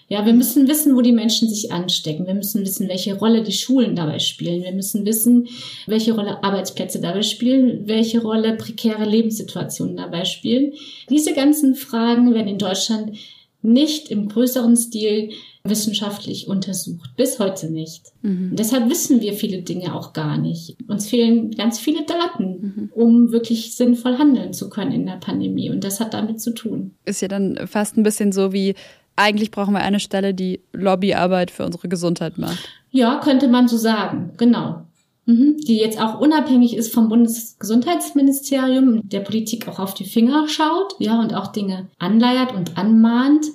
Ja, 0.10 0.26
wir 0.26 0.34
müssen 0.34 0.68
wissen, 0.68 0.96
wo 0.96 1.02
die 1.02 1.12
Menschen 1.12 1.50
sich 1.50 1.72
anstecken. 1.72 2.28
Wir 2.28 2.34
müssen 2.34 2.62
wissen, 2.62 2.88
welche 2.88 3.18
Rolle 3.18 3.44
die 3.44 3.52
Schulen 3.52 3.96
dabei 3.96 4.20
spielen. 4.20 4.64
Wir 4.64 4.74
müssen 4.74 5.06
wissen, 5.06 5.48
welche 5.88 6.14
Rolle 6.14 6.44
Arbeitsplätze 6.44 7.02
dabei 7.02 7.22
spielen, 7.22 7.88
welche 7.88 8.22
Rolle 8.22 8.56
prekäre 8.56 9.06
Lebenssituationen 9.06 9.96
dabei 9.98 10.26
spielen. 10.26 10.74
Diese 11.10 11.34
ganzen 11.34 11.76
Fragen 11.76 12.34
werden 12.34 12.48
in 12.48 12.58
Deutschland 12.58 13.18
nicht 13.62 14.12
im 14.12 14.28
größeren 14.28 14.76
Stil 14.76 15.32
wissenschaftlich 15.64 16.50
untersucht. 16.50 17.12
Bis 17.16 17.40
heute 17.40 17.72
nicht. 17.72 18.12
Mhm. 18.22 18.56
Deshalb 18.58 18.90
wissen 18.90 19.22
wir 19.22 19.34
viele 19.34 19.62
Dinge 19.62 19.96
auch 19.96 20.12
gar 20.12 20.38
nicht. 20.38 20.76
Uns 20.90 21.08
fehlen 21.08 21.52
ganz 21.52 21.80
viele 21.80 22.04
Daten, 22.04 22.44
mhm. 22.44 22.90
um 22.94 23.32
wirklich 23.32 23.74
sinnvoll 23.74 24.18
handeln 24.18 24.52
zu 24.52 24.70
können 24.70 24.92
in 24.92 25.06
der 25.06 25.14
Pandemie. 25.14 25.70
Und 25.70 25.86
das 25.86 26.02
hat 26.02 26.14
damit 26.14 26.42
zu 26.42 26.54
tun. 26.54 26.92
Ist 27.06 27.22
ja 27.22 27.30
dann 27.30 27.58
fast 27.66 27.96
ein 27.96 28.04
bisschen 28.04 28.34
so 28.34 28.52
wie 28.52 28.76
eigentlich 29.16 29.52
brauchen 29.52 29.74
wir 29.74 29.82
eine 29.82 30.00
Stelle, 30.00 30.34
die 30.34 30.62
Lobbyarbeit 30.74 31.52
für 31.52 31.66
unsere 31.66 31.88
Gesundheit 31.88 32.38
macht. 32.38 32.70
Ja, 32.92 33.20
könnte 33.24 33.48
man 33.48 33.68
so 33.68 33.78
sagen, 33.78 34.32
genau. 34.38 34.84
Mhm. 35.26 35.58
Die 35.66 35.78
jetzt 35.78 36.02
auch 36.02 36.20
unabhängig 36.20 36.76
ist 36.76 36.94
vom 36.94 37.10
Bundesgesundheitsministerium, 37.10 39.08
der 39.08 39.22
Politik 39.22 39.68
auch 39.68 39.80
auf 39.80 39.94
die 39.94 40.06
Finger 40.06 40.48
schaut, 40.50 40.96
ja, 41.00 41.20
und 41.20 41.34
auch 41.34 41.48
Dinge 41.48 41.88
anleiert 41.98 42.54
und 42.54 42.78
anmahnt 42.78 43.46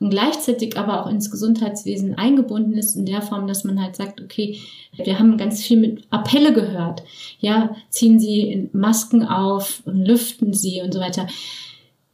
und 0.00 0.10
gleichzeitig 0.10 0.76
aber 0.76 1.02
auch 1.02 1.08
ins 1.08 1.30
Gesundheitswesen 1.30 2.18
eingebunden 2.18 2.74
ist 2.74 2.94
in 2.94 3.06
der 3.06 3.22
Form, 3.22 3.46
dass 3.46 3.64
man 3.64 3.80
halt 3.80 3.96
sagt, 3.96 4.20
okay, 4.20 4.60
wir 4.96 5.18
haben 5.18 5.38
ganz 5.38 5.62
viel 5.62 5.80
mit 5.80 6.04
Appelle 6.10 6.52
gehört. 6.52 7.02
Ja, 7.40 7.74
ziehen 7.88 8.20
Sie 8.20 8.68
Masken 8.72 9.24
auf 9.24 9.82
und 9.86 10.04
lüften 10.04 10.52
Sie 10.52 10.82
und 10.82 10.92
so 10.92 11.00
weiter. 11.00 11.26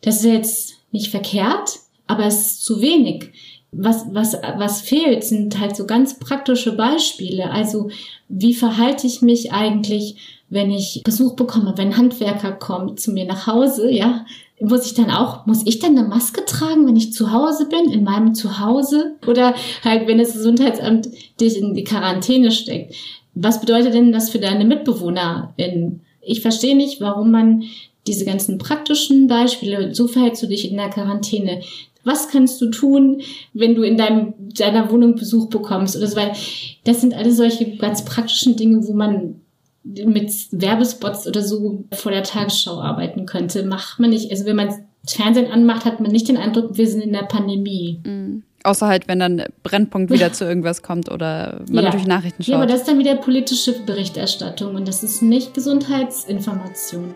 Das 0.03 0.19
ist 0.19 0.25
jetzt 0.25 0.75
nicht 0.93 1.11
verkehrt, 1.11 1.81
aber 2.11 2.27
es 2.27 2.41
ist 2.41 2.65
zu 2.65 2.83
wenig. 2.83 3.31
Was, 3.73 4.07
was, 4.11 4.35
was 4.57 4.81
fehlt, 4.81 5.23
sind 5.23 5.61
halt 5.61 5.77
so 5.77 5.87
ganz 5.87 6.19
praktische 6.19 6.73
Beispiele. 6.73 7.51
Also, 7.51 7.89
wie 8.29 8.53
verhalte 8.53 9.07
ich 9.07 9.23
mich 9.23 9.53
eigentlich, 9.53 10.17
wenn 10.49 10.73
ich 10.73 11.03
Besuch 11.05 11.37
bekomme, 11.37 11.75
wenn 11.77 11.89
ein 11.89 11.97
Handwerker 11.97 12.51
kommt 12.51 12.99
zu 12.99 13.13
mir 13.13 13.27
nach 13.27 13.47
Hause, 13.47 13.91
ja? 13.91 14.27
Muss 14.61 14.85
ich 14.85 14.95
dann 14.95 15.11
auch, 15.11 15.47
muss 15.47 15.63
ich 15.65 15.79
dann 15.79 15.97
eine 15.97 16.07
Maske 16.07 16.45
tragen, 16.45 16.87
wenn 16.87 16.97
ich 16.97 17.13
zu 17.13 17.33
Hause 17.33 17.67
bin, 17.67 17.91
in 17.91 18.05
meinem 18.05 18.35
Zuhause? 18.35 19.15
Oder 19.27 19.55
halt, 19.85 20.07
wenn 20.07 20.19
das 20.19 20.33
Gesundheitsamt 20.33 21.09
dich 21.41 21.57
in 21.57 21.73
die 21.75 21.85
Quarantäne 21.85 22.51
steckt. 22.51 22.95
Was 23.35 23.61
bedeutet 23.61 23.95
denn 23.95 24.13
das 24.13 24.31
für 24.31 24.41
deine 24.41 24.65
MitbewohnerInnen? 24.65 26.01
Ich 26.21 26.43
verstehe 26.43 26.77
nicht, 26.77 27.01
warum 27.01 27.31
man 27.31 27.63
diese 28.07 28.25
ganzen 28.25 28.59
praktischen 28.59 29.29
Beispiele, 29.29 29.95
so 29.95 30.09
verhältst 30.09 30.43
du 30.43 30.47
dich 30.47 30.71
in 30.71 30.77
der 30.77 30.91
Quarantäne, 30.91 31.63
was 32.05 32.29
kannst 32.29 32.61
du 32.61 32.71
tun, 32.71 33.21
wenn 33.53 33.75
du 33.75 33.83
in 33.83 33.97
deinem, 33.97 34.35
deiner 34.55 34.91
Wohnung 34.91 35.17
Besuch 35.17 35.49
bekommst 35.49 35.97
oder 35.97 36.07
so 36.07 36.17
weiter. 36.17 36.37
Das 36.85 37.01
sind 37.01 37.15
alle 37.15 37.33
solche 37.33 37.77
ganz 37.77 38.05
praktischen 38.05 38.57
Dinge, 38.57 38.87
wo 38.87 38.93
man 38.93 39.41
mit 39.85 40.33
Werbespots 40.51 41.27
oder 41.27 41.43
so 41.43 41.85
vor 41.93 42.13
der 42.13 42.23
Tagesschau 42.23 42.81
arbeiten 42.81 43.27
könnte. 43.27 43.63
Macht 43.65 43.99
man 43.99 44.11
nicht. 44.11 44.31
Also 44.31 44.45
wenn 44.45 44.57
man 44.57 44.75
Fernsehen 45.07 45.51
anmacht, 45.51 45.85
hat 45.85 46.01
man 46.01 46.13
nicht 46.13 46.29
den 46.29 46.37
Eindruck, 46.37 46.77
wir 46.77 46.87
sind 46.87 47.03
in 47.03 47.13
der 47.13 47.23
Pandemie. 47.23 48.01
Mhm. 48.05 48.43
Außer 48.63 48.87
halt, 48.87 49.09
wenn 49.09 49.19
dann 49.19 49.43
Brennpunkt 49.63 50.13
wieder 50.13 50.33
zu 50.35 50.45
irgendwas 50.45 50.83
kommt 50.83 51.11
oder 51.11 51.63
man 51.71 51.85
ja. 51.85 51.91
durch 51.91 52.07
Nachrichten 52.07 52.43
schaut. 52.43 52.51
Ja, 52.51 52.57
aber 52.57 52.67
das 52.67 52.81
ist 52.81 52.89
dann 52.89 52.99
wieder 52.99 53.17
politische 53.17 53.73
Berichterstattung 53.87 54.75
und 54.75 54.87
das 54.87 55.03
ist 55.03 55.23
nicht 55.23 55.55
Gesundheitsinformation. 55.55 57.15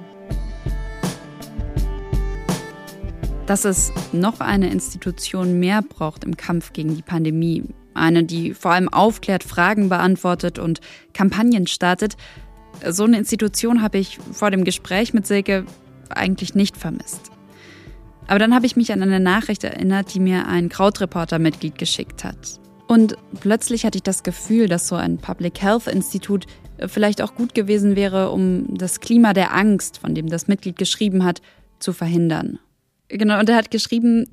Dass 3.46 3.66
es 3.66 3.92
noch 4.12 4.40
eine 4.40 4.70
Institution 4.70 5.58
mehr 5.58 5.82
braucht 5.82 6.24
im 6.24 6.36
Kampf 6.36 6.72
gegen 6.72 6.96
die 6.96 7.02
Pandemie, 7.02 7.64
Eine, 7.92 8.24
die 8.24 8.54
vor 8.54 8.72
allem 8.72 8.88
aufklärt, 8.88 9.44
Fragen 9.44 9.88
beantwortet 9.88 10.58
und 10.58 10.80
Kampagnen 11.12 11.66
startet. 11.66 12.16
So 12.88 13.04
eine 13.04 13.18
Institution 13.18 13.82
habe 13.82 13.98
ich 13.98 14.18
vor 14.32 14.50
dem 14.50 14.64
Gespräch 14.64 15.14
mit 15.14 15.26
Silke 15.26 15.64
eigentlich 16.08 16.54
nicht 16.54 16.76
vermisst. 16.76 17.30
Aber 18.26 18.38
dann 18.38 18.54
habe 18.54 18.66
ich 18.66 18.76
mich 18.76 18.92
an 18.92 19.02
eine 19.02 19.20
Nachricht 19.20 19.62
erinnert, 19.62 20.14
die 20.14 20.20
mir 20.20 20.48
ein 20.48 20.70
Krautreporter-Mitglied 20.70 21.78
geschickt 21.78 22.24
hat. 22.24 22.58
Und 22.88 23.16
plötzlich 23.40 23.84
hatte 23.84 23.98
ich 23.98 24.02
das 24.02 24.22
Gefühl, 24.22 24.68
dass 24.68 24.88
so 24.88 24.96
ein 24.96 25.18
Public 25.18 25.60
Health 25.60 25.86
Institut 25.86 26.46
vielleicht 26.86 27.22
auch 27.22 27.34
gut 27.34 27.54
gewesen 27.54 27.94
wäre, 27.94 28.30
um 28.30 28.74
das 28.74 29.00
Klima 29.00 29.34
der 29.34 29.54
Angst, 29.54 29.98
von 29.98 30.14
dem 30.14 30.28
das 30.28 30.48
Mitglied 30.48 30.76
geschrieben 30.76 31.24
hat, 31.24 31.42
zu 31.78 31.92
verhindern. 31.92 32.58
Genau, 33.08 33.38
und 33.38 33.48
er 33.48 33.56
hat 33.56 33.70
geschrieben, 33.70 34.26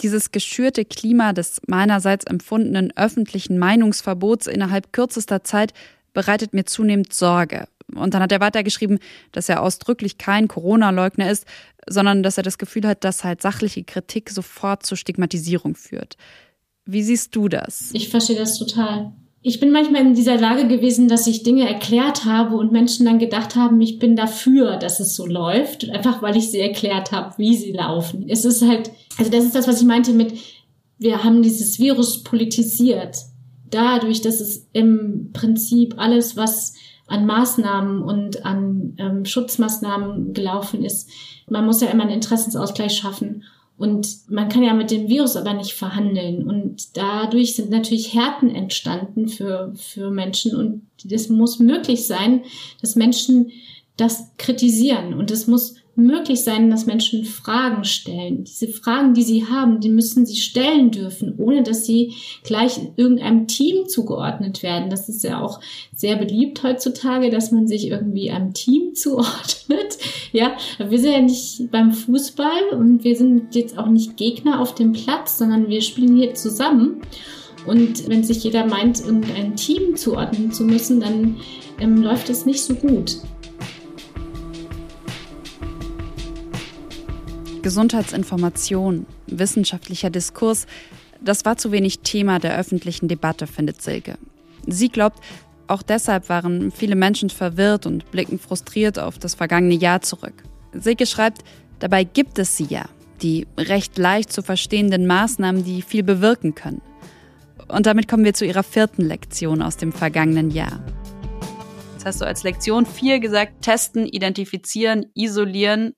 dieses 0.00 0.32
geschürte 0.32 0.84
Klima 0.84 1.32
des 1.32 1.60
meinerseits 1.66 2.24
empfundenen 2.24 2.92
öffentlichen 2.96 3.58
Meinungsverbots 3.58 4.46
innerhalb 4.46 4.92
kürzester 4.92 5.44
Zeit 5.44 5.72
bereitet 6.12 6.54
mir 6.54 6.64
zunehmend 6.64 7.12
Sorge. 7.12 7.66
Und 7.94 8.14
dann 8.14 8.22
hat 8.22 8.32
er 8.32 8.40
weitergeschrieben, 8.40 8.98
dass 9.32 9.48
er 9.48 9.62
ausdrücklich 9.62 10.16
kein 10.16 10.48
Corona-Leugner 10.48 11.30
ist, 11.30 11.44
sondern 11.88 12.22
dass 12.22 12.36
er 12.36 12.42
das 12.42 12.58
Gefühl 12.58 12.86
hat, 12.86 13.04
dass 13.04 13.24
halt 13.24 13.42
sachliche 13.42 13.84
Kritik 13.84 14.30
sofort 14.30 14.86
zur 14.86 14.96
Stigmatisierung 14.96 15.74
führt. 15.74 16.16
Wie 16.86 17.02
siehst 17.02 17.34
du 17.34 17.48
das? 17.48 17.90
Ich 17.92 18.08
verstehe 18.08 18.36
das 18.36 18.58
total. 18.58 19.12
Ich 19.42 19.58
bin 19.58 19.70
manchmal 19.70 20.02
in 20.02 20.14
dieser 20.14 20.38
Lage 20.38 20.68
gewesen, 20.68 21.08
dass 21.08 21.26
ich 21.26 21.42
Dinge 21.42 21.66
erklärt 21.66 22.26
habe 22.26 22.56
und 22.56 22.72
Menschen 22.72 23.06
dann 23.06 23.18
gedacht 23.18 23.56
haben, 23.56 23.80
ich 23.80 23.98
bin 23.98 24.14
dafür, 24.14 24.76
dass 24.76 25.00
es 25.00 25.16
so 25.16 25.26
läuft, 25.26 25.88
einfach 25.88 26.20
weil 26.20 26.36
ich 26.36 26.50
sie 26.50 26.60
erklärt 26.60 27.10
habe, 27.10 27.38
wie 27.38 27.56
sie 27.56 27.72
laufen. 27.72 28.26
Es 28.28 28.44
ist 28.44 28.60
halt, 28.60 28.90
also 29.16 29.30
das 29.30 29.44
ist 29.44 29.54
das, 29.54 29.66
was 29.66 29.80
ich 29.80 29.86
meinte 29.86 30.12
mit, 30.12 30.34
wir 30.98 31.24
haben 31.24 31.42
dieses 31.42 31.78
Virus 31.78 32.22
politisiert. 32.22 33.16
Dadurch, 33.70 34.20
dass 34.20 34.40
es 34.40 34.68
im 34.74 35.30
Prinzip 35.32 35.94
alles, 35.96 36.36
was 36.36 36.74
an 37.06 37.24
Maßnahmen 37.24 38.02
und 38.02 38.44
an 38.44 38.94
ähm, 38.98 39.24
Schutzmaßnahmen 39.24 40.34
gelaufen 40.34 40.84
ist. 40.84 41.08
Man 41.48 41.64
muss 41.64 41.80
ja 41.80 41.88
immer 41.88 42.04
einen 42.04 42.12
Interessensausgleich 42.12 42.92
schaffen. 42.92 43.44
Und 43.80 44.28
man 44.28 44.50
kann 44.50 44.62
ja 44.62 44.74
mit 44.74 44.90
dem 44.90 45.08
Virus 45.08 45.36
aber 45.36 45.54
nicht 45.54 45.72
verhandeln. 45.72 46.46
Und 46.46 46.98
dadurch 46.98 47.56
sind 47.56 47.70
natürlich 47.70 48.12
Härten 48.12 48.54
entstanden 48.54 49.26
für, 49.26 49.72
für 49.74 50.10
Menschen. 50.10 50.54
Und 50.54 50.82
es 51.10 51.30
muss 51.30 51.58
möglich 51.58 52.06
sein, 52.06 52.42
dass 52.82 52.94
Menschen 52.94 53.52
das 53.96 54.32
kritisieren. 54.36 55.14
Und 55.14 55.30
es 55.30 55.46
muss 55.46 55.76
möglich 55.96 56.42
sein, 56.42 56.70
dass 56.70 56.86
Menschen 56.86 57.24
Fragen 57.24 57.84
stellen. 57.84 58.44
Diese 58.44 58.68
Fragen, 58.68 59.14
die 59.14 59.22
sie 59.22 59.46
haben, 59.46 59.80
die 59.80 59.88
müssen 59.88 60.24
sie 60.24 60.36
stellen 60.36 60.90
dürfen, 60.90 61.34
ohne 61.38 61.62
dass 61.62 61.84
sie 61.84 62.14
gleich 62.42 62.80
irgendeinem 62.96 63.46
Team 63.46 63.88
zugeordnet 63.88 64.62
werden. 64.62 64.90
Das 64.90 65.08
ist 65.08 65.22
ja 65.24 65.40
auch 65.40 65.60
sehr 65.94 66.16
beliebt 66.16 66.62
heutzutage, 66.62 67.30
dass 67.30 67.50
man 67.50 67.66
sich 67.66 67.88
irgendwie 67.88 68.30
einem 68.30 68.54
Team 68.54 68.90
zuordnet. 68.94 69.98
Ja, 70.32 70.52
wir 70.78 70.98
sind 70.98 71.12
ja 71.12 71.20
nicht 71.20 71.70
beim 71.70 71.92
Fußball 71.92 72.70
und 72.72 73.04
wir 73.04 73.16
sind 73.16 73.54
jetzt 73.54 73.76
auch 73.78 73.88
nicht 73.88 74.16
Gegner 74.16 74.60
auf 74.60 74.74
dem 74.74 74.92
Platz, 74.92 75.38
sondern 75.38 75.68
wir 75.68 75.82
spielen 75.82 76.16
hier 76.16 76.34
zusammen. 76.34 77.00
Und 77.66 78.08
wenn 78.08 78.24
sich 78.24 78.42
jeder 78.42 78.66
meint, 78.66 79.00
irgendein 79.00 79.54
Team 79.54 79.96
zuordnen 79.96 80.50
zu 80.52 80.64
müssen, 80.64 81.00
dann 81.00 81.36
ähm, 81.78 82.02
läuft 82.02 82.30
es 82.30 82.46
nicht 82.46 82.62
so 82.62 82.74
gut. 82.74 83.16
Gesundheitsinformation, 87.62 89.06
wissenschaftlicher 89.26 90.10
Diskurs, 90.10 90.66
das 91.22 91.44
war 91.44 91.56
zu 91.56 91.72
wenig 91.72 92.00
Thema 92.00 92.38
der 92.38 92.58
öffentlichen 92.58 93.08
Debatte, 93.08 93.46
findet 93.46 93.82
Silke. 93.82 94.16
Sie 94.66 94.88
glaubt, 94.88 95.20
auch 95.66 95.82
deshalb 95.82 96.28
waren 96.28 96.72
viele 96.72 96.96
Menschen 96.96 97.30
verwirrt 97.30 97.86
und 97.86 98.10
blicken 98.10 98.38
frustriert 98.38 98.98
auf 98.98 99.18
das 99.18 99.34
vergangene 99.34 99.74
Jahr 99.74 100.00
zurück. 100.00 100.42
Silke 100.72 101.06
schreibt, 101.06 101.42
dabei 101.78 102.04
gibt 102.04 102.38
es 102.38 102.56
sie 102.56 102.64
ja, 102.64 102.86
die 103.22 103.46
recht 103.56 103.98
leicht 103.98 104.32
zu 104.32 104.42
verstehenden 104.42 105.06
Maßnahmen, 105.06 105.64
die 105.64 105.82
viel 105.82 106.02
bewirken 106.02 106.54
können. 106.54 106.82
Und 107.68 107.86
damit 107.86 108.08
kommen 108.08 108.24
wir 108.24 108.34
zu 108.34 108.44
ihrer 108.44 108.62
vierten 108.62 109.02
Lektion 109.02 109.62
aus 109.62 109.76
dem 109.76 109.92
vergangenen 109.92 110.50
Jahr. 110.50 110.82
Jetzt 111.92 112.06
hast 112.06 112.20
du 112.20 112.24
als 112.24 112.42
Lektion 112.42 112.86
4 112.86 113.20
gesagt, 113.20 113.62
testen, 113.62 114.06
identifizieren, 114.06 115.06
isolieren 115.14 115.92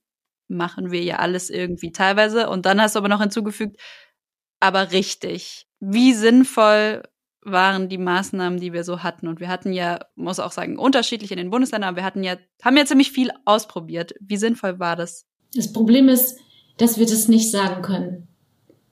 machen 0.52 0.90
wir 0.90 1.02
ja 1.02 1.16
alles 1.16 1.50
irgendwie 1.50 1.92
teilweise. 1.92 2.48
Und 2.48 2.66
dann 2.66 2.80
hast 2.80 2.94
du 2.94 2.98
aber 2.98 3.08
noch 3.08 3.20
hinzugefügt, 3.20 3.76
aber 4.60 4.92
richtig. 4.92 5.66
Wie 5.80 6.14
sinnvoll 6.14 7.02
waren 7.44 7.88
die 7.88 7.98
Maßnahmen, 7.98 8.60
die 8.60 8.72
wir 8.72 8.84
so 8.84 9.02
hatten? 9.02 9.26
Und 9.26 9.40
wir 9.40 9.48
hatten 9.48 9.72
ja, 9.72 9.98
muss 10.14 10.38
auch 10.38 10.52
sagen, 10.52 10.78
unterschiedlich 10.78 11.32
in 11.32 11.38
den 11.38 11.50
Bundesländern, 11.50 11.88
aber 11.88 11.96
wir 11.96 12.04
hatten 12.04 12.22
ja, 12.22 12.36
haben 12.62 12.76
ja 12.76 12.84
ziemlich 12.84 13.10
viel 13.10 13.30
ausprobiert. 13.44 14.14
Wie 14.20 14.36
sinnvoll 14.36 14.78
war 14.78 14.94
das? 14.94 15.26
Das 15.54 15.72
Problem 15.72 16.08
ist, 16.08 16.38
dass 16.76 16.98
wir 16.98 17.06
das 17.06 17.28
nicht 17.28 17.50
sagen 17.50 17.82
können. 17.82 18.28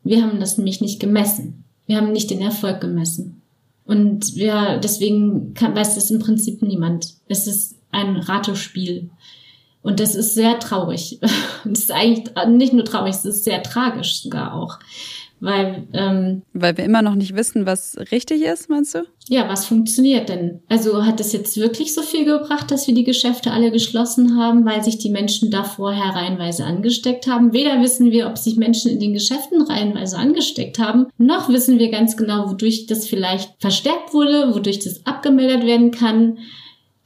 Wir 0.03 0.23
haben 0.23 0.41
das 0.41 0.59
nämlich 0.59 0.81
nicht 0.81 1.01
gemessen. 1.01 1.65
Wir 1.87 1.97
haben 1.97 2.13
nicht 2.13 2.31
den 2.31 2.41
Erfolg 2.41 2.81
gemessen. 2.81 3.43
Und 3.85 4.37
wir, 4.37 4.79
deswegen 4.79 5.55
kann, 5.55 5.75
weiß 5.75 5.95
das 5.95 6.11
im 6.11 6.21
Prinzip 6.21 6.63
niemand. 6.63 7.15
Es 7.29 7.47
ist 7.47 7.77
ein 7.91 8.17
Ratespiel. 8.17 9.11
Und 9.83 10.01
das 10.01 10.15
ist 10.15 10.35
sehr 10.35 10.59
traurig. 10.59 11.19
Das 11.63 11.81
ist 11.81 11.93
eigentlich 11.93 12.33
nicht 12.49 12.73
nur 12.73 12.87
traurig, 12.87 13.15
es 13.15 13.27
ist 13.27 13.45
sehr 13.45 13.63
tragisch 13.63 14.23
sogar 14.23 14.55
auch. 14.55 14.79
Weil, 15.41 15.87
ähm, 15.95 16.43
Weil 16.53 16.77
wir 16.77 16.85
immer 16.85 17.01
noch 17.01 17.15
nicht 17.15 17.35
wissen, 17.35 17.65
was 17.65 17.97
richtig 18.13 18.43
ist, 18.43 18.69
meinst 18.69 18.95
du? 18.95 19.05
Ja, 19.29 19.49
was 19.49 19.65
funktioniert 19.65 20.29
denn? 20.29 20.61
Also 20.69 21.07
hat 21.07 21.19
es 21.19 21.33
jetzt 21.33 21.57
wirklich 21.57 21.95
so 21.95 22.03
viel 22.03 22.27
gebracht, 22.27 22.71
dass 22.71 22.87
wir 22.87 22.95
die 22.95 23.05
Geschäfte 23.05 23.51
alle 23.51 23.71
geschlossen 23.71 24.39
haben, 24.39 24.67
weil 24.67 24.85
sich 24.85 24.99
die 24.99 25.09
Menschen 25.09 25.51
da 25.51 25.65
vorher 25.65 26.15
reihenweise 26.15 26.65
angesteckt 26.65 27.27
haben? 27.27 27.55
Weder 27.55 27.81
wissen 27.81 28.11
wir, 28.11 28.27
ob 28.27 28.37
sich 28.37 28.57
Menschen 28.57 28.91
in 28.91 29.01
den 29.01 29.15
Geschäften 29.15 29.63
reihenweise 29.63 30.19
angesteckt 30.19 30.79
haben, 30.79 31.07
noch 31.17 31.49
wissen 31.49 31.79
wir 31.79 31.91
ganz 31.91 32.19
genau, 32.19 32.51
wodurch 32.51 32.87
das 32.87 33.07
vielleicht 33.07 33.55
verstärkt 33.59 34.13
wurde, 34.13 34.55
wodurch 34.55 34.81
das 34.81 35.07
abgemeldet 35.07 35.65
werden 35.65 35.91
kann. 35.91 36.39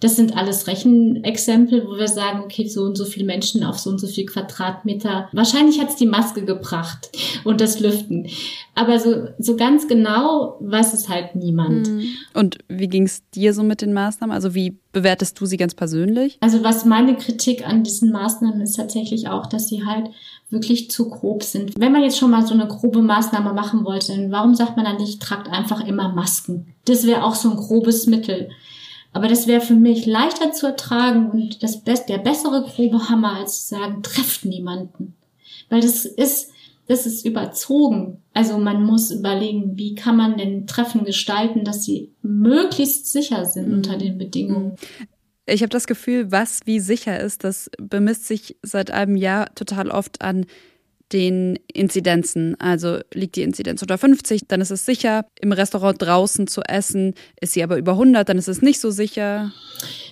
Das 0.05 0.17
sind 0.17 0.37
alles 0.37 0.67
Rechenexempel, 0.67 1.87
wo 1.89 1.97
wir 1.97 2.09
sagen, 2.09 2.43
okay, 2.45 2.69
so 2.69 2.83
und 2.83 2.95
so 2.95 3.07
viele 3.07 3.25
Menschen 3.25 3.65
auf 3.65 3.79
so 3.79 3.89
und 3.89 3.99
so 3.99 4.07
viel 4.07 4.27
Quadratmeter. 4.27 5.31
Wahrscheinlich 5.33 5.81
hat 5.81 5.89
es 5.89 5.97
die 5.97 6.05
Maske 6.05 6.45
gebracht 6.45 7.09
und 7.45 7.63
das 7.63 7.81
Lüften. 7.81 8.27
Aber 8.75 8.99
so, 8.99 9.29
so 9.39 9.57
ganz 9.57 9.89
genau 9.89 10.59
weiß 10.61 10.93
es 10.93 11.09
halt 11.09 11.35
niemand. 11.35 11.89
Mhm. 11.89 12.05
Und 12.35 12.59
wie 12.69 12.89
ging 12.89 13.05
es 13.05 13.23
dir 13.31 13.55
so 13.55 13.63
mit 13.63 13.81
den 13.81 13.95
Maßnahmen? 13.95 14.35
Also 14.35 14.55
wie 14.55 14.77
bewertest 14.93 15.41
du 15.41 15.47
sie 15.47 15.57
ganz 15.57 15.75
persönlich? 15.75 16.37
Also 16.43 16.63
was 16.63 16.85
meine 16.85 17.17
Kritik 17.17 17.67
an 17.67 17.83
diesen 17.83 18.13
Maßnahmen 18.13 18.61
ist 18.61 18.77
tatsächlich 18.77 19.29
auch, 19.29 19.47
dass 19.47 19.71
sie 19.71 19.87
halt 19.87 20.11
wirklich 20.51 20.91
zu 20.91 21.09
grob 21.09 21.43
sind. 21.43 21.73
Wenn 21.79 21.93
man 21.93 22.03
jetzt 22.03 22.19
schon 22.19 22.31
mal 22.31 22.47
so 22.47 22.53
eine 22.53 22.69
grobe 22.69 23.01
Maßnahme 23.01 23.55
machen 23.55 23.87
wollte, 23.87 24.09
dann 24.09 24.31
warum 24.31 24.55
sagt 24.55 24.77
man 24.77 24.85
dann 24.85 24.99
nicht, 24.99 25.23
tragt 25.23 25.49
einfach 25.49 25.83
immer 25.87 26.13
Masken? 26.13 26.75
Das 26.85 27.07
wäre 27.07 27.25
auch 27.25 27.37
so 27.37 27.53
ein 27.53 27.57
grobes 27.57 28.07
Mittel. 28.07 28.51
Aber 29.15 29.29
das 29.29 29.47
wäre 29.47 29.61
für 29.61 29.77
mich 29.77 30.07
leichter 30.07 30.53
zu 30.53 30.67
ertragen 30.67 31.31
und 31.31 31.63
das 31.63 31.83
Best, 31.83 32.09
der 32.09 32.19
bessere 32.19 32.65
grobe 32.65 33.09
Hammer, 33.09 33.37
als 33.37 33.69
zu 33.69 33.77
sagen, 33.77 34.03
trefft 34.03 34.45
niemanden. 34.45 35.15
Weil 35.71 35.81
das 35.81 36.05
ist, 36.05 36.51
das 36.89 37.07
ist 37.07 37.25
überzogen. 37.25 38.19
Also 38.33 38.59
man 38.59 38.83
muss 38.83 39.13
überlegen, 39.13 39.79
wie 39.79 39.95
kann 39.95 40.17
man 40.17 40.37
denn 40.37 40.67
Treffen 40.67 41.05
gestalten, 41.05 41.65
dass 41.65 41.85
sie 41.85 42.11
möglichst 42.23 43.11
sicher 43.11 43.45
sind 43.45 43.69
mhm. 43.69 43.75
unter 43.75 43.97
den 43.97 44.19
Bedingungen. 44.19 44.75
Ich 45.47 45.63
habe 45.63 45.71
das 45.71 45.87
Gefühl, 45.87 46.33
was 46.33 46.61
wie 46.65 46.81
sicher 46.81 47.21
ist, 47.21 47.45
das 47.45 47.71
bemisst 47.79 48.27
sich 48.27 48.57
seit 48.63 48.91
einem 48.91 49.15
Jahr 49.15 49.55
total 49.55 49.91
oft 49.91 50.23
an 50.23 50.47
den 51.13 51.59
Inzidenzen. 51.73 52.57
Also 52.59 52.99
liegt 53.13 53.37
die 53.37 53.43
Inzidenz 53.43 53.83
unter 53.83 53.99
50, 53.99 54.43
dann 54.49 54.61
ist 54.61 54.71
es 54.71 54.85
sicher, 54.85 55.27
im 55.41 55.53
Restaurant 55.53 56.01
draußen 56.01 56.47
zu 56.47 56.63
essen. 56.63 57.15
Ist 57.41 57.53
sie 57.53 57.63
aber 57.63 57.77
über 57.77 57.93
100, 57.93 58.29
dann 58.29 58.39
ist 58.39 58.49
es 58.49 58.63
nicht 58.63 58.81
so 58.81 58.91
sicher. 58.91 59.53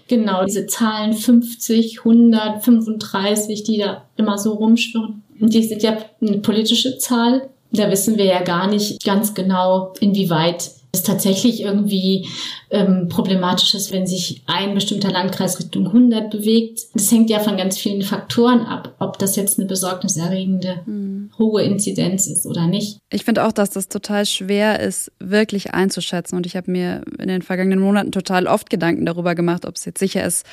Genau, 0.08 0.44
diese 0.44 0.66
Zahlen 0.66 1.12
50, 1.12 2.00
100, 2.00 2.64
35, 2.64 3.62
die 3.62 3.78
da 3.78 4.04
immer 4.16 4.38
so 4.38 4.52
rumschwirren. 4.52 5.22
Die 5.38 5.62
sind 5.62 5.82
ja 5.82 5.98
eine 6.20 6.38
politische 6.38 6.98
Zahl. 6.98 7.48
Da 7.70 7.90
wissen 7.90 8.18
wir 8.18 8.26
ja 8.26 8.42
gar 8.42 8.68
nicht 8.68 9.02
ganz 9.02 9.34
genau, 9.34 9.94
inwieweit 10.00 10.70
es 10.94 11.02
tatsächlich 11.02 11.62
irgendwie 11.62 12.28
ähm, 12.70 13.08
problematisch 13.08 13.74
ist, 13.74 13.92
wenn 13.92 14.06
sich 14.06 14.42
ein 14.46 14.74
bestimmter 14.74 15.10
Landkreis 15.10 15.58
Richtung 15.58 15.86
100 15.86 16.30
bewegt. 16.30 16.82
Das 16.92 17.10
hängt 17.10 17.30
ja 17.30 17.40
von 17.40 17.56
ganz 17.56 17.78
vielen 17.78 18.02
Faktoren 18.02 18.60
ab, 18.60 18.94
ob 18.98 19.18
das 19.18 19.34
jetzt 19.36 19.58
eine 19.58 19.66
besorgniserregende 19.66 20.82
mhm. 20.84 21.30
hohe 21.38 21.62
Inzidenz 21.62 22.26
ist 22.26 22.44
oder 22.44 22.66
nicht. 22.66 22.98
Ich 23.10 23.24
finde 23.24 23.46
auch, 23.46 23.52
dass 23.52 23.70
das 23.70 23.88
total 23.88 24.26
schwer 24.26 24.80
ist, 24.80 25.10
wirklich 25.18 25.72
einzuschätzen. 25.72 26.36
Und 26.36 26.44
ich 26.44 26.56
habe 26.56 26.70
mir 26.70 27.02
in 27.18 27.28
den 27.28 27.40
vergangenen 27.40 27.80
Monaten 27.80 28.12
total 28.12 28.46
oft 28.46 28.68
Gedanken 28.68 29.06
darüber 29.06 29.34
gemacht, 29.34 29.64
ob 29.64 29.76
es 29.76 29.86
jetzt 29.86 29.98
sicher 29.98 30.22
ist, 30.24 30.44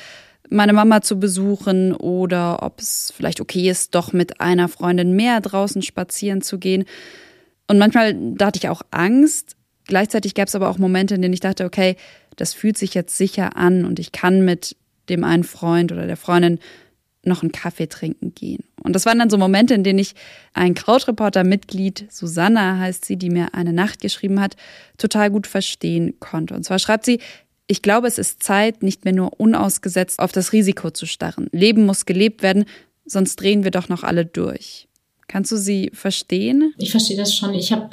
meine 0.48 0.72
Mama 0.72 1.02
zu 1.02 1.20
besuchen 1.20 1.94
oder 1.94 2.62
ob 2.62 2.80
es 2.80 3.12
vielleicht 3.14 3.42
okay 3.42 3.68
ist, 3.68 3.94
doch 3.94 4.14
mit 4.14 4.40
einer 4.40 4.68
Freundin 4.68 5.14
mehr 5.14 5.42
draußen 5.42 5.82
spazieren 5.82 6.40
zu 6.40 6.58
gehen. 6.58 6.86
Und 7.68 7.78
manchmal 7.78 8.14
da 8.14 8.46
hatte 8.46 8.58
ich 8.58 8.68
auch 8.70 8.82
Angst, 8.90 9.56
Gleichzeitig 9.90 10.34
gab 10.34 10.46
es 10.46 10.54
aber 10.54 10.70
auch 10.70 10.78
Momente, 10.78 11.16
in 11.16 11.20
denen 11.20 11.34
ich 11.34 11.40
dachte, 11.40 11.64
okay, 11.64 11.96
das 12.36 12.54
fühlt 12.54 12.78
sich 12.78 12.94
jetzt 12.94 13.16
sicher 13.16 13.56
an 13.56 13.84
und 13.84 13.98
ich 13.98 14.12
kann 14.12 14.44
mit 14.44 14.76
dem 15.08 15.24
einen 15.24 15.42
Freund 15.42 15.90
oder 15.90 16.06
der 16.06 16.16
Freundin 16.16 16.60
noch 17.24 17.42
einen 17.42 17.50
Kaffee 17.50 17.88
trinken 17.88 18.32
gehen. 18.32 18.62
Und 18.84 18.94
das 18.94 19.04
waren 19.04 19.18
dann 19.18 19.30
so 19.30 19.36
Momente, 19.36 19.74
in 19.74 19.82
denen 19.82 19.98
ich 19.98 20.14
ein 20.54 20.74
Krautreporter-Mitglied, 20.74 22.06
Susanna 22.08 22.78
heißt 22.78 23.04
sie, 23.04 23.16
die 23.16 23.30
mir 23.30 23.52
eine 23.52 23.72
Nacht 23.72 24.00
geschrieben 24.00 24.40
hat, 24.40 24.54
total 24.96 25.28
gut 25.28 25.48
verstehen 25.48 26.20
konnte. 26.20 26.54
Und 26.54 26.62
zwar 26.62 26.78
schreibt 26.78 27.04
sie, 27.04 27.18
ich 27.66 27.82
glaube, 27.82 28.06
es 28.06 28.16
ist 28.16 28.44
Zeit, 28.44 28.84
nicht 28.84 29.04
mehr 29.04 29.12
nur 29.12 29.40
unausgesetzt 29.40 30.20
auf 30.20 30.30
das 30.30 30.52
Risiko 30.52 30.92
zu 30.92 31.04
starren. 31.04 31.48
Leben 31.50 31.84
muss 31.84 32.06
gelebt 32.06 32.44
werden, 32.44 32.64
sonst 33.04 33.40
drehen 33.40 33.64
wir 33.64 33.72
doch 33.72 33.88
noch 33.88 34.04
alle 34.04 34.24
durch. 34.24 34.86
Kannst 35.30 35.52
du 35.52 35.58
sie 35.58 35.92
verstehen? 35.94 36.74
Ich 36.76 36.90
verstehe 36.90 37.16
das 37.16 37.36
schon. 37.36 37.54
Ich 37.54 37.70
habe, 37.70 37.90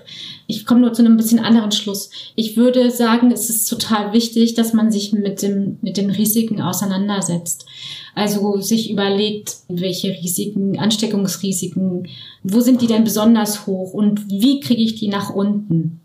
ich 0.48 0.66
komme 0.66 0.82
nur 0.82 0.94
zu 0.94 1.04
einem 1.04 1.18
bisschen 1.18 1.38
anderen 1.38 1.72
Schluss. 1.72 2.10
Ich 2.36 2.58
würde 2.58 2.90
sagen, 2.90 3.30
es 3.32 3.52
ist 3.52 3.70
total 3.70 4.12
wichtig, 4.12 4.56
dass 4.56 4.74
man 4.74 4.92
sich 4.92 5.14
mit 5.14 5.44
dem, 5.44 5.78
mit 5.84 5.98
den 5.98 6.10
Risiken 6.10 6.62
auseinandersetzt. 6.62 7.68
Also 8.16 8.60
sich 8.60 8.90
überlegt, 8.90 9.58
welche 9.68 10.10
Risiken, 10.10 10.80
Ansteckungsrisiken, 10.80 12.08
wo 12.42 12.60
sind 12.60 12.82
die 12.82 12.88
denn 12.88 13.04
besonders 13.04 13.68
hoch 13.68 13.94
und 13.94 14.28
wie 14.32 14.60
kriege 14.60 14.82
ich 14.82 14.96
die 14.96 15.08
nach 15.08 15.30
unten? 15.30 16.00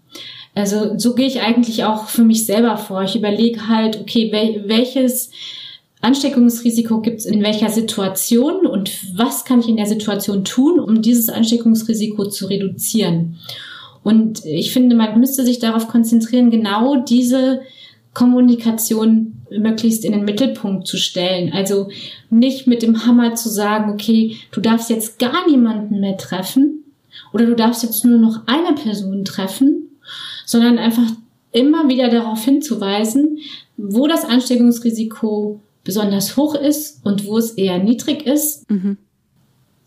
Also 0.54 0.98
so 0.98 1.14
gehe 1.14 1.28
ich 1.28 1.40
eigentlich 1.40 1.84
auch 1.84 2.08
für 2.08 2.24
mich 2.24 2.44
selber 2.44 2.76
vor. 2.76 3.04
Ich 3.04 3.16
überlege 3.16 3.68
halt, 3.68 3.98
okay, 3.98 4.30
wel 4.32 4.68
welches 4.68 5.30
Ansteckungsrisiko 6.02 7.00
gibt 7.00 7.20
es 7.20 7.26
in 7.26 7.42
welcher 7.42 7.70
Situation 7.70 8.66
und 8.66 8.90
was 9.16 9.44
kann 9.44 9.60
ich 9.60 9.68
in 9.68 9.76
der 9.76 9.86
Situation 9.86 10.44
tun, 10.44 10.80
um 10.80 11.00
dieses 11.00 11.28
Ansteckungsrisiko 11.28 12.28
zu 12.28 12.46
reduzieren. 12.46 13.38
Und 14.02 14.44
ich 14.44 14.72
finde, 14.72 14.96
man 14.96 15.18
müsste 15.20 15.44
sich 15.44 15.60
darauf 15.60 15.86
konzentrieren, 15.86 16.50
genau 16.50 16.96
diese 16.96 17.62
Kommunikation 18.14 19.42
möglichst 19.50 20.04
in 20.04 20.12
den 20.12 20.24
Mittelpunkt 20.24 20.88
zu 20.88 20.96
stellen. 20.96 21.52
Also 21.52 21.88
nicht 22.30 22.66
mit 22.66 22.82
dem 22.82 23.06
Hammer 23.06 23.36
zu 23.36 23.48
sagen, 23.48 23.92
okay, 23.92 24.36
du 24.50 24.60
darfst 24.60 24.90
jetzt 24.90 25.20
gar 25.20 25.48
niemanden 25.48 26.00
mehr 26.00 26.16
treffen 26.16 26.84
oder 27.32 27.46
du 27.46 27.54
darfst 27.54 27.84
jetzt 27.84 28.04
nur 28.04 28.18
noch 28.18 28.40
eine 28.46 28.74
Person 28.74 29.24
treffen, 29.24 29.88
sondern 30.46 30.78
einfach 30.78 31.10
immer 31.52 31.88
wieder 31.88 32.08
darauf 32.08 32.44
hinzuweisen, 32.44 33.38
wo 33.76 34.08
das 34.08 34.24
Ansteckungsrisiko 34.24 35.60
besonders 35.84 36.36
hoch 36.36 36.54
ist 36.54 37.04
und 37.04 37.26
wo 37.26 37.38
es 37.38 37.52
eher 37.52 37.78
niedrig 37.78 38.26
ist. 38.26 38.70
Mhm. 38.70 38.98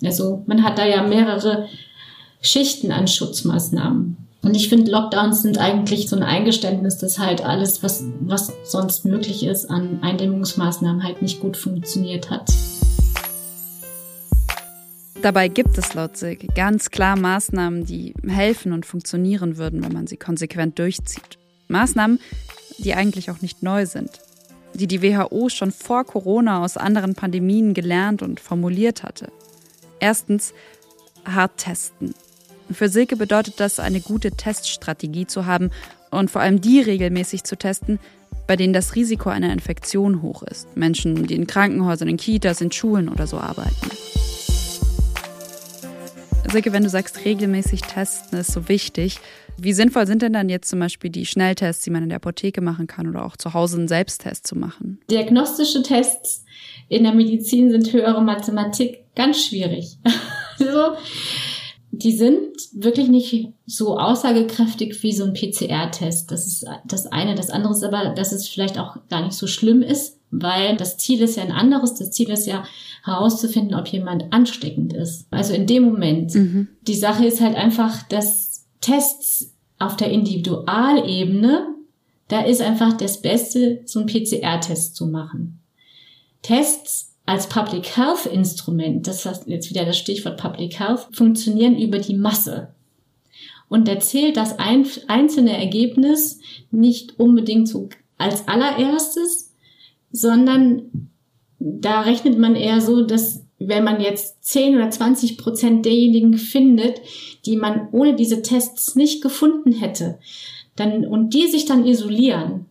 Also 0.04 0.44
man 0.46 0.64
hat 0.64 0.78
da 0.78 0.86
ja 0.86 1.04
mehrere 1.04 1.68
Schichten 2.42 2.92
an 2.92 3.08
Schutzmaßnahmen. 3.08 4.18
Und 4.42 4.56
ich 4.56 4.70
finde, 4.70 4.92
Lockdowns 4.92 5.42
sind 5.42 5.58
eigentlich 5.58 6.08
so 6.08 6.16
ein 6.16 6.22
Eingeständnis, 6.22 7.00
dass 7.00 7.18
halt 7.18 7.44
alles, 7.44 7.82
was, 7.82 8.04
was 8.20 8.54
sonst 8.64 9.04
möglich 9.04 9.44
ist, 9.44 9.66
an 9.66 10.00
Eindämmungsmaßnahmen 10.04 11.04
halt 11.04 11.24
nicht 11.24 11.40
gut 11.40 11.58
funktioniert 11.58 12.30
hat. 12.30 12.52
Dabei 15.24 15.48
gibt 15.48 15.76
es 15.80 15.96
laut 15.96 16.18
Silke 16.18 16.46
ganz 16.54 16.92
klar 16.92 17.18
Maßnahmen, 17.18 17.86
die 17.86 18.14
helfen 18.28 18.74
und 18.74 18.86
funktionieren 18.86 19.58
würden, 19.58 19.84
wenn 19.84 19.94
man 19.94 20.06
sie 20.06 20.18
konsequent 20.18 20.78
durchzieht. 20.78 21.40
Maßnahmen, 21.68 22.20
die 22.78 22.94
eigentlich 22.94 23.32
auch 23.32 23.42
nicht 23.42 23.64
neu 23.64 23.88
sind 23.88 24.12
die 24.76 24.88
die 24.88 25.02
WHO 25.02 25.50
schon 25.50 25.72
vor 25.72 26.04
Corona 26.04 26.64
aus 26.64 26.78
anderen 26.78 27.16
Pandemien 27.16 27.74
gelernt 27.74 28.22
und 28.22 28.40
formuliert 28.40 29.04
hatte. 29.04 29.32
Erstens, 30.00 30.54
hart 31.26 31.58
testen. 31.58 32.14
Für 32.72 32.90
Silke 32.90 33.16
bedeutet 33.16 33.60
das, 33.60 33.80
eine 33.80 34.02
gute 34.02 34.32
Teststrategie 34.32 35.28
zu 35.28 35.46
haben 35.46 35.72
und 36.12 36.32
vor 36.32 36.42
allem 36.42 36.62
die 36.62 36.82
regelmäßig 36.82 37.44
zu 37.44 37.58
testen, 37.58 38.00
bei 38.48 38.56
denen 38.56 38.74
das 38.74 38.96
Risiko 38.96 39.30
einer 39.30 39.52
Infektion 39.52 40.22
hoch 40.22 40.44
ist. 40.44 40.76
Menschen, 40.76 41.28
die 41.28 41.36
in 41.36 41.48
Krankenhäusern, 41.48 42.08
in 42.08 42.18
Kitas, 42.18 42.62
in 42.62 42.72
Schulen 42.72 43.10
oder 43.10 43.28
so 43.28 43.38
arbeiten. 43.38 43.90
Silke, 46.52 46.74
wenn 46.74 46.84
du 46.84 46.90
sagst, 46.90 47.26
regelmäßig 47.26 47.82
testen 47.82 48.40
ist 48.40 48.52
so 48.52 48.68
wichtig, 48.68 49.20
wie 49.58 49.74
sinnvoll 49.74 50.06
sind 50.06 50.22
denn 50.22 50.34
dann 50.34 50.50
jetzt 50.50 50.70
zum 50.70 50.80
Beispiel 50.80 51.10
die 51.10 51.26
Schnelltests, 51.26 51.84
die 51.84 51.90
man 51.90 52.04
in 52.04 52.10
der 52.10 52.18
Apotheke 52.18 52.62
machen 52.62 52.88
kann 52.88 53.08
oder 53.08 53.26
auch 53.26 53.38
zu 53.38 53.54
Hause 53.54 53.78
einen 53.78 53.88
Selbsttest 53.88 54.46
zu 54.46 54.56
machen? 54.56 55.00
Diagnostische 55.10 55.82
Tests 55.82 56.44
in 56.90 57.04
der 57.04 57.14
Medizin 57.14 57.72
sind 57.72 57.92
höhere 57.94 58.22
Mathematik 58.22 59.06
ganz 59.16 59.44
schwierig. 59.44 59.98
also, 60.60 60.98
die 61.92 62.12
sind 62.12 62.38
wirklich 62.74 63.08
nicht 63.08 63.54
so 63.66 63.98
aussagekräftig 63.98 65.02
wie 65.02 65.14
so 65.14 65.24
ein 65.24 65.34
PCR-Test. 65.34 66.30
Das 66.30 66.46
ist 66.46 66.66
das 66.86 67.08
eine. 67.08 67.36
Das 67.36 67.50
andere 67.50 67.74
ist 67.74 67.84
aber, 67.84 68.14
dass 68.14 68.34
es 68.34 68.50
vielleicht 68.50 68.78
auch 68.78 68.98
gar 69.10 69.24
nicht 69.24 69.34
so 69.36 69.48
schlimm 69.48 69.82
ist, 69.82 70.20
weil 70.32 70.76
das 70.76 70.98
Ziel 70.98 71.22
ist 71.22 71.38
ja 71.38 71.44
ein 71.44 71.54
anderes. 71.54 71.94
Das 71.96 72.12
Ziel 72.12 72.30
ist 72.30 72.48
ja 72.48 72.66
herauszufinden, 73.06 73.76
ob 73.76 73.88
jemand 73.88 74.34
ansteckend 74.34 74.94
ist. 74.94 75.28
Also 75.32 75.54
in 75.54 75.68
dem 75.68 75.84
Moment. 75.84 76.34
Mhm. 76.34 76.68
Die 76.82 76.96
Sache 76.96 77.26
ist 77.26 77.40
halt 77.40 77.56
einfach, 77.56 78.04
dass 78.04 78.66
Tests 78.82 79.54
auf 79.78 79.96
der 79.96 80.10
Individualebene, 80.12 81.68
da 82.28 82.42
ist 82.42 82.62
einfach 82.62 82.94
das 82.94 83.22
Beste, 83.22 83.82
so 83.86 84.00
einen 84.00 84.08
PCR-Test 84.08 84.96
zu 84.96 85.06
machen. 85.06 85.60
Tests 86.42 87.16
als 87.28 87.48
Public 87.48 87.96
Health 87.96 88.26
Instrument, 88.26 89.08
das 89.08 89.26
heißt 89.26 89.48
jetzt 89.48 89.70
wieder 89.70 89.86
das 89.86 89.98
Stichwort 89.98 90.38
Public 90.38 90.80
Health, 90.80 91.08
funktionieren 91.12 91.78
über 91.78 92.00
die 92.00 92.16
Masse. 92.16 92.70
Und 93.68 93.88
erzählt 93.88 94.38
das 94.38 94.58
einzelne 94.60 95.58
Ergebnis 95.58 96.40
nicht 96.72 97.20
unbedingt 97.20 97.68
so 97.68 97.90
als 98.18 98.48
allererstes, 98.48 99.54
sondern 100.12 101.10
da 101.60 102.02
rechnet 102.02 102.38
man 102.38 102.56
eher 102.56 102.82
so, 102.82 103.04
dass 103.04 103.44
wenn 103.60 103.84
man 103.84 104.02
jetzt 104.02 104.44
10 104.44 104.76
oder 104.76 104.90
20 104.90 105.38
Prozent 105.38 105.86
derjenigen 105.86 106.38
findet, 106.38 107.02
die 107.46 107.56
man 107.56 107.88
ohne 107.92 108.16
diese 108.16 108.42
Tests 108.42 108.96
nicht 108.96 109.22
gefunden 109.22 109.72
hätte, 109.72 110.20
dann, 110.76 111.06
und 111.06 111.34
die 111.34 111.48
sich 111.48 111.66
dann 111.66 111.86
isolieren, 111.86 112.66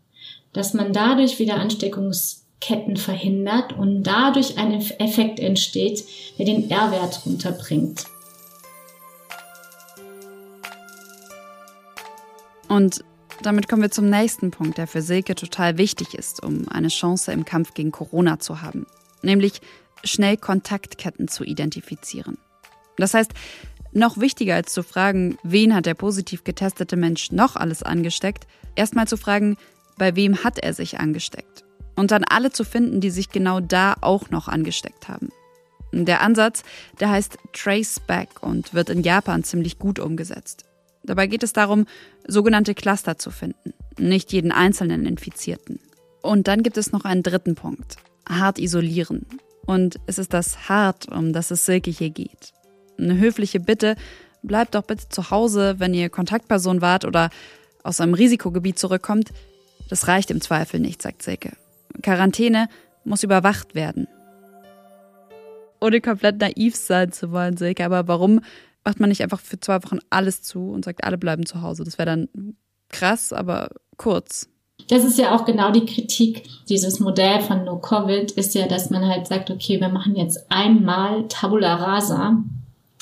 dass 0.53 0.74
man 0.74 0.93
dadurch 0.93 1.39
wieder 1.39 1.57
Ansteckungsketten 1.57 2.97
verhindert 2.97 3.72
und 3.76 4.03
dadurch 4.03 4.59
ein 4.59 4.72
Effekt 4.74 5.41
entsteht, 5.41 6.05
der 6.39 6.47
den 6.47 6.70
R-Wert 6.70 7.22
runterbringt. 7.24 8.05
Und 12.68 13.05
damit 13.43 13.68
kommen 13.68 13.82
wir 13.82 13.91
zum 13.91 14.09
nächsten 14.09 14.51
Punkt, 14.51 14.78
der 14.78 14.87
für 14.87 15.03
Silke 15.03 15.35
total 15.35 15.78
wichtig 15.78 16.14
ist, 16.14 16.43
um 16.43 16.68
eine 16.68 16.89
Chance 16.89 17.32
im 17.32 17.45
Kampf 17.45 17.74
gegen 17.74 17.93
Corona 17.93 18.39
zu 18.39 18.62
haben. 18.62 18.87
Nämlich 19.22 19.61
schnell 20.05 20.37
Kontaktketten 20.37 21.28
zu 21.28 21.45
identifizieren. 21.45 22.39
Das 22.97 23.14
heißt, 23.14 23.32
noch 23.93 24.18
wichtiger 24.18 24.57
als 24.57 24.72
zu 24.72 24.82
fragen, 24.82 25.39
wen 25.43 25.74
hat 25.74 25.87
der 25.87 25.95
positiv 25.95 26.45
getestete 26.45 26.97
Mensch 26.97 27.30
noch 27.32 27.57
alles 27.57 27.82
angesteckt, 27.82 28.47
erstmal 28.74 29.07
zu 29.07 29.16
fragen, 29.16 29.57
bei 29.97 30.16
wem 30.16 30.43
hat 30.43 30.59
er 30.59 30.74
sich 30.74 30.99
angesteckt. 30.99 31.64
Und 31.97 32.11
dann 32.11 32.24
alle 32.24 32.51
zu 32.51 32.64
finden, 32.64 33.01
die 33.01 33.11
sich 33.11 33.30
genau 33.30 33.61
da 33.61 33.95
auch 34.01 34.30
noch 34.30 34.49
angesteckt 34.49 35.09
haben. 35.09 35.28
Der 35.93 36.22
Ansatz, 36.22 36.64
der 36.99 37.11
heißt 37.11 37.39
Trace 37.53 38.01
Back 38.01 38.43
und 38.43 38.74
wird 38.74 38.91
in 38.91 39.03
Japan 39.03 39.45
ziemlich 39.45 39.78
gut 39.78 40.01
umgesetzt. 40.01 40.64
Dabei 41.05 41.27
geht 41.27 41.43
es 41.43 41.53
darum, 41.53 41.87
sogenannte 42.27 42.75
Cluster 42.75 43.19
zu 43.19 43.31
finden, 43.31 43.75
nicht 43.99 44.33
jeden 44.33 44.53
einzelnen 44.53 45.07
Infizierten. 45.07 45.79
Und 46.23 46.49
dann 46.49 46.63
gibt 46.63 46.79
es 46.79 46.93
noch 46.93 47.05
einen 47.05 47.23
dritten 47.23 47.55
Punkt. 47.55 47.97
Hart 48.27 48.59
isolieren. 48.59 49.27
Und 49.67 50.01
es 50.07 50.19
ist 50.19 50.33
das 50.33 50.69
Hart, 50.69 51.09
um 51.09 51.33
das 51.33 51.51
es 51.51 51.67
Silke 51.67 51.91
hier 51.91 52.11
geht. 52.11 52.53
Eine 52.99 53.19
höfliche 53.19 53.61
Bitte, 53.61 53.97
bleibt 54.43 54.75
doch 54.75 54.85
bitte 54.85 55.09
zu 55.09 55.31
Hause, 55.31 55.77
wenn 55.79 55.95
ihr 55.95 56.09
Kontaktperson 56.11 56.81
wart 56.81 57.05
oder 57.05 57.31
aus 57.83 58.01
einem 58.01 58.15
Risikogebiet 58.15 58.79
zurückkommt. 58.79 59.33
Das 59.89 60.09
reicht 60.09 60.31
im 60.31 60.41
Zweifel 60.41 60.81
nicht, 60.81 61.03
sagt 61.03 61.23
Silke. 61.23 61.53
Quarantäne 62.03 62.69
muss 63.05 63.23
überwacht 63.23 63.75
werden. 63.75 64.09
Ohne 65.81 66.01
komplett 66.01 66.41
naiv 66.41 66.77
sein 66.77 67.13
zu 67.13 67.31
wollen, 67.31 67.57
Silke, 67.59 67.85
aber 67.85 68.09
warum 68.09 68.41
macht 68.85 69.01
man 69.01 69.09
nicht 69.09 69.22
einfach 69.22 69.41
für 69.41 69.59
zwei 69.59 69.82
Wochen 69.82 69.99
alles 70.11 70.43
zu 70.43 70.70
und 70.70 70.85
sagt, 70.85 71.05
alle 71.05 71.18
bleiben 71.18 71.47
zu 71.47 71.62
Hause? 71.62 71.85
Das 71.85 71.99
wäre 71.99 72.07
dann 72.07 72.57
krass, 72.89 73.32
aber 73.32 73.70
kurz. 73.97 74.49
Das 74.89 75.05
ist 75.05 75.18
ja 75.18 75.35
auch 75.35 75.45
genau 75.45 75.70
die 75.70 75.87
Kritik. 75.87 76.45
Dieses 76.68 77.01
Modell 77.01 77.41
von 77.41 77.64
No 77.64 77.78
Covid 77.78 78.32
ist 78.32 78.55
ja, 78.55 78.66
dass 78.66 78.91
man 78.91 79.07
halt 79.07 79.26
sagt, 79.26 79.51
okay, 79.51 79.80
wir 79.80 79.89
machen 79.89 80.16
jetzt 80.16 80.51
einmal 80.51 81.26
Tabula 81.28 81.76
Rasa. 81.76 82.43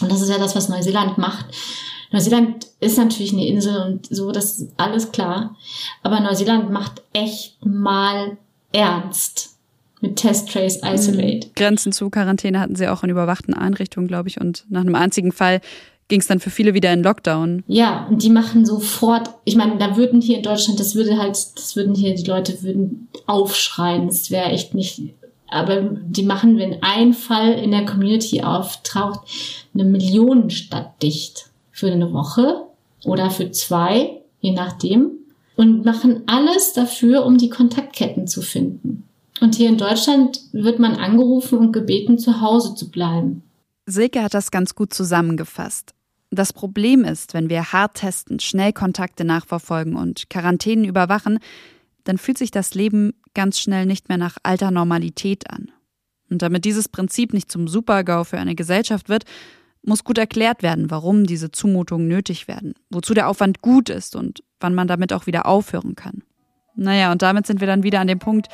Und 0.00 0.12
das 0.12 0.20
ist 0.20 0.28
ja 0.28 0.38
das, 0.38 0.54
was 0.54 0.68
Neuseeland 0.68 1.18
macht. 1.18 1.46
Neuseeland 2.12 2.66
ist 2.80 2.98
natürlich 2.98 3.32
eine 3.32 3.46
Insel 3.46 3.80
und 3.80 4.06
so, 4.06 4.32
das 4.32 4.58
ist 4.58 4.72
alles 4.76 5.12
klar. 5.12 5.56
Aber 6.02 6.20
Neuseeland 6.20 6.70
macht 6.70 7.02
echt 7.12 7.64
mal 7.64 8.36
ernst 8.72 9.51
mit 10.02 10.16
Test, 10.16 10.52
Trace, 10.52 10.80
Isolate. 10.84 11.46
Mhm. 11.46 11.52
Grenzen 11.54 11.92
zu 11.92 12.10
Quarantäne 12.10 12.60
hatten 12.60 12.76
sie 12.76 12.88
auch 12.88 13.02
in 13.02 13.10
überwachten 13.10 13.54
Einrichtungen, 13.54 14.08
glaube 14.08 14.28
ich. 14.28 14.40
Und 14.40 14.66
nach 14.68 14.82
einem 14.82 14.96
einzigen 14.96 15.32
Fall 15.32 15.60
ging 16.08 16.20
es 16.20 16.26
dann 16.26 16.40
für 16.40 16.50
viele 16.50 16.74
wieder 16.74 16.92
in 16.92 17.02
Lockdown. 17.02 17.62
Ja, 17.68 18.06
und 18.10 18.22
die 18.22 18.28
machen 18.28 18.66
sofort, 18.66 19.30
ich 19.44 19.56
meine, 19.56 19.78
da 19.78 19.96
würden 19.96 20.20
hier 20.20 20.38
in 20.38 20.42
Deutschland, 20.42 20.78
das 20.78 20.94
würde 20.94 21.16
halt, 21.16 21.30
das 21.30 21.74
würden 21.76 21.94
hier, 21.94 22.14
die 22.14 22.24
Leute 22.24 22.62
würden 22.62 23.08
aufschreien. 23.26 24.08
Das 24.08 24.30
wäre 24.30 24.50
echt 24.50 24.74
nicht, 24.74 25.00
aber 25.48 25.80
die 25.80 26.24
machen, 26.24 26.58
wenn 26.58 26.82
ein 26.82 27.14
Fall 27.14 27.52
in 27.52 27.70
der 27.70 27.86
Community 27.86 28.42
auftaucht, 28.42 29.20
eine 29.72 29.84
Millionenstadt 29.84 31.02
dicht. 31.02 31.48
Für 31.74 31.90
eine 31.90 32.12
Woche 32.12 32.66
oder 33.04 33.30
für 33.30 33.50
zwei, 33.50 34.20
je 34.40 34.52
nachdem. 34.52 35.12
Und 35.56 35.84
machen 35.84 36.22
alles 36.26 36.74
dafür, 36.74 37.24
um 37.24 37.38
die 37.38 37.48
Kontaktketten 37.48 38.26
zu 38.26 38.42
finden. 38.42 39.04
Und 39.42 39.56
hier 39.56 39.68
in 39.68 39.76
Deutschland 39.76 40.40
wird 40.52 40.78
man 40.78 40.94
angerufen 40.94 41.58
und 41.58 41.72
gebeten, 41.72 42.16
zu 42.16 42.40
Hause 42.40 42.76
zu 42.76 42.92
bleiben. 42.92 43.42
Silke 43.86 44.22
hat 44.22 44.34
das 44.34 44.52
ganz 44.52 44.76
gut 44.76 44.94
zusammengefasst. 44.94 45.94
Das 46.30 46.52
Problem 46.52 47.02
ist, 47.02 47.34
wenn 47.34 47.50
wir 47.50 47.72
hart 47.72 47.94
testen, 47.94 48.38
schnell 48.38 48.72
Kontakte 48.72 49.24
nachverfolgen 49.24 49.96
und 49.96 50.30
Quarantänen 50.30 50.84
überwachen, 50.84 51.40
dann 52.04 52.18
fühlt 52.18 52.38
sich 52.38 52.52
das 52.52 52.74
Leben 52.74 53.14
ganz 53.34 53.58
schnell 53.58 53.84
nicht 53.84 54.08
mehr 54.08 54.16
nach 54.16 54.36
alter 54.44 54.70
Normalität 54.70 55.50
an. 55.50 55.72
Und 56.30 56.42
damit 56.42 56.64
dieses 56.64 56.88
Prinzip 56.88 57.32
nicht 57.32 57.50
zum 57.50 57.66
Supergau 57.66 58.22
für 58.22 58.38
eine 58.38 58.54
Gesellschaft 58.54 59.08
wird, 59.08 59.24
muss 59.82 60.04
gut 60.04 60.18
erklärt 60.18 60.62
werden, 60.62 60.88
warum 60.88 61.26
diese 61.26 61.50
Zumutungen 61.50 62.06
nötig 62.06 62.46
werden, 62.46 62.74
wozu 62.90 63.12
der 63.12 63.28
Aufwand 63.28 63.60
gut 63.60 63.88
ist 63.88 64.14
und 64.14 64.44
wann 64.60 64.76
man 64.76 64.86
damit 64.86 65.12
auch 65.12 65.26
wieder 65.26 65.46
aufhören 65.46 65.96
kann. 65.96 66.22
Naja, 66.76 67.10
und 67.10 67.22
damit 67.22 67.48
sind 67.48 67.58
wir 67.58 67.66
dann 67.66 67.82
wieder 67.82 67.98
an 67.98 68.06
dem 68.06 68.20
Punkt, 68.20 68.46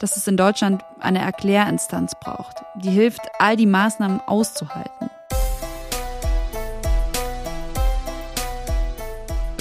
dass 0.00 0.16
es 0.16 0.26
in 0.26 0.36
Deutschland 0.38 0.82
eine 0.98 1.20
Erklärinstanz 1.20 2.14
braucht, 2.18 2.56
die 2.82 2.90
hilft, 2.90 3.20
all 3.38 3.54
die 3.56 3.66
Maßnahmen 3.66 4.20
auszuhalten. 4.20 5.10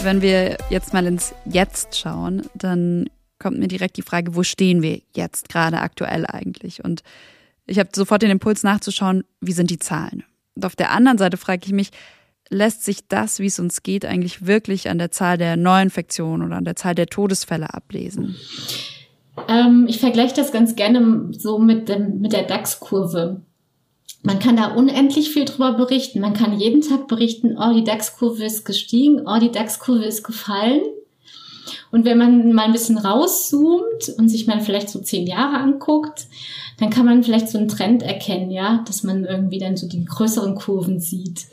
Wenn 0.02 0.22
wir 0.22 0.58
jetzt 0.70 0.94
mal 0.94 1.06
ins 1.06 1.36
Jetzt 1.44 2.00
schauen, 2.00 2.44
dann 2.56 3.10
kommt 3.38 3.60
mir 3.60 3.68
direkt 3.68 3.98
die 3.98 4.02
Frage, 4.02 4.34
wo 4.34 4.44
stehen 4.44 4.82
wir 4.82 5.02
jetzt 5.14 5.50
gerade 5.50 5.80
aktuell 5.80 6.26
eigentlich? 6.26 6.84
Und 6.86 7.04
ich 7.66 7.78
habe 7.78 7.90
sofort 7.94 8.22
den 8.22 8.32
Impuls 8.32 8.64
nachzuschauen, 8.64 9.26
wie 9.42 9.52
sind 9.52 9.70
die 9.70 9.80
Zahlen? 9.80 10.24
Und 10.56 10.66
auf 10.66 10.78
der 10.78 10.92
anderen 10.92 11.18
Seite 11.18 11.36
frage 11.36 11.66
ich 11.66 11.74
mich, 11.74 11.92
lässt 12.50 12.86
sich 12.86 13.10
das, 13.10 13.40
wie 13.40 13.48
es 13.48 13.60
uns 13.60 13.84
geht, 13.84 14.06
eigentlich 14.06 14.46
wirklich 14.46 14.90
an 14.90 15.00
der 15.00 15.12
Zahl 15.12 15.38
der 15.38 15.58
Neuinfektionen 15.58 16.48
oder 16.48 16.56
an 16.56 16.66
der 16.66 16.78
Zahl 16.78 16.96
der 16.96 17.08
Todesfälle 17.08 17.74
ablesen? 17.74 18.38
Ähm, 19.48 19.86
ich 19.88 20.00
vergleiche 20.00 20.36
das 20.36 20.52
ganz 20.52 20.76
gerne 20.76 21.30
so 21.32 21.60
mit, 21.60 21.90
dem, 21.90 22.20
mit 22.20 22.34
der 22.34 22.44
DAX-Kurve. 22.44 23.42
Man 24.22 24.40
kann 24.40 24.58
da 24.58 24.74
unendlich 24.76 25.32
viel 25.32 25.46
drüber 25.46 25.74
berichten. 25.74 26.20
Man 26.20 26.34
kann 26.34 26.60
jeden 26.60 26.82
Tag 26.82 27.08
berichten, 27.08 27.58
oh, 27.58 27.74
die 27.74 27.84
DAX-Kurve 27.84 28.44
ist 28.44 28.66
gestiegen, 28.66 29.24
oh, 29.26 29.40
die 29.40 29.52
DAX-Kurve 29.52 30.04
ist 30.04 30.24
gefallen. 30.24 30.82
Und 31.92 32.06
wenn 32.06 32.18
man 32.18 32.54
mal 32.54 32.66
ein 32.66 32.72
bisschen 32.72 32.98
rauszoomt 32.98 34.10
und 34.18 34.30
sich 34.30 34.48
mal 34.48 34.62
vielleicht 34.62 34.90
so 34.90 35.00
zehn 35.00 35.26
Jahre 35.26 35.58
anguckt, 35.58 36.28
dann 36.78 36.90
kann 36.90 37.06
man 37.06 37.24
vielleicht 37.24 37.50
so 37.50 37.58
einen 37.58 37.68
Trend 37.68 38.04
erkennen, 38.04 38.52
ja, 38.52 38.84
dass 38.88 39.04
man 39.04 39.26
irgendwie 39.26 39.60
dann 39.60 39.78
so 39.78 39.88
die 39.88 40.06
größeren 40.06 40.56
Kurven 40.56 41.00
sieht. 41.00 41.48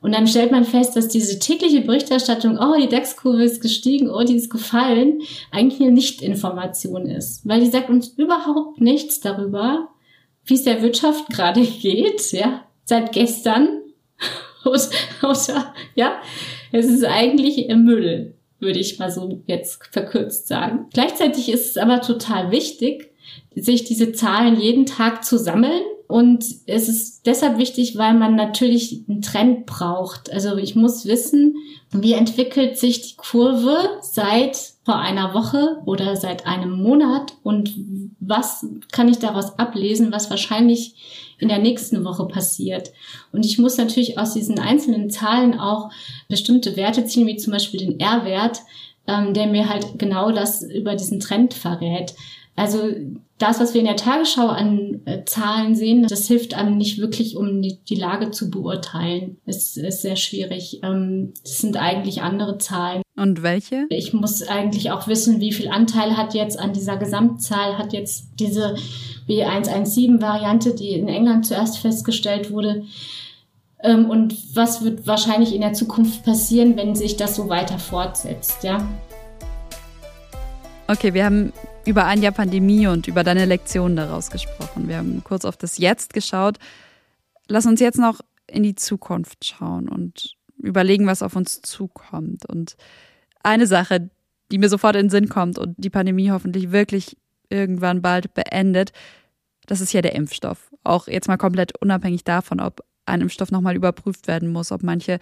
Und 0.00 0.12
dann 0.12 0.28
stellt 0.28 0.52
man 0.52 0.64
fest, 0.64 0.94
dass 0.96 1.08
diese 1.08 1.38
tägliche 1.38 1.80
Berichterstattung, 1.80 2.56
oh, 2.58 2.76
die 2.80 2.88
DAX-Kurve 2.88 3.42
ist 3.42 3.60
gestiegen, 3.60 4.08
oh, 4.08 4.22
die 4.22 4.36
ist 4.36 4.50
gefallen, 4.50 5.22
eigentlich 5.50 5.80
eine 5.80 5.90
Nicht-Information 5.90 7.06
ist. 7.06 7.46
Weil 7.46 7.60
die 7.60 7.70
sagt 7.70 7.90
uns 7.90 8.08
überhaupt 8.08 8.80
nichts 8.80 9.20
darüber, 9.20 9.88
wie 10.44 10.54
es 10.54 10.62
der 10.62 10.82
Wirtschaft 10.82 11.28
gerade 11.30 11.62
geht, 11.82 12.30
ja, 12.32 12.64
seit 12.84 13.12
gestern. 13.12 13.80
Außer, 15.22 15.74
ja, 15.94 16.20
es 16.72 16.86
ist 16.86 17.04
eigentlich 17.04 17.68
im 17.68 17.84
Müll, 17.84 18.34
würde 18.60 18.78
ich 18.78 18.98
mal 18.98 19.10
so 19.10 19.42
jetzt 19.46 19.84
verkürzt 19.90 20.46
sagen. 20.46 20.86
Gleichzeitig 20.92 21.48
ist 21.48 21.70
es 21.70 21.76
aber 21.76 22.02
total 22.02 22.50
wichtig, 22.50 23.10
sich 23.54 23.84
diese 23.84 24.12
Zahlen 24.12 24.60
jeden 24.60 24.86
Tag 24.86 25.24
zu 25.24 25.38
sammeln 25.38 25.82
und 26.08 26.42
es 26.64 26.88
ist 26.88 27.26
deshalb 27.26 27.58
wichtig, 27.58 27.98
weil 27.98 28.14
man 28.14 28.34
natürlich 28.34 29.04
einen 29.06 29.20
Trend 29.20 29.66
braucht. 29.66 30.32
Also 30.32 30.56
ich 30.56 30.74
muss 30.74 31.04
wissen, 31.04 31.56
wie 31.92 32.14
entwickelt 32.14 32.78
sich 32.78 33.02
die 33.02 33.16
Kurve 33.16 33.76
seit 34.00 34.56
vor 34.86 34.96
einer 34.96 35.34
Woche 35.34 35.82
oder 35.84 36.16
seit 36.16 36.46
einem 36.46 36.82
Monat 36.82 37.34
und 37.42 37.74
was 38.20 38.66
kann 38.90 39.10
ich 39.10 39.18
daraus 39.18 39.58
ablesen, 39.58 40.10
was 40.10 40.30
wahrscheinlich 40.30 40.94
in 41.38 41.48
der 41.48 41.58
nächsten 41.58 42.06
Woche 42.06 42.24
passiert. 42.26 42.90
Und 43.30 43.44
ich 43.44 43.58
muss 43.58 43.76
natürlich 43.76 44.18
aus 44.18 44.32
diesen 44.32 44.58
einzelnen 44.58 45.10
Zahlen 45.10 45.60
auch 45.60 45.90
bestimmte 46.30 46.74
Werte 46.76 47.04
ziehen, 47.04 47.26
wie 47.26 47.36
zum 47.36 47.52
Beispiel 47.52 47.80
den 47.80 48.00
R-Wert, 48.00 48.60
ähm, 49.06 49.34
der 49.34 49.46
mir 49.46 49.68
halt 49.68 49.98
genau 49.98 50.32
das 50.32 50.62
über 50.62 50.94
diesen 50.94 51.20
Trend 51.20 51.52
verrät. 51.52 52.14
Also 52.56 52.78
das, 53.38 53.60
was 53.60 53.72
wir 53.72 53.80
in 53.80 53.86
der 53.86 53.96
Tagesschau 53.96 54.48
an 54.48 55.00
äh, 55.04 55.24
Zahlen 55.24 55.76
sehen, 55.76 56.06
das 56.08 56.26
hilft 56.26 56.54
einem 56.54 56.76
nicht 56.76 56.98
wirklich, 56.98 57.36
um 57.36 57.62
die, 57.62 57.78
die 57.88 57.94
Lage 57.94 58.30
zu 58.30 58.50
beurteilen. 58.50 59.38
Es 59.46 59.76
ist 59.76 60.02
sehr 60.02 60.16
schwierig. 60.16 60.80
Ähm, 60.82 61.32
es 61.44 61.58
sind 61.58 61.76
eigentlich 61.76 62.22
andere 62.22 62.58
Zahlen. 62.58 63.02
Und 63.16 63.42
welche? 63.42 63.86
Ich 63.90 64.12
muss 64.12 64.42
eigentlich 64.42 64.90
auch 64.90 65.06
wissen, 65.06 65.40
wie 65.40 65.52
viel 65.52 65.68
Anteil 65.68 66.16
hat 66.16 66.34
jetzt 66.34 66.58
an 66.58 66.72
dieser 66.72 66.96
Gesamtzahl, 66.96 67.78
hat 67.78 67.92
jetzt 67.92 68.28
diese 68.40 68.76
B117-Variante, 69.28 70.74
die 70.74 70.90
in 70.90 71.08
England 71.08 71.46
zuerst 71.46 71.78
festgestellt 71.78 72.50
wurde. 72.50 72.84
Ähm, 73.82 74.10
und 74.10 74.34
was 74.56 74.82
wird 74.82 75.06
wahrscheinlich 75.06 75.54
in 75.54 75.60
der 75.60 75.74
Zukunft 75.74 76.24
passieren, 76.24 76.76
wenn 76.76 76.96
sich 76.96 77.16
das 77.16 77.36
so 77.36 77.48
weiter 77.48 77.78
fortsetzt, 77.78 78.64
ja? 78.64 78.88
Okay, 80.90 81.12
wir 81.12 81.26
haben 81.26 81.52
über 81.84 82.06
ein 82.06 82.22
Jahr 82.22 82.32
Pandemie 82.32 82.86
und 82.86 83.08
über 83.08 83.22
deine 83.22 83.44
Lektionen 83.44 83.94
daraus 83.94 84.30
gesprochen. 84.30 84.88
Wir 84.88 84.96
haben 84.96 85.22
kurz 85.22 85.44
auf 85.44 85.58
das 85.58 85.76
Jetzt 85.76 86.14
geschaut. 86.14 86.56
Lass 87.46 87.66
uns 87.66 87.78
jetzt 87.80 87.98
noch 87.98 88.20
in 88.46 88.62
die 88.62 88.74
Zukunft 88.74 89.44
schauen 89.44 89.90
und 89.90 90.34
überlegen, 90.56 91.06
was 91.06 91.22
auf 91.22 91.36
uns 91.36 91.60
zukommt. 91.60 92.48
Und 92.48 92.76
eine 93.42 93.66
Sache, 93.66 94.08
die 94.50 94.56
mir 94.56 94.70
sofort 94.70 94.96
in 94.96 95.04
den 95.04 95.10
Sinn 95.10 95.28
kommt 95.28 95.58
und 95.58 95.74
die 95.76 95.90
Pandemie 95.90 96.30
hoffentlich 96.30 96.72
wirklich 96.72 97.18
irgendwann 97.50 98.00
bald 98.00 98.32
beendet, 98.32 98.92
das 99.66 99.82
ist 99.82 99.92
ja 99.92 100.00
der 100.00 100.14
Impfstoff. 100.14 100.70
Auch 100.84 101.06
jetzt 101.06 101.28
mal 101.28 101.36
komplett 101.36 101.78
unabhängig 101.82 102.24
davon, 102.24 102.60
ob 102.60 102.82
ein 103.04 103.20
Impfstoff 103.20 103.50
nochmal 103.50 103.76
überprüft 103.76 104.26
werden 104.26 104.50
muss, 104.50 104.72
ob 104.72 104.82
manche 104.82 105.18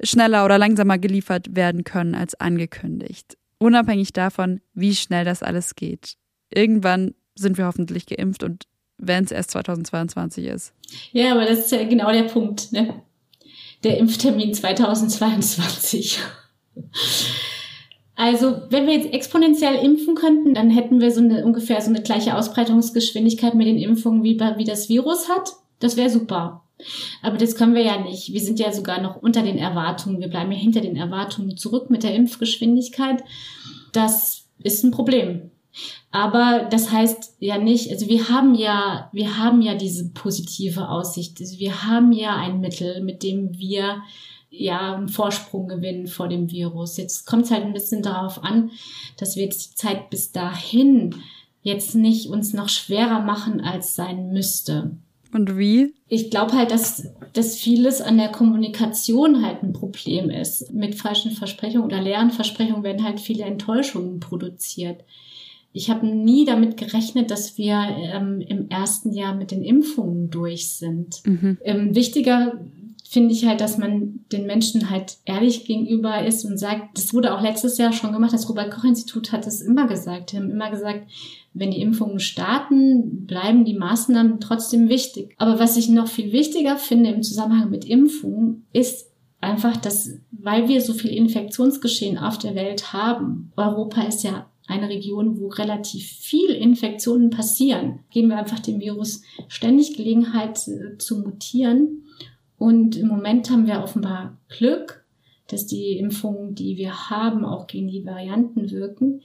schneller 0.00 0.44
oder 0.44 0.58
langsamer 0.58 0.96
geliefert 0.98 1.56
werden 1.56 1.82
können 1.82 2.14
als 2.14 2.36
angekündigt. 2.36 3.37
Unabhängig 3.58 4.12
davon, 4.12 4.60
wie 4.74 4.94
schnell 4.94 5.24
das 5.24 5.42
alles 5.42 5.74
geht. 5.74 6.14
Irgendwann 6.54 7.14
sind 7.34 7.58
wir 7.58 7.66
hoffentlich 7.66 8.06
geimpft 8.06 8.42
und 8.42 8.64
wenn 8.98 9.24
es 9.24 9.30
erst 9.30 9.52
2022 9.52 10.46
ist. 10.46 10.74
Ja, 11.12 11.32
aber 11.32 11.44
das 11.44 11.60
ist 11.60 11.72
ja 11.72 11.84
genau 11.84 12.10
der 12.12 12.24
Punkt, 12.24 12.72
ne? 12.72 13.02
Der 13.84 13.98
Impftermin 13.98 14.54
2022. 14.54 16.18
Also, 18.16 18.62
wenn 18.70 18.88
wir 18.88 18.94
jetzt 18.94 19.12
exponentiell 19.12 19.76
impfen 19.76 20.16
könnten, 20.16 20.54
dann 20.54 20.70
hätten 20.70 21.00
wir 21.00 21.12
so 21.12 21.20
eine 21.20 21.44
ungefähr 21.44 21.80
so 21.80 21.90
eine 21.90 22.02
gleiche 22.02 22.36
Ausbreitungsgeschwindigkeit 22.36 23.54
mit 23.54 23.68
den 23.68 23.78
Impfungen 23.78 24.24
wie, 24.24 24.40
wie 24.40 24.64
das 24.64 24.88
Virus 24.88 25.28
hat. 25.28 25.52
Das 25.78 25.96
wäre 25.96 26.10
super. 26.10 26.64
Aber 27.22 27.36
das 27.36 27.56
können 27.56 27.74
wir 27.74 27.82
ja 27.82 28.00
nicht. 28.00 28.32
Wir 28.32 28.40
sind 28.40 28.58
ja 28.60 28.72
sogar 28.72 29.00
noch 29.00 29.16
unter 29.16 29.42
den 29.42 29.58
Erwartungen. 29.58 30.20
Wir 30.20 30.28
bleiben 30.28 30.52
ja 30.52 30.58
hinter 30.58 30.80
den 30.80 30.96
Erwartungen 30.96 31.56
zurück 31.56 31.90
mit 31.90 32.02
der 32.02 32.14
Impfgeschwindigkeit. 32.14 33.22
Das 33.92 34.44
ist 34.62 34.84
ein 34.84 34.90
Problem. 34.90 35.50
Aber 36.10 36.66
das 36.70 36.90
heißt 36.90 37.36
ja 37.40 37.58
nicht, 37.58 37.90
also 37.90 38.08
wir 38.08 38.28
haben 38.28 38.54
ja, 38.54 39.10
wir 39.12 39.38
haben 39.38 39.60
ja 39.60 39.74
diese 39.74 40.10
positive 40.10 40.88
Aussicht. 40.88 41.40
Also 41.40 41.58
wir 41.58 41.84
haben 41.84 42.12
ja 42.12 42.36
ein 42.36 42.60
Mittel, 42.60 43.02
mit 43.02 43.22
dem 43.22 43.58
wir 43.58 44.02
ja 44.50 44.94
einen 44.94 45.08
Vorsprung 45.08 45.68
gewinnen 45.68 46.06
vor 46.06 46.28
dem 46.28 46.50
Virus. 46.50 46.96
Jetzt 46.96 47.26
kommt 47.26 47.44
es 47.44 47.50
halt 47.50 47.64
ein 47.64 47.74
bisschen 47.74 48.02
darauf 48.02 48.42
an, 48.42 48.70
dass 49.18 49.36
wir 49.36 49.44
jetzt 49.44 49.70
die 49.70 49.74
Zeit 49.74 50.10
bis 50.10 50.32
dahin 50.32 51.14
jetzt 51.62 51.94
nicht 51.94 52.28
uns 52.28 52.54
noch 52.54 52.68
schwerer 52.68 53.20
machen, 53.20 53.60
als 53.60 53.94
sein 53.94 54.30
müsste. 54.30 54.96
Und 55.32 55.58
wie? 55.58 55.94
Ich 56.08 56.30
glaube 56.30 56.52
halt, 56.52 56.70
dass, 56.70 57.06
dass 57.34 57.56
vieles 57.56 58.00
an 58.00 58.16
der 58.16 58.28
Kommunikation 58.28 59.44
halt 59.44 59.62
ein 59.62 59.72
Problem 59.72 60.30
ist. 60.30 60.72
Mit 60.72 60.94
falschen 60.94 61.32
Versprechungen 61.32 61.86
oder 61.86 62.00
leeren 62.00 62.30
Versprechungen 62.30 62.82
werden 62.82 63.04
halt 63.04 63.20
viele 63.20 63.44
Enttäuschungen 63.44 64.20
produziert. 64.20 65.04
Ich 65.72 65.90
habe 65.90 66.06
nie 66.06 66.46
damit 66.46 66.76
gerechnet, 66.78 67.30
dass 67.30 67.58
wir 67.58 67.76
ähm, 67.76 68.40
im 68.40 68.70
ersten 68.70 69.12
Jahr 69.12 69.34
mit 69.34 69.50
den 69.50 69.62
Impfungen 69.62 70.30
durch 70.30 70.70
sind. 70.70 71.20
Mhm. 71.26 71.58
Ähm, 71.62 71.94
wichtiger 71.94 72.58
finde 73.08 73.32
ich 73.32 73.46
halt, 73.46 73.62
dass 73.62 73.78
man 73.78 74.20
den 74.32 74.46
Menschen 74.46 74.90
halt 74.90 75.16
ehrlich 75.24 75.64
gegenüber 75.64 76.26
ist 76.26 76.44
und 76.44 76.58
sagt, 76.58 76.98
das 76.98 77.14
wurde 77.14 77.34
auch 77.34 77.40
letztes 77.40 77.78
Jahr 77.78 77.92
schon 77.92 78.12
gemacht, 78.12 78.34
das 78.34 78.48
Robert-Koch-Institut 78.50 79.32
hat 79.32 79.46
es 79.46 79.62
immer 79.62 79.88
gesagt. 79.88 80.32
Die 80.32 80.36
haben 80.36 80.50
immer 80.50 80.70
gesagt, 80.70 81.08
wenn 81.58 81.70
die 81.70 81.80
Impfungen 81.80 82.20
starten, 82.20 83.26
bleiben 83.26 83.64
die 83.64 83.74
Maßnahmen 83.74 84.40
trotzdem 84.40 84.88
wichtig. 84.88 85.34
Aber 85.38 85.58
was 85.58 85.76
ich 85.76 85.88
noch 85.88 86.08
viel 86.08 86.32
wichtiger 86.32 86.76
finde 86.76 87.10
im 87.10 87.22
Zusammenhang 87.22 87.70
mit 87.70 87.84
Impfungen, 87.84 88.66
ist 88.72 89.10
einfach, 89.40 89.76
dass, 89.76 90.10
weil 90.30 90.68
wir 90.68 90.80
so 90.80 90.92
viel 90.92 91.10
Infektionsgeschehen 91.10 92.18
auf 92.18 92.38
der 92.38 92.54
Welt 92.54 92.92
haben, 92.92 93.52
Europa 93.56 94.02
ist 94.02 94.24
ja 94.24 94.46
eine 94.66 94.88
Region, 94.88 95.40
wo 95.40 95.48
relativ 95.48 96.06
viel 96.06 96.50
Infektionen 96.50 97.30
passieren, 97.30 98.00
geben 98.10 98.28
wir 98.28 98.36
einfach 98.36 98.60
dem 98.60 98.80
Virus 98.80 99.22
ständig 99.48 99.96
Gelegenheit 99.96 100.68
äh, 100.68 100.98
zu 100.98 101.20
mutieren. 101.20 102.04
Und 102.58 102.96
im 102.96 103.08
Moment 103.08 103.50
haben 103.50 103.66
wir 103.66 103.82
offenbar 103.82 104.36
Glück, 104.48 105.04
dass 105.46 105.66
die 105.66 105.96
Impfungen, 105.96 106.54
die 106.54 106.76
wir 106.76 107.08
haben, 107.08 107.44
auch 107.44 107.66
gegen 107.66 107.88
die 107.88 108.04
Varianten 108.04 108.70
wirken. 108.70 109.22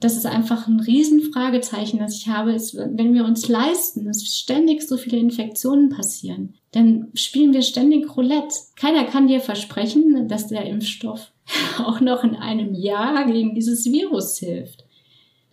Das 0.00 0.16
ist 0.16 0.26
einfach 0.26 0.66
ein 0.66 0.80
Riesenfragezeichen, 0.80 1.98
das 1.98 2.16
ich 2.16 2.28
habe, 2.28 2.52
ist, 2.52 2.76
wenn 2.76 3.14
wir 3.14 3.24
uns 3.24 3.48
leisten, 3.48 4.04
dass 4.04 4.26
ständig 4.26 4.82
so 4.82 4.96
viele 4.96 5.18
Infektionen 5.18 5.88
passieren, 5.88 6.54
dann 6.72 7.08
spielen 7.14 7.52
wir 7.52 7.62
ständig 7.62 8.16
Roulette. 8.16 8.54
Keiner 8.76 9.04
kann 9.04 9.28
dir 9.28 9.40
versprechen, 9.40 10.28
dass 10.28 10.48
der 10.48 10.66
Impfstoff 10.66 11.32
auch 11.78 12.00
noch 12.00 12.24
in 12.24 12.34
einem 12.34 12.74
Jahr 12.74 13.24
gegen 13.26 13.54
dieses 13.54 13.86
Virus 13.86 14.38
hilft. 14.38 14.84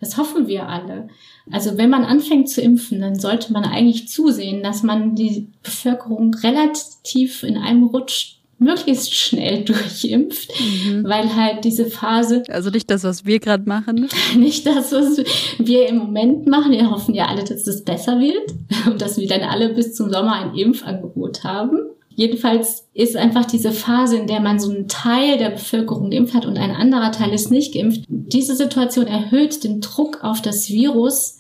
Das 0.02 0.18
hoffen 0.18 0.48
wir 0.48 0.68
alle. 0.68 1.10
Also 1.52 1.78
wenn 1.78 1.92
man 1.92 2.04
anfängt 2.04 2.50
zu 2.50 2.60
impfen, 2.60 3.02
dann 3.02 3.20
sollte 3.20 3.54
man 3.54 3.64
eigentlich 3.64 4.10
zusehen, 4.10 4.64
dass 4.64 4.82
man 4.82 5.16
die 5.16 5.48
Bevölkerung 5.62 6.34
relativ 6.34 7.44
in 7.44 7.56
einem 7.56 7.84
Rutsch 7.84 8.41
möglichst 8.62 9.14
schnell 9.14 9.64
durchimpft, 9.66 10.50
mhm. 10.60 11.04
weil 11.04 11.36
halt 11.36 11.66
diese 11.66 11.88
Phase. 11.88 12.44
Also 12.50 12.70
nicht 12.70 12.90
das, 12.90 13.04
was 13.04 13.26
wir 13.26 13.40
gerade 13.40 13.68
machen. 13.68 14.08
Nicht 14.38 14.66
das, 14.66 14.92
was 14.92 15.22
wir 15.58 15.90
im 15.90 15.98
Moment 15.98 16.48
machen. 16.48 16.72
Wir 16.72 16.90
hoffen 16.90 17.14
ja 17.14 17.26
alle, 17.26 17.44
dass 17.44 17.68
es 17.68 17.84
besser 17.84 18.20
wird 18.20 18.54
und 18.86 19.02
dass 19.02 19.18
wir 19.18 19.28
dann 19.28 19.42
alle 19.42 19.74
bis 19.74 19.96
zum 19.96 20.12
Sommer 20.12 20.34
ein 20.34 20.56
Impfangebot 20.56 21.44
haben. 21.44 21.80
Jedenfalls 22.14 22.88
ist 22.94 23.16
einfach 23.16 23.46
diese 23.46 23.72
Phase, 23.72 24.18
in 24.18 24.28
der 24.28 24.42
man 24.42 24.60
so 24.60 24.70
einen 24.70 24.88
Teil 24.88 25.38
der 25.38 25.50
Bevölkerung 25.50 26.12
geimpft 26.12 26.36
hat 26.36 26.46
und 26.46 26.58
ein 26.58 26.72
anderer 26.72 27.12
Teil 27.12 27.34
ist 27.34 27.52
nicht 27.52 27.74
geimpft. 27.74 28.02
Diese 28.08 28.56
Situation 28.56 29.08
erhöht 29.08 29.64
den 29.64 29.82
Druck 29.82 30.20
auf 30.22 30.42
das 30.42 30.70
Virus, 30.70 31.38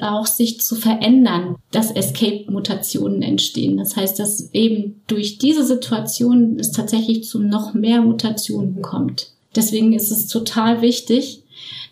auch 0.00 0.26
sich 0.26 0.60
zu 0.60 0.74
verändern, 0.74 1.56
dass 1.70 1.90
Escape-Mutationen 1.90 3.22
entstehen. 3.22 3.76
Das 3.76 3.96
heißt, 3.96 4.18
dass 4.18 4.52
eben 4.52 5.02
durch 5.06 5.38
diese 5.38 5.64
Situation 5.64 6.58
es 6.58 6.72
tatsächlich 6.72 7.24
zu 7.24 7.40
noch 7.40 7.74
mehr 7.74 8.02
Mutationen 8.02 8.82
kommt. 8.82 9.32
Deswegen 9.54 9.92
ist 9.92 10.10
es 10.10 10.28
total 10.28 10.82
wichtig, 10.82 11.42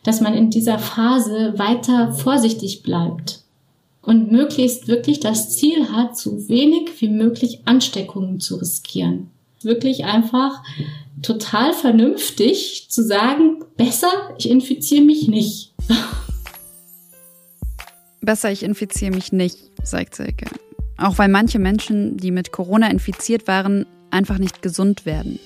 dass 0.03 0.20
man 0.20 0.34
in 0.34 0.51
dieser 0.51 0.78
Phase 0.78 1.55
weiter 1.57 2.12
vorsichtig 2.12 2.82
bleibt 2.82 3.43
und 4.03 4.32
möglichst 4.32 4.88
wirklich 4.88 5.20
das 5.20 5.51
Ziel 5.51 5.93
hat, 5.93 6.16
so 6.16 6.49
wenig 6.49 7.01
wie 7.01 7.09
möglich 7.09 7.61
Ansteckungen 7.66 8.41
zu 8.41 8.57
riskieren. 8.57 9.30
Wirklich 9.62 10.07
einfach 10.07 10.62
total 11.20 11.74
vernünftig 11.74 12.86
zu 12.88 13.03
sagen, 13.03 13.62
besser, 13.76 14.11
ich 14.38 14.49
infiziere 14.49 15.05
mich 15.05 15.28
nicht. 15.28 15.72
Besser, 18.21 18.51
ich 18.51 18.62
infiziere 18.62 19.14
mich 19.14 19.33
nicht, 19.33 19.59
sagt 19.83 20.14
Silke. 20.14 20.47
Auch 20.97 21.18
weil 21.18 21.29
manche 21.29 21.59
Menschen, 21.59 22.16
die 22.16 22.31
mit 22.31 22.53
Corona 22.53 22.91
infiziert 22.91 23.47
waren, 23.47 23.87
einfach 24.11 24.39
nicht 24.39 24.62
gesund 24.62 25.07
werden. 25.07 25.39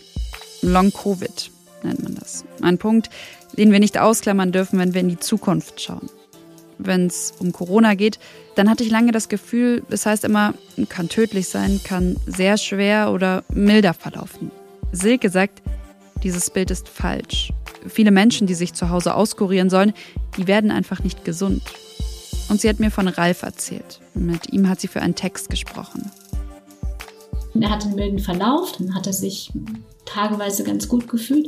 Long-Covid 0.62 1.50
nennt 1.82 2.02
man 2.02 2.14
das. 2.16 2.44
Ein 2.62 2.78
Punkt, 2.78 3.10
den 3.56 3.70
wir 3.70 3.78
nicht 3.78 3.98
ausklammern 3.98 4.50
dürfen, 4.50 4.78
wenn 4.78 4.94
wir 4.94 5.00
in 5.00 5.08
die 5.08 5.20
Zukunft 5.20 5.80
schauen 5.80 6.08
wenn 6.78 7.06
es 7.06 7.32
um 7.38 7.52
Corona 7.52 7.94
geht, 7.94 8.18
dann 8.54 8.68
hatte 8.68 8.84
ich 8.84 8.90
lange 8.90 9.12
das 9.12 9.28
Gefühl, 9.28 9.82
es 9.90 10.06
heißt 10.06 10.24
immer, 10.24 10.54
kann 10.88 11.08
tödlich 11.08 11.48
sein, 11.48 11.80
kann 11.84 12.16
sehr 12.26 12.56
schwer 12.56 13.10
oder 13.12 13.44
milder 13.52 13.94
verlaufen. 13.94 14.50
Silke 14.92 15.30
sagt, 15.30 15.62
dieses 16.22 16.50
Bild 16.50 16.70
ist 16.70 16.88
falsch. 16.88 17.52
Viele 17.86 18.10
Menschen, 18.10 18.46
die 18.46 18.54
sich 18.54 18.72
zu 18.72 18.90
Hause 18.90 19.14
auskurieren 19.14 19.70
sollen, 19.70 19.92
die 20.36 20.46
werden 20.46 20.70
einfach 20.70 21.02
nicht 21.02 21.24
gesund. 21.24 21.62
Und 22.48 22.60
sie 22.60 22.68
hat 22.68 22.80
mir 22.80 22.90
von 22.90 23.08
Ralf 23.08 23.42
erzählt. 23.42 24.00
Mit 24.14 24.52
ihm 24.52 24.68
hat 24.68 24.80
sie 24.80 24.88
für 24.88 25.00
einen 25.00 25.14
Text 25.14 25.50
gesprochen. 25.50 26.10
Er 27.60 27.70
hatte 27.70 27.86
einen 27.86 27.94
milden 27.94 28.18
Verlauf, 28.18 28.72
dann 28.72 28.94
hat 28.94 29.06
er 29.06 29.12
sich 29.12 29.52
tageweise 30.04 30.64
ganz 30.64 30.88
gut 30.88 31.08
gefühlt. 31.08 31.46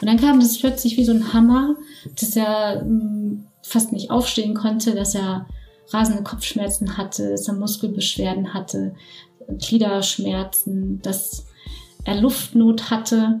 Und 0.00 0.06
dann 0.06 0.18
kam 0.18 0.40
das 0.40 0.58
plötzlich 0.58 0.96
wie 0.96 1.04
so 1.04 1.12
ein 1.12 1.32
Hammer, 1.32 1.76
dass 2.18 2.36
er 2.36 2.80
hm, 2.80 3.46
fast 3.62 3.92
nicht 3.92 4.10
aufstehen 4.10 4.54
konnte, 4.54 4.94
dass 4.94 5.14
er 5.14 5.46
rasende 5.90 6.22
Kopfschmerzen 6.22 6.96
hatte, 6.96 7.30
dass 7.30 7.48
er 7.48 7.54
Muskelbeschwerden 7.54 8.52
hatte, 8.52 8.94
Gliederschmerzen, 9.58 11.00
dass 11.02 11.46
er 12.04 12.20
Luftnot 12.20 12.90
hatte 12.90 13.40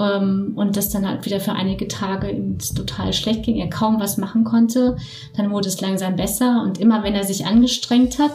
und 0.00 0.76
das 0.76 0.90
dann 0.90 1.06
halt 1.06 1.24
wieder 1.24 1.40
für 1.40 1.52
einige 1.52 1.88
Tage 1.88 2.30
ihm 2.30 2.58
total 2.58 3.12
schlecht 3.12 3.42
ging, 3.42 3.56
er 3.56 3.70
kaum 3.70 4.00
was 4.00 4.16
machen 4.16 4.44
konnte. 4.44 4.96
Dann 5.36 5.50
wurde 5.50 5.68
es 5.68 5.80
langsam 5.80 6.16
besser 6.16 6.62
und 6.62 6.78
immer 6.78 7.02
wenn 7.02 7.14
er 7.14 7.24
sich 7.24 7.46
angestrengt 7.46 8.18
hat, 8.18 8.32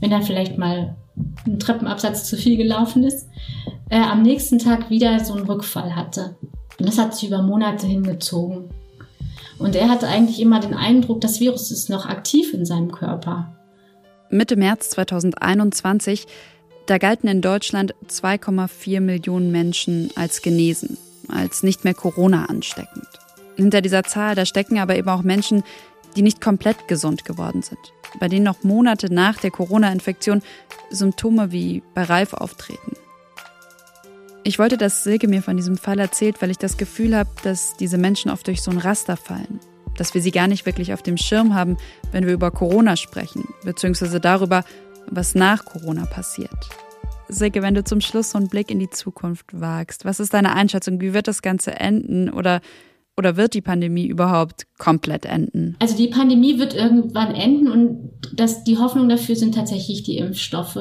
wenn 0.00 0.12
er 0.12 0.22
vielleicht 0.22 0.58
mal 0.58 0.96
einen 1.44 1.58
Treppenabsatz 1.58 2.24
zu 2.24 2.36
viel 2.36 2.56
gelaufen 2.56 3.04
ist, 3.04 3.28
er 3.88 4.10
am 4.10 4.22
nächsten 4.22 4.58
Tag 4.58 4.90
wieder 4.90 5.24
so 5.24 5.34
einen 5.34 5.46
Rückfall 5.46 5.96
hatte. 5.96 6.36
Und 6.78 6.88
das 6.88 6.98
hat 6.98 7.14
sich 7.14 7.28
über 7.28 7.42
Monate 7.42 7.86
hingezogen. 7.86 8.70
Und 9.58 9.74
er 9.74 9.88
hatte 9.88 10.06
eigentlich 10.06 10.40
immer 10.40 10.60
den 10.60 10.74
Eindruck, 10.74 11.20
das 11.20 11.40
Virus 11.40 11.70
ist 11.70 11.90
noch 11.90 12.06
aktiv 12.06 12.54
in 12.54 12.64
seinem 12.64 12.92
Körper. 12.92 13.56
Mitte 14.30 14.56
März 14.56 14.90
2021, 14.90 16.26
da 16.88 16.96
galten 16.96 17.28
in 17.28 17.42
Deutschland 17.42 17.94
2,4 18.08 19.00
Millionen 19.00 19.52
Menschen 19.52 20.10
als 20.16 20.40
genesen, 20.40 20.96
als 21.28 21.62
nicht 21.62 21.84
mehr 21.84 21.92
Corona 21.92 22.46
ansteckend. 22.46 23.06
Hinter 23.56 23.82
dieser 23.82 24.04
Zahl, 24.04 24.34
da 24.34 24.46
stecken 24.46 24.78
aber 24.78 24.96
eben 24.96 25.08
auch 25.10 25.22
Menschen, 25.22 25.64
die 26.16 26.22
nicht 26.22 26.40
komplett 26.40 26.88
gesund 26.88 27.26
geworden 27.26 27.60
sind, 27.60 27.78
bei 28.18 28.28
denen 28.28 28.44
noch 28.44 28.62
Monate 28.62 29.12
nach 29.12 29.36
der 29.38 29.50
Corona-Infektion 29.50 30.42
Symptome 30.90 31.52
wie 31.52 31.82
bei 31.92 32.04
Ralf 32.04 32.32
auftreten. 32.32 32.96
Ich 34.42 34.58
wollte, 34.58 34.78
dass 34.78 35.04
Silke 35.04 35.28
mir 35.28 35.42
von 35.42 35.58
diesem 35.58 35.76
Fall 35.76 35.98
erzählt, 35.98 36.40
weil 36.40 36.50
ich 36.50 36.56
das 36.56 36.78
Gefühl 36.78 37.14
habe, 37.14 37.28
dass 37.42 37.76
diese 37.76 37.98
Menschen 37.98 38.30
oft 38.30 38.46
durch 38.46 38.62
so 38.62 38.70
ein 38.70 38.78
Raster 38.78 39.18
fallen. 39.18 39.60
Dass 39.98 40.14
wir 40.14 40.22
sie 40.22 40.30
gar 40.30 40.46
nicht 40.46 40.64
wirklich 40.64 40.94
auf 40.94 41.02
dem 41.02 41.18
Schirm 41.18 41.54
haben, 41.54 41.76
wenn 42.12 42.24
wir 42.24 42.32
über 42.32 42.50
Corona 42.50 42.96
sprechen, 42.96 43.46
beziehungsweise 43.64 44.20
darüber, 44.20 44.64
was 45.10 45.34
nach 45.34 45.64
Corona 45.64 46.06
passiert. 46.06 46.68
Silke, 47.28 47.62
wenn 47.62 47.74
du 47.74 47.84
zum 47.84 48.00
Schluss 48.00 48.30
so 48.30 48.38
einen 48.38 48.48
Blick 48.48 48.70
in 48.70 48.78
die 48.78 48.90
Zukunft 48.90 49.46
wagst, 49.52 50.04
was 50.04 50.20
ist 50.20 50.32
deine 50.32 50.54
Einschätzung? 50.54 51.00
Wie 51.00 51.12
wird 51.12 51.28
das 51.28 51.42
Ganze 51.42 51.72
enden? 51.72 52.30
Oder, 52.30 52.60
oder 53.16 53.36
wird 53.36 53.54
die 53.54 53.60
Pandemie 53.60 54.06
überhaupt 54.06 54.66
komplett 54.78 55.26
enden? 55.26 55.76
Also 55.78 55.96
die 55.96 56.08
Pandemie 56.08 56.58
wird 56.58 56.74
irgendwann 56.74 57.34
enden 57.34 57.68
und 57.68 58.10
das, 58.32 58.64
die 58.64 58.78
Hoffnung 58.78 59.08
dafür 59.08 59.36
sind 59.36 59.54
tatsächlich 59.54 60.02
die 60.04 60.18
Impfstoffe. 60.18 60.78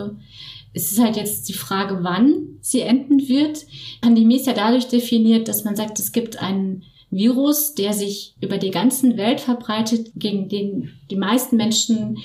Es 0.73 0.91
ist 0.91 0.99
halt 0.99 1.17
jetzt 1.17 1.49
die 1.49 1.53
Frage, 1.53 1.99
wann 2.01 2.59
sie 2.61 2.81
enden 2.81 3.27
wird. 3.27 3.65
Pandemie 4.01 4.37
ist 4.37 4.47
ja 4.47 4.53
dadurch 4.53 4.87
definiert, 4.87 5.47
dass 5.47 5.63
man 5.63 5.75
sagt, 5.75 5.99
es 5.99 6.11
gibt 6.11 6.41
einen 6.41 6.83
Virus, 7.09 7.73
der 7.73 7.93
sich 7.93 8.35
über 8.41 8.57
die 8.57 8.71
ganzen 8.71 9.17
Welt 9.17 9.39
verbreitet, 9.39 10.11
gegen 10.15 10.49
den 10.49 10.91
die 11.09 11.15
meisten 11.15 11.55
Menschen 11.55 12.17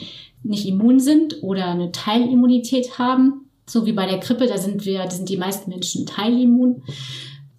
nicht 0.43 0.66
immun 0.66 1.01
sind 1.01 1.43
oder 1.43 1.66
eine 1.66 1.93
Teilimmunität 1.93 2.99
haben. 2.99 3.49
So 3.66 3.86
wie 3.86 3.93
bei 3.93 4.07
der 4.07 4.18
Grippe, 4.18 4.47
da 4.47 4.59
sind 4.59 4.84
wir, 4.84 5.05
da 5.05 5.11
sind 5.11 5.28
die 5.28 5.36
meisten 5.36 5.70
Menschen 5.70 6.07
teilimmun 6.07 6.82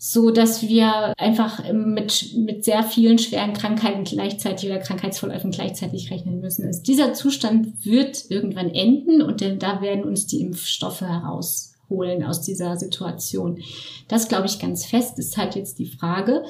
so 0.05 0.31
dass 0.31 0.63
wir 0.63 1.13
einfach 1.17 1.63
mit, 1.71 2.35
mit 2.35 2.65
sehr 2.65 2.83
vielen 2.83 3.17
schweren 3.17 3.53
Krankheiten 3.53 4.03
gleichzeitig 4.03 4.69
oder 4.69 4.79
Krankheitsverläufen 4.79 5.51
gleichzeitig 5.51 6.11
rechnen 6.11 6.41
müssen. 6.41 6.65
Also 6.65 6.83
dieser 6.83 7.13
Zustand 7.13 7.85
wird 7.85 8.29
irgendwann 8.29 8.69
enden 8.69 9.21
und 9.21 9.39
denn 9.39 9.59
da 9.59 9.81
werden 9.81 10.03
uns 10.03 10.27
die 10.27 10.41
Impfstoffe 10.41 10.99
herausholen 10.99 12.25
aus 12.25 12.41
dieser 12.41 12.75
Situation. 12.75 13.59
Das 14.09 14.27
glaube 14.27 14.47
ich 14.47 14.59
ganz 14.59 14.83
fest. 14.85 15.19
Ist 15.19 15.37
halt 15.37 15.55
jetzt 15.55 15.79
die 15.79 15.87
Frage, 15.87 16.43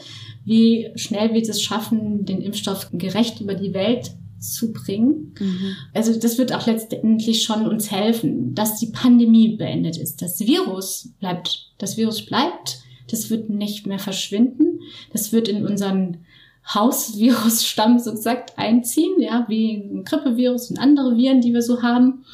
wie 0.43 0.89
schnell 0.95 1.35
wird 1.35 1.47
es 1.47 1.61
schaffen, 1.61 2.25
den 2.25 2.41
Impfstoff 2.41 2.89
gerecht 2.91 3.39
über 3.39 3.53
die 3.53 3.75
Welt 3.75 4.15
zu 4.43 4.73
bringen. 4.73 5.33
Mhm. 5.39 5.75
Also 5.93 6.17
das 6.19 6.37
wird 6.37 6.53
auch 6.53 6.67
letztendlich 6.67 7.43
schon 7.43 7.65
uns 7.65 7.89
helfen, 7.89 8.53
dass 8.53 8.79
die 8.79 8.91
Pandemie 8.91 9.55
beendet 9.55 9.97
ist. 9.97 10.21
Das 10.21 10.39
Virus 10.41 11.09
bleibt, 11.19 11.71
das 11.77 11.97
Virus 11.97 12.25
bleibt 12.25 12.83
das 13.09 13.29
wird 13.29 13.49
nicht 13.49 13.85
mehr 13.85 13.99
verschwinden. 13.99 14.79
Das 15.11 15.31
wird 15.31 15.47
in 15.47 15.65
unseren 15.65 16.25
Hausvirusstamm 16.73 17.99
so 17.99 18.11
gesagt 18.11 18.57
einziehen, 18.57 19.19
ja, 19.19 19.45
wie 19.49 19.75
ein 19.75 20.03
Grippevirus 20.03 20.71
und 20.71 20.79
andere 20.79 21.17
Viren, 21.17 21.41
die 21.41 21.53
wir 21.53 21.61
so 21.61 21.81
haben. 21.81 22.25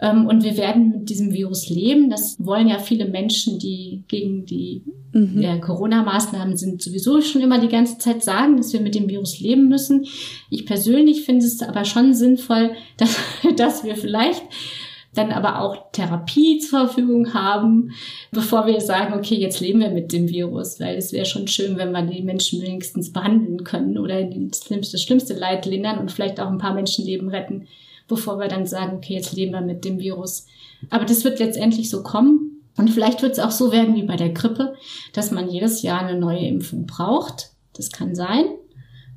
Ähm, 0.00 0.26
und 0.26 0.44
wir 0.44 0.56
werden 0.56 0.90
mit 0.90 1.08
diesem 1.08 1.32
Virus 1.32 1.70
leben. 1.70 2.10
Das 2.10 2.36
wollen 2.38 2.68
ja 2.68 2.78
viele 2.78 3.06
Menschen, 3.06 3.58
die 3.58 4.02
gegen 4.08 4.44
die 4.44 4.82
mhm. 5.12 5.42
äh, 5.42 5.58
Corona-Maßnahmen 5.58 6.56
sind, 6.56 6.82
sowieso 6.82 7.20
schon 7.22 7.42
immer 7.42 7.58
die 7.58 7.68
ganze 7.68 7.98
Zeit 7.98 8.22
sagen, 8.22 8.56
dass 8.56 8.72
wir 8.72 8.80
mit 8.80 8.94
dem 8.94 9.08
Virus 9.08 9.40
leben 9.40 9.68
müssen. 9.68 10.06
Ich 10.50 10.66
persönlich 10.66 11.24
finde 11.24 11.46
es 11.46 11.62
aber 11.62 11.84
schon 11.84 12.14
sinnvoll, 12.14 12.72
dass, 12.98 13.16
dass 13.56 13.84
wir 13.84 13.96
vielleicht 13.96 14.42
dann 15.14 15.32
aber 15.32 15.62
auch 15.62 15.92
Therapie 15.92 16.58
zur 16.58 16.80
Verfügung 16.80 17.32
haben, 17.32 17.92
bevor 18.32 18.66
wir 18.66 18.82
sagen, 18.82 19.14
okay, 19.14 19.36
jetzt 19.36 19.60
leben 19.60 19.80
wir 19.80 19.88
mit 19.88 20.12
dem 20.12 20.28
Virus, 20.28 20.78
weil 20.78 20.96
es 20.96 21.10
wäre 21.12 21.24
schon 21.24 21.48
schön, 21.48 21.78
wenn 21.78 21.92
wir 21.92 22.02
die 22.02 22.22
Menschen 22.22 22.60
wenigstens 22.60 23.14
behandeln 23.14 23.64
können 23.64 23.96
oder 23.96 24.22
das 24.24 24.64
schlimmste, 24.64 24.92
das 24.92 25.02
schlimmste 25.02 25.32
Leid 25.32 25.64
lindern 25.64 25.98
und 25.98 26.12
vielleicht 26.12 26.38
auch 26.38 26.48
ein 26.48 26.58
paar 26.58 26.74
Menschenleben 26.74 27.30
retten, 27.30 27.66
bevor 28.08 28.38
wir 28.38 28.48
dann 28.48 28.66
sagen, 28.66 28.96
okay, 28.96 29.14
jetzt 29.14 29.34
leben 29.34 29.52
wir 29.52 29.60
mit 29.60 29.84
dem 29.84 29.98
Virus. 29.98 30.46
Aber 30.90 31.04
das 31.04 31.24
wird 31.24 31.38
letztendlich 31.38 31.90
so 31.90 32.02
kommen. 32.02 32.62
Und 32.76 32.90
vielleicht 32.90 33.22
wird 33.22 33.32
es 33.32 33.38
auch 33.38 33.50
so 33.50 33.72
werden 33.72 33.94
wie 33.94 34.02
bei 34.02 34.16
der 34.16 34.30
Grippe, 34.30 34.74
dass 35.12 35.30
man 35.30 35.48
jedes 35.48 35.82
Jahr 35.82 36.02
eine 36.02 36.18
neue 36.18 36.46
Impfung 36.46 36.86
braucht. 36.86 37.50
Das 37.74 37.90
kann 37.90 38.14
sein. 38.14 38.44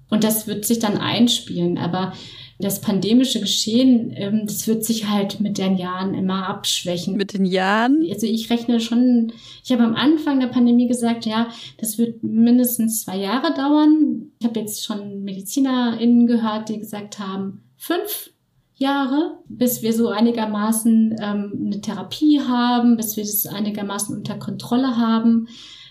Und 0.09 0.23
das 0.23 0.47
wird 0.47 0.65
sich 0.65 0.79
dann 0.79 0.97
einspielen. 0.97 1.77
Aber 1.77 2.13
das 2.59 2.81
pandemische 2.81 3.39
Geschehen, 3.39 4.11
ähm, 4.15 4.41
das 4.45 4.67
wird 4.67 4.83
sich 4.83 5.07
halt 5.09 5.39
mit 5.39 5.57
den 5.57 5.77
Jahren 5.77 6.13
immer 6.13 6.47
abschwächen. 6.47 7.15
Mit 7.15 7.33
den 7.33 7.45
Jahren? 7.45 8.05
Also 8.11 8.27
ich 8.27 8.49
rechne 8.49 8.81
schon, 8.81 9.31
ich 9.63 9.71
habe 9.71 9.83
am 9.83 9.95
Anfang 9.95 10.41
der 10.41 10.47
Pandemie 10.47 10.87
gesagt, 10.87 11.25
ja, 11.25 11.47
das 11.77 11.97
wird 11.97 12.21
mindestens 12.21 13.05
zwei 13.05 13.17
Jahre 13.17 13.53
dauern. 13.53 14.31
Ich 14.39 14.45
habe 14.45 14.59
jetzt 14.59 14.83
schon 14.83 15.23
MedizinerInnen 15.23 16.27
gehört, 16.27 16.67
die 16.67 16.79
gesagt 16.79 17.19
haben, 17.19 17.63
fünf 17.77 18.31
Jahre, 18.79 19.37
bis 19.49 19.81
wir 19.81 19.93
so 19.93 20.07
einigermaßen 20.07 21.15
ähm, 21.21 21.63
eine 21.65 21.81
Therapie 21.81 22.41
haben, 22.41 22.95
bis 22.97 23.17
wir 23.17 23.23
das 23.23 23.45
einigermaßen 23.45 24.15
unter 24.15 24.35
Kontrolle 24.35 24.97
haben. 24.97 25.47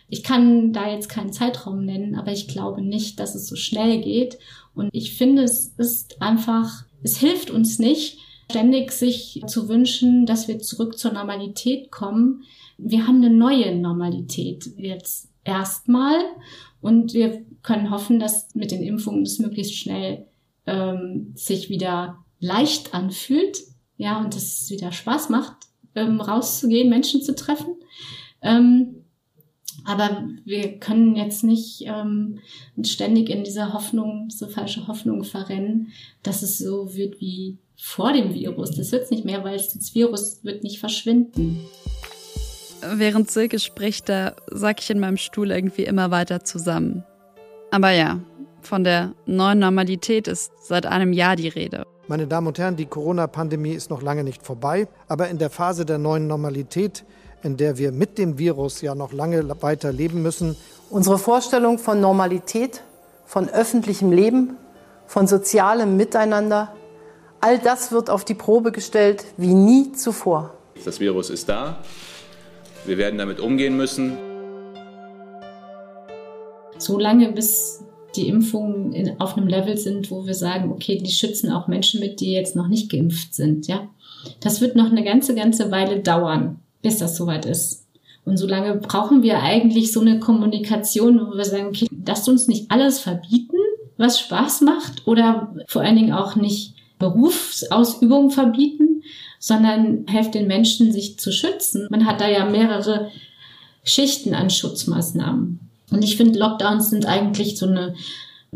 Ich 0.09 0.23
kann 0.23 0.73
da 0.73 0.91
jetzt 0.91 1.11
keinen 1.11 1.33
Zeitraum 1.33 1.85
nennen, 1.85 2.15
aber 2.15 2.33
ich 2.33 2.49
glaube 2.49 2.81
nicht, 2.81 3.21
dass 3.21 3.35
es 3.35 3.47
so 3.47 3.57
schnell 3.57 4.01
geht. 4.01 4.39
Und 4.75 4.89
ich 4.93 5.17
finde, 5.17 5.43
es 5.43 5.75
ist 5.77 6.23
einfach, 6.23 6.85
es 7.03 7.19
hilft 7.19 7.51
uns 7.51 7.79
nicht, 7.79 8.19
ständig 8.51 8.93
sich 8.93 9.43
zu 9.47 9.69
wünschen, 9.69 10.25
dass 10.25 10.49
wir 10.49 10.59
zurück 10.59 10.99
zur 10.99 11.13
Normalität 11.13 11.91
kommen. 11.91 12.45
Wir 12.79 13.07
haben 13.07 13.23
eine 13.23 13.31
neue 13.31 13.77
Normalität 13.77 14.67
jetzt 14.79 15.29
erstmal 15.45 16.17
und 16.81 17.13
wir 17.13 17.45
können 17.63 17.91
hoffen, 17.91 18.19
dass 18.19 18.55
mit 18.55 18.71
den 18.71 18.83
Impfungen 18.83 19.25
es 19.25 19.39
möglichst 19.39 19.75
schnell 19.75 20.25
ähm, 20.67 21.33
sich 21.35 21.69
wieder 21.69 22.25
leicht 22.41 22.95
anfühlt, 22.95 23.59
ja, 23.97 24.19
und 24.21 24.37
es 24.37 24.71
wieder 24.71 24.93
Spaß 24.93 25.29
macht, 25.29 25.57
ähm, 25.95 26.21
rauszugehen, 26.21 26.89
Menschen 26.89 27.23
zu 27.23 27.35
treffen. 27.35 27.75
Ähm, 28.43 29.05
aber 29.85 30.29
wir 30.45 30.79
können 30.79 31.17
jetzt 31.17 31.45
nicht 31.45 31.83
ähm, 31.87 32.41
ständig 32.83 33.31
in 33.31 33.45
dieser 33.45 33.73
Hoffnung, 33.73 34.29
so 34.31 34.47
falsche 34.49 34.87
Hoffnung 34.87 35.25
verrennen, 35.25 35.93
dass 36.23 36.43
es 36.43 36.59
so 36.59 36.95
wird 36.95 37.21
wie 37.21 37.59
vor 37.77 38.13
dem 38.13 38.35
Virus. 38.35 38.73
Das 38.73 38.93
wird 38.93 39.05
es 39.05 39.11
nicht 39.11 39.25
mehr, 39.25 39.45
weil 39.45 39.57
das 39.57 39.95
Virus 39.95 40.45
wird 40.45 40.63
nicht 40.63 40.79
verschwinden. 40.81 41.61
Während 42.83 43.31
Silke 43.31 43.59
spricht, 43.59 44.09
da 44.09 44.37
sack 44.51 44.81
ich 44.81 44.91
in 44.91 45.01
meinem 45.01 45.17
Stuhl 45.17 45.51
irgendwie 45.51 45.85
immer 45.85 46.11
weiter 46.11 46.45
zusammen. 46.45 47.05
Aber 47.71 47.91
ja, 47.91 48.21
von 48.61 48.85
der 48.85 49.15
neuen 49.27 49.59
Normalität 49.59 50.29
ist 50.29 50.53
seit 50.61 50.87
einem 50.87 51.13
Jahr 51.13 51.37
die 51.37 51.49
Rede. 51.49 51.87
Meine 52.09 52.27
Damen 52.27 52.47
und 52.47 52.59
Herren, 52.59 52.77
die 52.77 52.87
Corona-Pandemie 52.87 53.73
ist 53.73 53.91
noch 53.91 54.03
lange 54.03 54.25
nicht 54.25 54.45
vorbei, 54.45 54.89
aber 55.09 55.29
in 55.29 55.39
der 55.39 55.51
Phase 55.51 55.85
der 55.85 55.99
neuen 55.99 56.27
Normalität 56.27 57.05
in 57.43 57.57
der 57.57 57.79
wir 57.79 57.93
mit 57.93 58.19
dem 58.19 58.39
Virus 58.39 58.81
ja 58.81 58.95
noch 58.95 59.13
lange 59.13 59.49
weiter 59.63 59.93
leben 59.93 60.23
müssen. 60.23 60.57
Unsere 60.91 61.19
Vorstellung 61.19 61.79
von 61.79 62.01
Normalität, 62.01 62.83
von 63.27 63.49
öffentlichem 63.49 64.11
Leben, 64.11 64.57
von 65.07 65.27
sozialem 65.27 65.97
Miteinander, 65.97 66.75
all 67.41 67.59
das 67.59 67.93
wird 67.93 68.11
auf 68.11 68.25
die 68.25 68.35
Probe 68.35 68.73
gestellt 68.73 69.25
wie 69.37 69.55
nie 69.55 69.93
zuvor. 69.93 70.55
Das 70.85 71.01
Virus 71.01 71.31
ist 71.31 71.49
da. 71.49 71.79
Wir 72.85 72.99
werden 72.99 73.19
damit 73.19 73.41
umgehen 73.41 73.77
müssen. 73.77 74.17
So 76.79 76.99
lange 76.99 77.33
bis 77.33 77.81
die 78.17 78.29
Impfungen 78.29 78.93
in, 78.93 79.21
auf 79.21 79.37
einem 79.37 79.49
Level 79.49 79.77
sind, 79.77 80.11
wo 80.11 80.27
wir 80.27 80.35
sagen, 80.35 80.73
okay, 80.73 80.99
die 80.99 81.11
schützen 81.11 81.53
auch 81.53 81.69
Menschen 81.69 82.01
mit, 82.01 82.21
die 82.21 82.33
jetzt 82.33 82.57
noch 82.57 82.69
nicht 82.69 82.91
geimpft 82.91 83.35
sind, 83.35 83.67
ja. 83.67 83.89
Das 84.41 84.61
wird 84.61 84.77
noch 84.77 84.91
eine 84.91 85.05
ganze, 85.05 85.35
ganze 85.35 85.71
Weile 85.71 86.01
dauern 86.01 86.61
bis 86.83 86.99
das 86.99 87.17
soweit 87.17 87.47
ist. 87.47 87.87
Und 88.25 88.37
solange 88.37 88.77
brauchen 88.77 89.23
wir 89.23 89.43
eigentlich 89.43 89.93
so 89.93 90.01
eine 90.01 90.21
Kommunikation, 90.21 91.21
wo 91.27 91.37
wir 91.37 91.45
sagen, 91.45 91.69
okay, 91.69 91.89
lasst 92.07 92.29
uns 92.29 92.47
nicht 92.47 92.71
alles 92.71 92.99
verbieten, 92.99 93.57
was 93.97 94.21
Spaß 94.21 94.61
macht 94.63 95.07
oder 95.07 95.55
vor 95.67 95.83
allen 95.83 95.97
Dingen 95.97 96.13
auch 96.13 96.37
nicht 96.37 96.75
Berufsausübung 96.99 98.31
verbieten, 98.31 99.03
sondern 99.39 100.05
helft 100.07 100.35
den 100.35 100.47
Menschen, 100.47 100.93
sich 100.93 101.19
zu 101.19 101.33
schützen. 101.33 101.87
Man 101.91 102.07
hat 102.07 102.21
da 102.21 102.29
ja 102.29 102.45
mehrere 102.45 103.11
Schichten 103.83 104.35
an 104.35 104.51
Schutzmaßnahmen. 104.51 105.61
Und 105.91 106.03
ich 106.03 106.17
finde, 106.17 106.39
Lockdowns 106.39 106.91
sind 106.91 107.07
eigentlich 107.07 107.59
so 107.59 107.67
eine 107.67 107.95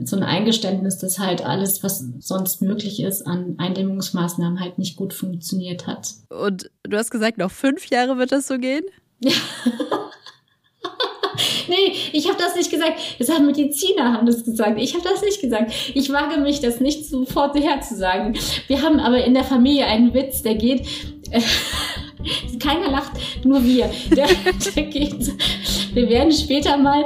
so 0.04 0.16
ein 0.16 0.22
Eingeständnis, 0.22 0.98
dass 0.98 1.18
halt 1.18 1.44
alles, 1.44 1.82
was 1.82 2.04
sonst 2.20 2.62
möglich 2.62 3.02
ist 3.02 3.26
an 3.26 3.56
Eindämmungsmaßnahmen, 3.58 4.58
halt 4.58 4.78
nicht 4.78 4.96
gut 4.96 5.12
funktioniert 5.12 5.86
hat. 5.86 6.08
Und 6.30 6.70
du 6.82 6.96
hast 6.96 7.10
gesagt, 7.10 7.38
noch 7.38 7.50
fünf 7.50 7.86
Jahre 7.86 8.16
wird 8.16 8.32
das 8.32 8.46
so 8.46 8.56
gehen? 8.56 8.84
Ja. 9.20 9.32
nee, 11.68 11.94
ich 12.12 12.28
habe 12.28 12.38
das 12.38 12.56
nicht 12.56 12.70
gesagt. 12.70 12.98
Das 13.18 13.28
haben 13.28 13.46
Mediziner 13.46 14.14
haben 14.14 14.26
das 14.26 14.44
gesagt. 14.44 14.80
Ich 14.80 14.94
habe 14.94 15.04
das 15.04 15.22
nicht 15.22 15.40
gesagt. 15.40 15.72
Ich 15.94 16.10
wage 16.10 16.40
mich, 16.40 16.60
das 16.60 16.80
nicht 16.80 17.06
sofort 17.06 17.54
herzusagen. 17.54 18.36
Wir 18.68 18.82
haben 18.82 18.98
aber 18.98 19.24
in 19.24 19.34
der 19.34 19.44
Familie 19.44 19.86
einen 19.86 20.14
Witz, 20.14 20.42
der 20.42 20.54
geht. 20.54 20.86
Keiner 22.58 22.90
lacht, 22.90 23.12
nur 23.44 23.62
wir. 23.64 23.90
Der, 24.10 24.26
der 24.26 24.82
geht. 24.84 25.32
Wir 25.94 26.08
werden 26.08 26.32
später 26.32 26.76
mal 26.76 27.04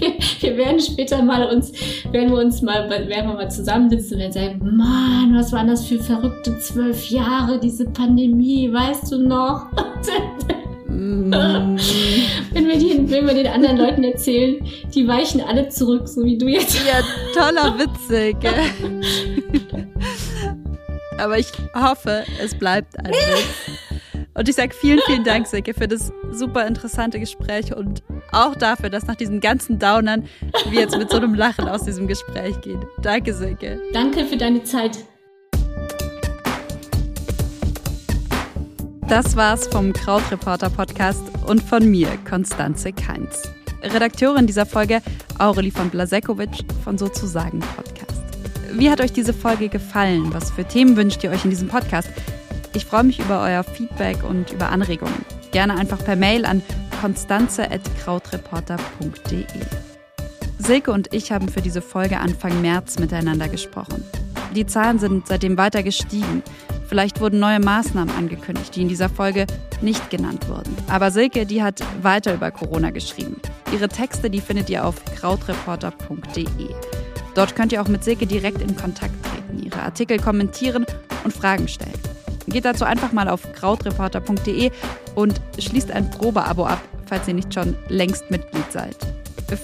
wir, 0.00 0.14
wir, 0.40 0.56
werden 0.56 0.80
später 0.80 1.22
mal 1.22 1.44
uns, 1.50 1.72
werden 2.10 2.30
wir 2.30 2.38
uns 2.38 2.62
mal, 2.62 2.88
werden 2.88 3.08
wir 3.08 3.34
mal 3.34 3.50
zusammensitzen 3.50 4.14
und 4.14 4.20
werden 4.20 4.32
sagen, 4.32 4.76
Mann, 4.76 5.34
was 5.36 5.52
waren 5.52 5.68
das 5.68 5.86
für 5.86 5.98
verrückte 5.98 6.58
zwölf 6.58 7.10
Jahre, 7.10 7.58
diese 7.60 7.84
Pandemie, 7.84 8.72
weißt 8.72 9.12
du 9.12 9.18
noch? 9.18 9.66
Mm. 10.88 11.32
wenn, 12.52 12.66
wir 12.66 12.78
die, 12.78 13.10
wenn 13.10 13.26
wir 13.26 13.34
den 13.34 13.46
anderen 13.46 13.76
Leuten 13.78 14.04
erzählen, 14.04 14.56
die 14.94 15.06
weichen 15.06 15.40
alle 15.40 15.68
zurück, 15.68 16.08
so 16.08 16.24
wie 16.24 16.36
du 16.36 16.48
jetzt. 16.48 16.76
Ja, 16.86 17.00
toller 17.34 17.78
Witze, 17.78 18.34
gell? 18.34 18.52
Aber 21.18 21.38
ich 21.38 21.48
hoffe, 21.74 22.24
es 22.42 22.54
bleibt 22.54 22.98
ein 22.98 23.12
Witz. 23.12 23.89
Und 24.34 24.48
ich 24.48 24.54
sage 24.54 24.74
vielen, 24.74 25.00
vielen 25.06 25.24
Dank, 25.24 25.46
Silke, 25.46 25.74
für 25.74 25.88
das 25.88 26.12
super 26.30 26.66
interessante 26.66 27.18
Gespräch 27.18 27.74
und 27.74 28.02
auch 28.32 28.54
dafür, 28.54 28.88
dass 28.88 29.06
nach 29.06 29.16
diesen 29.16 29.40
ganzen 29.40 29.78
Downern 29.78 30.24
wir 30.68 30.80
jetzt 30.80 30.96
mit 30.96 31.10
so 31.10 31.16
einem 31.16 31.34
Lachen 31.34 31.68
aus 31.68 31.82
diesem 31.82 32.06
Gespräch 32.06 32.60
gehen. 32.60 32.84
Danke, 33.02 33.34
Silke. 33.34 33.80
Danke 33.92 34.24
für 34.24 34.36
deine 34.36 34.62
Zeit. 34.62 34.98
Das 39.08 39.34
war's 39.34 39.66
vom 39.66 39.92
Krautreporter 39.92 40.70
Podcast 40.70 41.24
und 41.48 41.60
von 41.60 41.90
mir, 41.90 42.08
Konstanze 42.28 42.92
Keinz. 42.92 43.42
Redakteurin 43.82 44.46
dieser 44.46 44.66
Folge 44.66 45.02
Aurelie 45.38 45.72
von 45.72 45.90
Blasekovic 45.90 46.64
von 46.84 46.96
Sozusagen 46.96 47.58
Podcast. 47.58 48.22
Wie 48.72 48.88
hat 48.88 49.00
euch 49.00 49.12
diese 49.12 49.32
Folge 49.34 49.68
gefallen? 49.68 50.32
Was 50.32 50.52
für 50.52 50.64
Themen 50.64 50.96
wünscht 50.96 51.24
ihr 51.24 51.30
euch 51.32 51.44
in 51.44 51.50
diesem 51.50 51.66
Podcast? 51.66 52.10
Ich 52.72 52.86
freue 52.86 53.04
mich 53.04 53.18
über 53.18 53.42
euer 53.42 53.64
Feedback 53.64 54.22
und 54.22 54.52
über 54.52 54.68
Anregungen. 54.68 55.24
Gerne 55.50 55.76
einfach 55.76 56.04
per 56.04 56.14
Mail 56.14 56.44
an 56.44 56.62
konstanze.krautreporter.de. 57.00 59.44
Silke 60.58 60.92
und 60.92 61.12
ich 61.12 61.32
haben 61.32 61.48
für 61.48 61.62
diese 61.62 61.82
Folge 61.82 62.20
Anfang 62.20 62.60
März 62.60 63.00
miteinander 63.00 63.48
gesprochen. 63.48 64.04
Die 64.54 64.66
Zahlen 64.66 65.00
sind 65.00 65.26
seitdem 65.26 65.58
weiter 65.58 65.82
gestiegen. 65.82 66.44
Vielleicht 66.86 67.20
wurden 67.20 67.40
neue 67.40 67.58
Maßnahmen 67.60 68.14
angekündigt, 68.14 68.76
die 68.76 68.82
in 68.82 68.88
dieser 68.88 69.08
Folge 69.08 69.46
nicht 69.80 70.10
genannt 70.10 70.46
wurden. 70.48 70.76
Aber 70.88 71.10
Silke, 71.10 71.46
die 71.46 71.62
hat 71.62 71.80
weiter 72.02 72.34
über 72.34 72.50
Corona 72.50 72.90
geschrieben. 72.90 73.40
Ihre 73.72 73.88
Texte, 73.88 74.28
die 74.30 74.40
findet 74.40 74.68
ihr 74.70 74.84
auf 74.84 74.96
krautreporter.de. 75.16 76.74
Dort 77.34 77.56
könnt 77.56 77.72
ihr 77.72 77.80
auch 77.80 77.88
mit 77.88 78.04
Silke 78.04 78.26
direkt 78.26 78.60
in 78.60 78.76
Kontakt 78.76 79.14
treten, 79.24 79.64
ihre 79.64 79.80
Artikel 79.82 80.18
kommentieren 80.18 80.84
und 81.24 81.32
Fragen 81.32 81.68
stellen. 81.68 81.98
Geht 82.50 82.64
dazu 82.64 82.84
einfach 82.84 83.12
mal 83.12 83.28
auf 83.28 83.50
krautreporter.de 83.52 84.70
und 85.14 85.40
schließt 85.58 85.90
ein 85.90 86.10
Probeabo 86.10 86.66
ab, 86.66 86.80
falls 87.06 87.26
ihr 87.28 87.34
nicht 87.34 87.54
schon 87.54 87.76
längst 87.88 88.30
Mitglied 88.30 88.70
seid. 88.70 88.96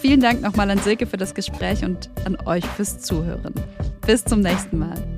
Vielen 0.01 0.21
Dank 0.21 0.43
nochmal 0.43 0.71
an 0.71 0.79
Silke 0.79 1.07
für 1.07 1.17
das 1.17 1.35
Gespräch 1.35 1.85
und 1.85 2.11
an 2.25 2.37
euch 2.47 2.65
fürs 2.65 2.99
Zuhören. 3.01 3.55
Bis 4.07 4.25
zum 4.25 4.41
nächsten 4.41 4.79
Mal. 4.79 5.16